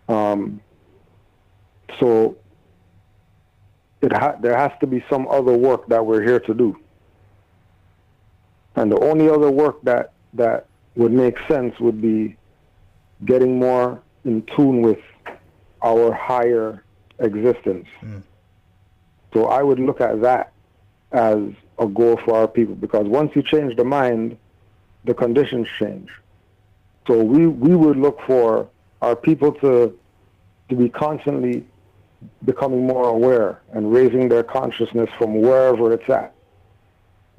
Um, 0.09 0.61
so 1.99 2.35
it 4.05 4.13
ha- 4.13 4.35
there 4.39 4.57
has 4.57 4.71
to 4.79 4.87
be 4.87 5.03
some 5.09 5.27
other 5.27 5.53
work 5.53 5.87
that 5.87 6.05
we're 6.05 6.21
here 6.21 6.39
to 6.39 6.53
do. 6.53 6.77
And 8.75 8.91
the 8.91 8.99
only 8.99 9.29
other 9.29 9.49
work 9.49 9.81
that, 9.83 10.13
that 10.33 10.67
would 10.95 11.11
make 11.11 11.37
sense 11.47 11.79
would 11.79 12.01
be 12.01 12.37
getting 13.25 13.59
more 13.59 14.01
in 14.23 14.43
tune 14.55 14.81
with 14.81 14.99
our 15.81 16.13
higher 16.13 16.83
existence. 17.19 17.87
Hmm. 17.99 18.19
So 19.33 19.45
I 19.47 19.63
would 19.63 19.79
look 19.79 20.01
at 20.01 20.21
that 20.21 20.51
as 21.11 21.39
a 21.79 21.87
goal 21.87 22.19
for 22.23 22.37
our 22.37 22.47
people 22.47 22.75
because 22.75 23.07
once 23.07 23.31
you 23.35 23.43
change 23.43 23.75
the 23.75 23.83
mind, 23.83 24.37
the 25.03 25.13
conditions 25.13 25.67
change. 25.79 26.09
So 27.07 27.23
we, 27.23 27.47
we 27.47 27.75
would 27.75 27.97
look 27.97 28.19
for 28.25 28.67
our 29.01 29.15
people 29.15 29.51
to 29.53 29.97
to 30.69 30.75
be 30.75 30.89
constantly 30.89 31.63
becoming 32.43 32.86
more 32.86 33.09
aware 33.09 33.61
and 33.73 33.91
raising 33.91 34.30
their 34.30 34.43
consciousness 34.43 35.09
from 35.17 35.41
wherever 35.41 35.93
it's 35.93 36.09
at. 36.09 36.34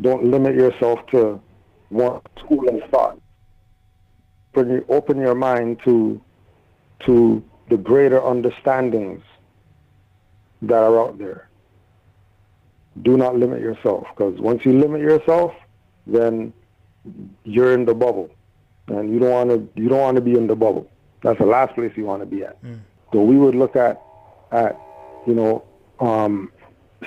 Don't 0.01 0.25
limit 0.25 0.55
yourself 0.55 1.01
to 1.09 1.41
one 1.89 2.21
school 2.39 2.69
of 2.69 2.91
thought. 2.91 3.19
Open 4.55 4.71
your, 4.71 4.85
open 4.89 5.19
your 5.19 5.35
mind 5.35 5.81
to 5.85 6.21
to 7.01 7.45
the 7.69 7.77
greater 7.77 8.25
understandings 8.25 9.23
that 10.63 10.83
are 10.83 10.99
out 10.99 11.19
there. 11.19 11.49
Do 13.03 13.17
not 13.17 13.37
limit 13.37 13.61
yourself 13.61 14.07
because 14.15 14.41
once 14.41 14.65
you 14.65 14.79
limit 14.79 15.01
yourself, 15.03 15.53
then 16.07 16.53
you're 17.45 17.73
in 17.73 17.85
the 17.85 17.95
bubble, 17.95 18.31
and 18.89 19.13
you 19.13 19.19
don't 19.19 19.31
want 19.31 19.51
to 19.51 19.81
you 19.81 19.89
don't 19.89 20.01
want 20.01 20.17
to 20.17 20.23
be 20.23 20.33
in 20.33 20.47
the 20.47 20.57
bubble. 20.57 20.91
That's 21.23 21.39
the 21.39 21.47
last 21.47 21.75
place 21.75 21.93
you 21.97 22.05
want 22.05 22.23
to 22.23 22.27
be 22.27 22.43
at. 22.43 22.63
Mm. 22.63 22.81
So 23.13 23.23
we 23.23 23.37
would 23.37 23.55
look 23.55 23.77
at 23.77 24.03
at 24.57 24.81
you 25.27 25.35
know 25.35 25.65
um, 26.01 26.51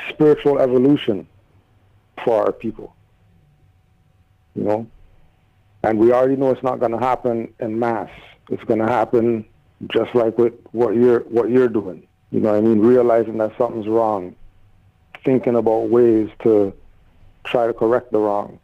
spiritual 0.09 0.59
evolution 0.59 1.27
for 2.23 2.45
our 2.45 2.51
people. 2.51 2.95
You 4.55 4.63
know, 4.63 4.87
and 5.83 5.97
we 5.99 6.11
already 6.11 6.35
know 6.35 6.51
it's 6.51 6.63
not 6.63 6.79
going 6.79 6.91
to 6.91 6.99
happen 6.99 7.53
in 7.59 7.79
mass. 7.79 8.09
It's 8.49 8.63
going 8.63 8.79
to 8.79 8.87
happen 8.87 9.45
just 9.93 10.13
like 10.15 10.37
with 10.37 10.53
what 10.71 10.95
you're 10.95 11.21
what 11.21 11.49
you're 11.49 11.69
doing. 11.69 12.07
You 12.31 12.39
know, 12.41 12.51
what 12.51 12.57
I 12.57 12.61
mean, 12.61 12.79
realizing 12.79 13.37
that 13.37 13.57
something's 13.57 13.87
wrong, 13.87 14.35
thinking 15.25 15.55
about 15.55 15.89
ways 15.89 16.29
to 16.43 16.73
try 17.43 17.65
to 17.67 17.73
correct 17.73 18.11
the 18.11 18.19
wrong. 18.19 18.59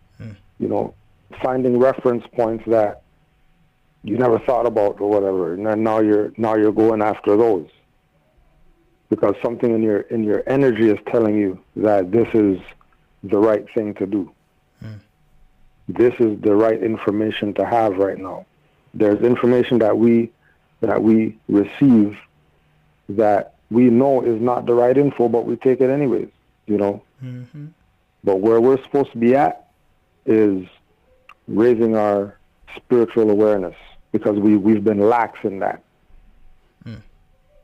You 0.59 0.67
know, 0.67 0.93
finding 1.41 1.79
reference 1.79 2.25
points 2.33 2.63
that 2.67 3.01
you 4.03 4.17
never 4.17 4.39
thought 4.39 4.65
about 4.65 5.01
or 5.01 5.09
whatever, 5.09 5.53
and 5.53 5.65
then 5.65 5.83
now 5.83 5.99
you're 5.99 6.31
now 6.37 6.55
you're 6.55 6.71
going 6.71 7.01
after 7.01 7.35
those. 7.35 7.67
Because 9.15 9.35
something 9.41 9.73
in 9.73 9.81
your 9.81 10.01
in 10.01 10.23
your 10.25 10.43
energy 10.45 10.89
is 10.89 10.99
telling 11.09 11.37
you 11.37 11.57
that 11.77 12.11
this 12.11 12.27
is 12.33 12.59
the 13.23 13.37
right 13.37 13.65
thing 13.73 13.93
to 13.93 14.05
do. 14.05 14.29
Mm. 14.83 14.99
This 15.87 16.13
is 16.19 16.39
the 16.41 16.53
right 16.53 16.81
information 16.83 17.53
to 17.53 17.65
have 17.65 17.95
right 17.95 18.17
now. 18.17 18.45
There's 18.93 19.21
information 19.21 19.79
that 19.79 19.97
we 19.97 20.31
that 20.81 21.01
we 21.01 21.37
receive 21.47 22.17
that 23.07 23.55
we 23.71 23.85
know 23.89 24.21
is 24.21 24.41
not 24.41 24.65
the 24.65 24.73
right 24.73 24.97
info, 24.97 25.29
but 25.29 25.45
we 25.45 25.55
take 25.55 25.79
it 25.79 25.89
anyways. 25.89 26.29
You 26.65 26.77
know. 26.77 27.03
Mm-hmm. 27.23 27.67
But 28.25 28.41
where 28.41 28.59
we're 28.59 28.81
supposed 28.83 29.13
to 29.13 29.17
be 29.17 29.33
at 29.35 29.69
is 30.25 30.67
raising 31.47 31.95
our 31.95 32.37
spiritual 32.75 33.29
awareness 33.29 33.75
because 34.11 34.37
we 34.37 34.57
we've 34.57 34.83
been 34.83 34.99
lax 34.99 35.39
in 35.43 35.59
that. 35.59 35.81
Mm. 36.85 37.01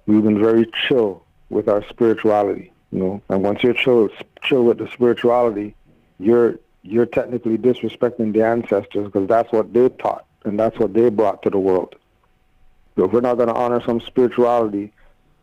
We've 0.06 0.24
been 0.24 0.41
very 0.41 0.72
chill 0.88 1.26
with 1.52 1.68
our 1.68 1.88
spirituality, 1.89 2.72
you 2.91 2.99
know. 2.99 3.22
And 3.30 3.43
once 3.43 3.62
you're 3.62 3.74
chill, 3.74 4.10
chill 4.41 4.64
with 4.64 4.80
the 4.80 4.88
spirituality, 4.88 5.76
you're 6.20 6.60
you're 6.84 7.06
technically 7.06 7.58
disrespecting 7.58 8.34
the 8.34 8.43
ancestors 8.43 9.06
because 9.06 9.28
that's 9.28 9.52
what 9.52 9.72
they 9.72 9.89
taught 9.89 10.26
and 10.45 10.60
that's 10.60 10.78
what 10.80 10.93
they 10.93 11.10
brought 11.10 11.43
to 11.43 11.49
the 11.49 11.60
world. 11.60 11.95
So 12.95 13.06
if 13.06 13.12
we're 13.12 13.22
not 13.22 13.36
going 13.36 13.49
to 13.49 13.56
honor 13.56 13.82
some 13.86 14.02
spirituality, 14.02 14.91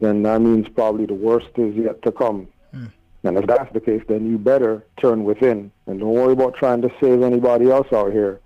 then 0.01 0.23
that 0.25 0.41
means 0.41 0.69
probably 0.69 1.07
the 1.07 1.15
worst 1.15 1.51
is 1.57 1.75
yet 1.77 2.03
to 2.03 2.13
come. 2.13 2.49
Mm. 2.75 2.93
And 3.25 3.39
if 3.39 3.47
that's 3.47 3.73
the 3.73 3.81
case, 3.81 4.03
then 4.09 4.29
you 4.29 4.39
better 4.39 4.85
turn 5.01 5.25
within 5.25 5.71
and 5.87 6.01
don't 6.01 6.13
worry 6.13 6.33
about 6.33 6.55
trying 6.55 6.83
to 6.83 6.91
save 7.01 7.23
anybody 7.23 7.71
else 7.71 7.93
out 7.93 8.13
here. 8.13 8.41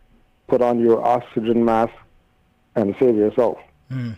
Put 0.49 0.61
on 0.61 0.79
your 0.79 1.03
oxygen 1.03 1.65
mask 1.65 1.95
and 2.75 2.95
save 2.99 3.17
yourself. 3.17 3.59
Mm. 3.91 4.17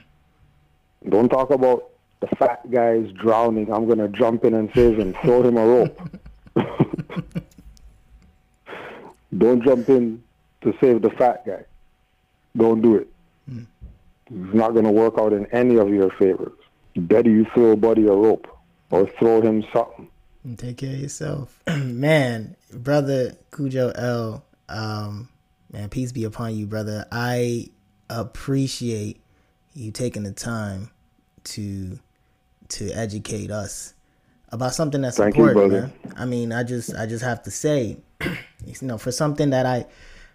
Don't 1.08 1.28
talk 1.28 1.50
about 1.50 1.90
the 2.28 2.36
fat 2.36 2.70
guy 2.70 2.92
is 2.92 3.12
drowning. 3.12 3.72
I'm 3.72 3.86
going 3.86 3.98
to 3.98 4.08
jump 4.08 4.44
in 4.44 4.54
and 4.54 4.70
save 4.74 4.98
him. 4.98 5.14
Throw 5.22 5.42
him 5.42 5.56
a 5.56 5.66
rope. 5.66 6.10
Don't 9.38 9.62
jump 9.64 9.88
in 9.88 10.22
to 10.62 10.74
save 10.80 11.02
the 11.02 11.10
fat 11.10 11.44
guy. 11.44 11.64
Don't 12.56 12.80
do 12.80 12.96
it. 12.96 13.08
Mm. 13.50 13.66
It's 14.30 14.54
not 14.54 14.72
going 14.72 14.84
to 14.84 14.90
work 14.90 15.18
out 15.18 15.32
in 15.32 15.46
any 15.46 15.76
of 15.76 15.88
your 15.90 16.10
favors. 16.10 16.52
Better 16.96 17.28
you 17.28 17.44
throw 17.52 17.72
a 17.72 17.76
buddy 17.76 18.06
a 18.06 18.12
rope 18.12 18.46
or 18.90 19.08
throw 19.18 19.40
him 19.40 19.64
something. 19.72 20.08
Take 20.56 20.78
care 20.78 20.94
of 20.94 21.00
yourself. 21.00 21.60
man, 21.66 22.54
brother 22.72 23.36
Cudjoe 23.50 23.92
El, 23.96 24.44
um, 24.68 25.28
man, 25.72 25.88
peace 25.88 26.12
be 26.12 26.24
upon 26.24 26.54
you, 26.54 26.66
brother. 26.66 27.06
I 27.10 27.70
appreciate 28.08 29.20
you 29.74 29.90
taking 29.90 30.22
the 30.22 30.32
time 30.32 30.90
to 31.44 31.98
to 32.68 32.90
educate 32.90 33.50
us 33.50 33.94
about 34.50 34.74
something 34.74 35.00
that's 35.00 35.16
Thank 35.16 35.36
important, 35.36 35.72
you, 35.72 35.80
man. 35.80 35.92
I 36.16 36.24
mean, 36.24 36.52
I 36.52 36.62
just 36.62 36.94
I 36.94 37.06
just 37.06 37.24
have 37.24 37.42
to 37.44 37.50
say, 37.50 37.96
you 38.20 38.74
know, 38.82 38.98
for 38.98 39.12
something 39.12 39.50
that 39.50 39.66
I 39.66 39.86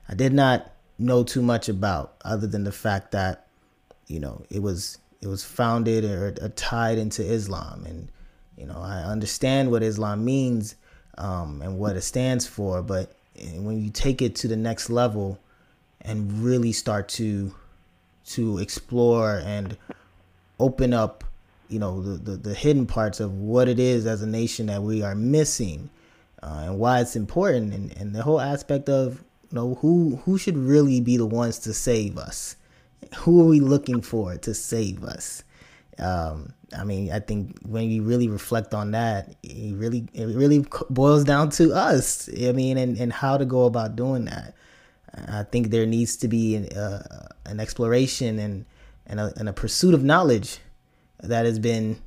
I 0.07 0.15
did 0.15 0.33
not 0.33 0.71
know 0.97 1.23
too 1.23 1.41
much 1.41 1.69
about, 1.69 2.15
other 2.25 2.45
than 2.45 2.63
the 2.63 2.71
fact 2.71 3.11
that 3.11 3.47
you 4.07 4.19
know 4.19 4.43
it 4.49 4.61
was 4.61 4.97
it 5.21 5.27
was 5.27 5.43
founded 5.43 6.05
or, 6.05 6.35
or 6.41 6.49
tied 6.49 6.97
into 6.97 7.23
Islam, 7.23 7.85
and 7.85 8.09
you 8.57 8.65
know 8.65 8.79
I 8.79 9.03
understand 9.03 9.71
what 9.71 9.83
Islam 9.83 10.25
means 10.25 10.75
um, 11.17 11.61
and 11.61 11.79
what 11.79 11.95
it 11.95 12.01
stands 12.01 12.45
for, 12.45 12.81
but 12.81 13.15
when 13.55 13.81
you 13.81 13.89
take 13.89 14.21
it 14.21 14.35
to 14.35 14.47
the 14.47 14.55
next 14.55 14.89
level 14.89 15.39
and 16.01 16.43
really 16.43 16.71
start 16.71 17.07
to 17.09 17.53
to 18.25 18.57
explore 18.59 19.41
and 19.45 19.77
open 20.59 20.93
up 20.93 21.23
you 21.69 21.79
know 21.79 22.01
the, 22.01 22.17
the, 22.17 22.37
the 22.37 22.53
hidden 22.53 22.85
parts 22.85 23.19
of 23.19 23.33
what 23.33 23.67
it 23.67 23.79
is 23.79 24.05
as 24.05 24.21
a 24.21 24.27
nation 24.27 24.67
that 24.67 24.81
we 24.81 25.01
are 25.01 25.15
missing 25.15 25.89
uh, 26.43 26.63
and 26.65 26.79
why 26.79 26.99
it's 26.99 27.15
important 27.15 27.73
and, 27.73 27.95
and 27.97 28.15
the 28.15 28.23
whole 28.23 28.41
aspect 28.41 28.89
of 28.89 29.23
you 29.49 29.55
know 29.55 29.75
who 29.75 30.17
who 30.25 30.37
should 30.37 30.57
really 30.57 30.99
be 30.99 31.17
the 31.17 31.25
ones 31.25 31.59
to 31.59 31.73
save 31.73 32.17
us 32.17 32.55
who 33.17 33.41
are 33.41 33.45
we 33.45 33.59
looking 33.59 34.01
for 34.01 34.35
to 34.37 34.53
save 34.53 35.03
us 35.03 35.43
um, 35.99 36.53
I 36.77 36.83
mean, 36.83 37.11
I 37.11 37.19
think 37.19 37.57
when 37.63 37.89
you 37.89 38.03
really 38.03 38.27
reflect 38.27 38.73
on 38.73 38.91
that, 38.91 39.35
it 39.43 39.75
really 39.75 40.07
it 40.13 40.25
really 40.25 40.65
boils 40.89 41.23
down 41.23 41.49
to 41.51 41.73
us. 41.73 42.29
I 42.29 42.51
mean, 42.51 42.77
and, 42.77 42.97
and 42.97 43.11
how 43.11 43.37
to 43.37 43.45
go 43.45 43.65
about 43.65 43.95
doing 43.95 44.25
that. 44.25 44.53
I 45.27 45.43
think 45.43 45.71
there 45.71 45.85
needs 45.85 46.15
to 46.17 46.27
be 46.27 46.55
an, 46.55 46.69
uh, 46.77 47.27
an 47.45 47.59
exploration 47.59 48.39
and 48.39 48.65
and 49.07 49.19
a, 49.19 49.33
and 49.37 49.49
a 49.49 49.53
pursuit 49.53 49.93
of 49.93 50.03
knowledge 50.03 50.59
that 51.21 51.45
has 51.45 51.59
been, 51.59 52.01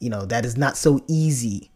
you 0.00 0.10
know, 0.10 0.24
that 0.26 0.44
is 0.44 0.56
not 0.56 0.76
so 0.76 1.00
easy, 1.08 1.70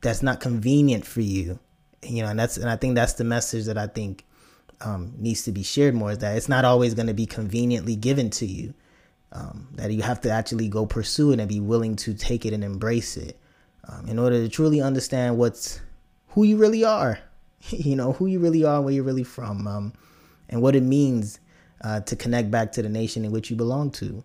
that's 0.00 0.22
not 0.22 0.40
convenient 0.40 1.06
for 1.06 1.20
you, 1.20 1.58
you 2.02 2.22
know, 2.22 2.28
and 2.28 2.38
that's 2.38 2.56
and 2.56 2.68
I 2.68 2.76
think 2.76 2.94
that's 2.94 3.14
the 3.14 3.24
message 3.24 3.66
that 3.66 3.78
I 3.78 3.86
think 3.86 4.24
um, 4.80 5.12
needs 5.18 5.42
to 5.44 5.52
be 5.52 5.62
shared 5.62 5.94
more 5.94 6.12
is 6.12 6.18
that 6.18 6.36
it's 6.36 6.48
not 6.48 6.64
always 6.64 6.94
going 6.94 7.06
to 7.06 7.14
be 7.14 7.26
conveniently 7.26 7.96
given 7.96 8.30
to 8.30 8.46
you. 8.46 8.74
Um, 9.32 9.66
that 9.72 9.90
you 9.90 10.02
have 10.02 10.20
to 10.20 10.30
actually 10.30 10.68
go 10.68 10.86
pursue 10.86 11.32
it 11.32 11.40
and 11.40 11.48
be 11.48 11.58
willing 11.58 11.96
to 11.96 12.14
take 12.14 12.46
it 12.46 12.52
and 12.52 12.62
embrace 12.62 13.16
it 13.16 13.36
um, 13.88 14.06
in 14.06 14.16
order 14.16 14.40
to 14.40 14.48
truly 14.48 14.80
understand 14.80 15.38
what's 15.38 15.80
who 16.28 16.44
you 16.44 16.56
really 16.56 16.84
are. 16.84 17.18
You 17.70 17.96
know 17.96 18.12
who 18.12 18.26
you 18.26 18.40
really 18.40 18.62
are 18.62 18.82
where 18.82 18.92
you're 18.92 19.04
really 19.04 19.24
from 19.24 19.66
um, 19.66 19.94
and 20.50 20.60
what 20.60 20.76
it 20.76 20.82
means 20.82 21.40
uh, 21.80 22.00
to 22.00 22.14
connect 22.14 22.50
back 22.50 22.72
to 22.72 22.82
the 22.82 22.90
nation 22.90 23.24
in 23.24 23.32
which 23.32 23.48
you 23.48 23.56
belong 23.56 23.90
to. 23.92 24.22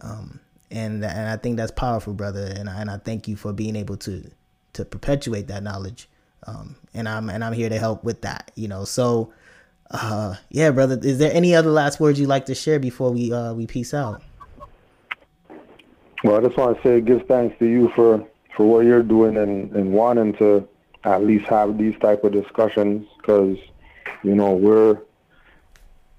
Um, 0.00 0.40
and 0.70 1.04
and 1.04 1.28
I 1.28 1.36
think 1.36 1.56
that's 1.56 1.72
powerful, 1.72 2.14
brother. 2.14 2.52
And 2.56 2.68
I, 2.68 2.80
and 2.80 2.90
I 2.90 2.98
thank 2.98 3.28
you 3.28 3.36
for 3.36 3.52
being 3.52 3.76
able 3.76 3.96
to 3.98 4.30
to 4.74 4.84
perpetuate 4.84 5.48
that 5.48 5.62
knowledge. 5.62 6.08
Um, 6.46 6.76
and 6.94 7.08
I'm 7.08 7.28
and 7.30 7.42
I'm 7.42 7.52
here 7.52 7.68
to 7.68 7.78
help 7.78 8.04
with 8.04 8.22
that. 8.22 8.50
You 8.54 8.68
know, 8.68 8.84
so 8.84 9.32
uh, 9.90 10.36
yeah, 10.50 10.70
brother. 10.70 10.98
Is 11.02 11.18
there 11.18 11.32
any 11.32 11.54
other 11.54 11.70
last 11.70 12.00
words 12.00 12.20
you'd 12.20 12.28
like 12.28 12.46
to 12.46 12.54
share 12.54 12.78
before 12.78 13.10
we 13.10 13.32
uh, 13.32 13.54
we 13.54 13.66
peace 13.66 13.94
out? 13.94 14.22
Well, 16.24 16.36
I 16.36 16.40
just 16.40 16.56
want 16.56 16.76
to 16.76 16.82
say 16.82 17.00
give 17.00 17.26
thanks 17.26 17.58
to 17.58 17.66
you 17.66 17.90
for 17.94 18.26
for 18.56 18.66
what 18.66 18.84
you're 18.84 19.02
doing 19.02 19.36
and 19.36 19.74
and 19.74 19.92
wanting 19.92 20.34
to 20.34 20.68
at 21.04 21.24
least 21.24 21.46
have 21.46 21.78
these 21.78 21.94
type 22.00 22.24
of 22.24 22.32
discussions 22.32 23.06
because 23.18 23.56
you 24.22 24.34
know 24.34 24.52
we're 24.52 24.98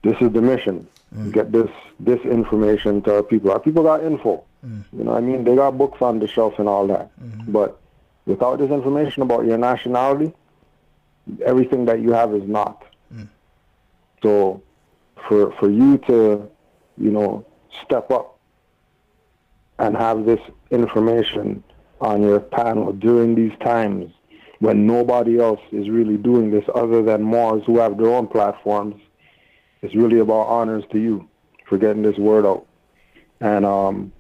this 0.04 0.16
is 0.22 0.32
the 0.32 0.42
mission 0.42 0.88
mm. 1.16 1.32
get 1.32 1.52
this 1.52 1.70
this 2.00 2.20
information 2.22 3.02
to 3.04 3.16
our 3.16 3.24
people. 3.24 3.52
Our 3.52 3.60
people 3.60 3.84
got 3.84 4.04
info. 4.04 4.44
Mm. 4.66 4.84
You 4.92 5.04
know, 5.06 5.14
I 5.14 5.22
mean, 5.22 5.44
they 5.44 5.56
got 5.56 5.78
books 5.78 6.02
on 6.02 6.20
the 6.20 6.28
shelf 6.28 6.60
and 6.60 6.68
all 6.68 6.88
that. 6.88 7.12
Mm-hmm. 7.20 7.52
But 7.52 7.80
without 8.26 8.60
this 8.60 8.72
information 8.72 9.24
about 9.24 9.46
your 9.46 9.58
nationality, 9.58 10.34
everything 11.46 11.86
that 11.86 12.02
you 12.02 12.12
have 12.12 12.34
is 12.34 12.48
not. 12.48 12.86
Mm. 13.14 13.28
So, 14.22 14.62
for 15.28 15.52
for 15.60 15.70
you 15.70 15.98
to, 16.08 16.50
you 16.98 17.12
know, 17.12 17.46
step 17.84 18.12
up 18.12 18.38
and 19.78 19.96
have 19.96 20.26
this 20.26 20.42
information 20.72 21.64
on 22.02 22.22
your 22.22 22.40
panel 22.40 22.94
during 22.94 23.36
these 23.36 23.58
times 23.60 24.12
when 24.60 24.86
nobody 24.86 25.40
else 25.40 25.62
is 25.72 25.90
really 25.90 26.18
doing 26.18 26.52
this 26.52 26.66
other 26.76 27.02
than 27.02 27.24
Moors 27.24 27.64
who 27.66 27.80
have 27.80 27.98
their 27.98 28.10
own 28.10 28.28
platforms 28.28 29.02
it's 29.82 29.96
really 29.96 30.20
about 30.20 30.48
honors 30.48 30.84
to 30.92 31.00
you 31.00 31.28
for 31.66 31.78
getting 31.78 32.02
this 32.02 32.18
word 32.18 32.46
out. 32.46 32.66
And 33.40 33.66
um, 33.66 34.12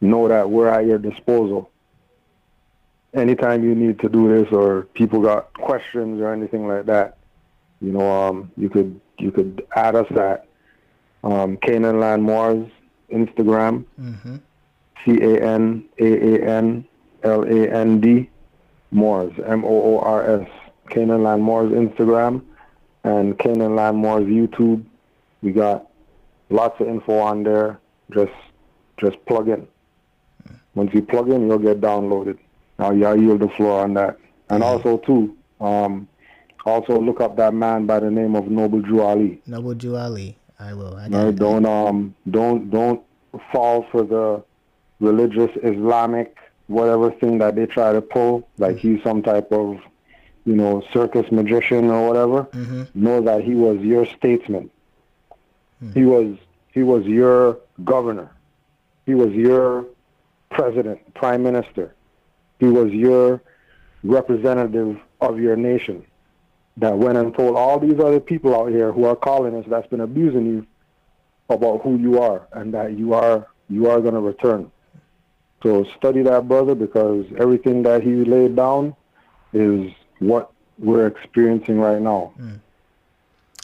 know 0.00 0.28
that 0.28 0.50
we're 0.50 0.68
at 0.68 0.86
your 0.86 0.98
disposal. 0.98 1.70
Anytime 3.14 3.64
you 3.64 3.74
need 3.74 3.98
to 4.00 4.08
do 4.08 4.28
this 4.28 4.52
or 4.52 4.82
people 4.94 5.20
got 5.20 5.52
questions 5.54 6.20
or 6.20 6.32
anything 6.32 6.68
like 6.68 6.86
that, 6.86 7.16
you 7.80 7.92
know, 7.92 8.10
um, 8.10 8.52
you 8.56 8.68
could 8.68 9.00
you 9.18 9.30
could 9.30 9.66
add 9.74 9.96
us 9.96 10.10
at 10.12 10.46
um, 11.24 11.56
Canaan 11.56 11.98
Land 11.98 12.22
Moors 12.22 12.70
Instagram, 13.10 13.84
mm-hmm. 13.98 14.36
C 15.04 15.20
A 15.22 15.42
N 15.42 15.84
A 15.98 16.34
A 16.34 16.48
N 16.48 16.84
L 17.22 17.42
A 17.42 17.68
N 17.68 18.00
D 18.00 18.30
Moors 18.90 19.32
M 19.46 19.64
O 19.64 19.68
O 19.68 19.98
R 20.00 20.40
S 20.40 20.48
Canaan 20.88 21.22
Land 21.22 21.42
Moors 21.42 21.72
Instagram 21.72 22.42
and 23.04 23.38
Canaan 23.38 23.76
Land 23.76 23.96
Moors 23.96 24.24
YouTube 24.24 24.84
we 25.42 25.52
got 25.52 25.88
lots 26.48 26.80
of 26.80 26.88
info 26.88 27.18
on 27.18 27.42
there. 27.42 27.80
Just 28.12 28.32
just 28.98 29.24
plug 29.26 29.48
in. 29.48 29.66
Once 30.74 30.90
you 30.94 31.02
plug 31.02 31.28
in, 31.30 31.48
you'll 31.48 31.58
get 31.58 31.80
downloaded. 31.80 32.38
Now, 32.78 32.92
yeah, 32.92 33.10
I 33.10 33.14
yield 33.14 33.40
the 33.40 33.48
floor 33.48 33.82
on 33.82 33.94
that. 33.94 34.18
And 34.48 34.62
also, 34.62 34.98
too, 34.98 35.36
um, 35.60 36.08
also 36.64 36.98
look 37.00 37.20
up 37.20 37.36
that 37.36 37.54
man 37.54 37.86
by 37.86 38.00
the 38.00 38.10
name 38.10 38.34
of 38.34 38.48
Noble 38.48 38.80
Drew 38.80 39.02
Ali. 39.02 39.40
Noble 39.46 39.74
Drew 39.74 39.96
Ali. 39.96 40.36
I 40.58 40.74
will. 40.74 40.96
I 40.96 41.08
no, 41.08 41.32
don't 41.32 41.64
um 41.64 42.14
don't 42.30 42.70
don't 42.70 43.02
fall 43.50 43.86
for 43.90 44.02
the 44.02 44.44
religious 45.00 45.50
Islamic 45.62 46.36
whatever 46.66 47.10
thing 47.10 47.38
that 47.38 47.56
they 47.56 47.66
try 47.66 47.92
to 47.92 48.02
pull. 48.02 48.46
Like 48.58 48.76
mm-hmm. 48.76 48.96
he's 48.96 49.02
some 49.02 49.22
type 49.22 49.50
of 49.52 49.78
you 50.44 50.54
know 50.54 50.82
circus 50.92 51.30
magician 51.32 51.90
or 51.90 52.06
whatever. 52.06 52.42
Mm-hmm. 52.44 52.82
Know 52.94 53.22
that 53.22 53.42
he 53.42 53.54
was 53.54 53.78
your 53.80 54.04
statesman. 54.06 54.70
Hmm. 55.80 55.92
He 55.92 56.04
was 56.04 56.36
he 56.72 56.82
was 56.82 57.04
your 57.04 57.58
governor. 57.84 58.30
He 59.06 59.14
was 59.14 59.32
your 59.32 59.86
president, 60.50 61.14
prime 61.14 61.42
minister. 61.42 61.94
he 62.58 62.66
was 62.66 62.90
your 62.92 63.42
representative 64.02 64.98
of 65.20 65.38
your 65.38 65.56
nation 65.56 66.04
that 66.76 66.96
went 66.96 67.18
and 67.18 67.34
told 67.34 67.56
all 67.56 67.78
these 67.78 67.98
other 67.98 68.20
people 68.20 68.54
out 68.54 68.70
here 68.70 68.92
who 68.92 69.04
are 69.04 69.16
colonists 69.16 69.70
that's 69.70 69.86
been 69.88 70.00
abusing 70.00 70.46
you 70.46 70.66
about 71.48 71.82
who 71.82 71.96
you 71.98 72.20
are 72.20 72.46
and 72.52 72.72
that 72.72 72.96
you 72.98 73.12
are 73.14 73.46
you 73.68 73.88
are 73.88 74.00
going 74.00 74.14
to 74.14 74.20
return. 74.20 74.70
So 75.62 75.84
study 75.96 76.22
that 76.22 76.48
brother 76.48 76.74
because 76.74 77.26
everything 77.38 77.82
that 77.82 78.02
he 78.02 78.24
laid 78.24 78.56
down 78.56 78.96
is 79.52 79.90
what 80.18 80.52
we're 80.78 81.06
experiencing 81.06 81.78
right 81.78 82.00
now. 82.00 82.32
Mm. 82.40 82.60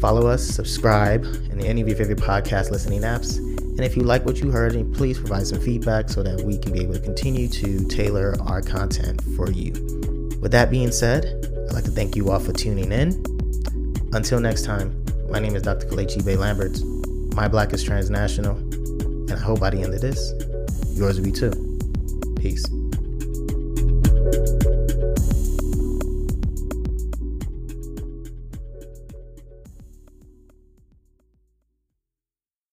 Follow 0.01 0.27
us, 0.27 0.45
subscribe 0.45 1.25
in 1.51 1.61
any 1.61 1.81
of 1.81 1.89
your 1.89 1.97
favorite 1.97 2.19
podcast 2.19 2.73
listening 2.73 3.03
apps. 3.03 3.39
And 3.79 3.87
if 3.87 3.97
you 3.97 4.03
like 4.03 4.27
what 4.27 4.39
you 4.39 4.51
heard, 4.51 4.73
please 4.95 5.21
provide 5.21 5.47
some 5.47 5.61
feedback 5.61 6.09
so 6.09 6.25
that 6.25 6.41
we 6.41 6.59
can 6.59 6.73
be 6.73 6.81
able 6.81 6.95
to 6.95 7.01
continue 7.01 7.47
to 7.47 7.87
tailor 7.87 8.35
our 8.41 8.61
content 8.61 9.23
for 9.37 9.53
you. 9.53 9.71
With 10.41 10.51
that 10.51 10.69
being 10.69 10.91
said, 10.91 11.27
I'd 11.69 11.75
like 11.75 11.85
to 11.85 11.93
thank 11.93 12.17
you 12.17 12.29
all 12.29 12.41
for 12.41 12.53
tuning 12.53 12.91
in. 12.91 13.11
Until 14.13 14.41
next 14.41 14.65
time, 14.65 15.01
my 15.31 15.39
name 15.39 15.55
is 15.55 15.63
Dr. 15.63 15.87
Kalechi 15.87 16.25
Bay 16.25 16.37
Lamberts. 16.37 16.83
My 17.37 17.47
Black 17.47 17.73
is 17.73 17.85
transnational, 17.85 18.57
and 18.57 19.31
I 19.31 19.39
hope 19.39 19.61
by 19.61 19.71
the 19.71 19.81
end 19.81 19.95
of 19.95 20.01
this, 20.01 20.33
yours 20.99 21.21
will 21.21 21.27
be 21.27 21.31
too. 21.31 21.53
Peace. 22.41 22.65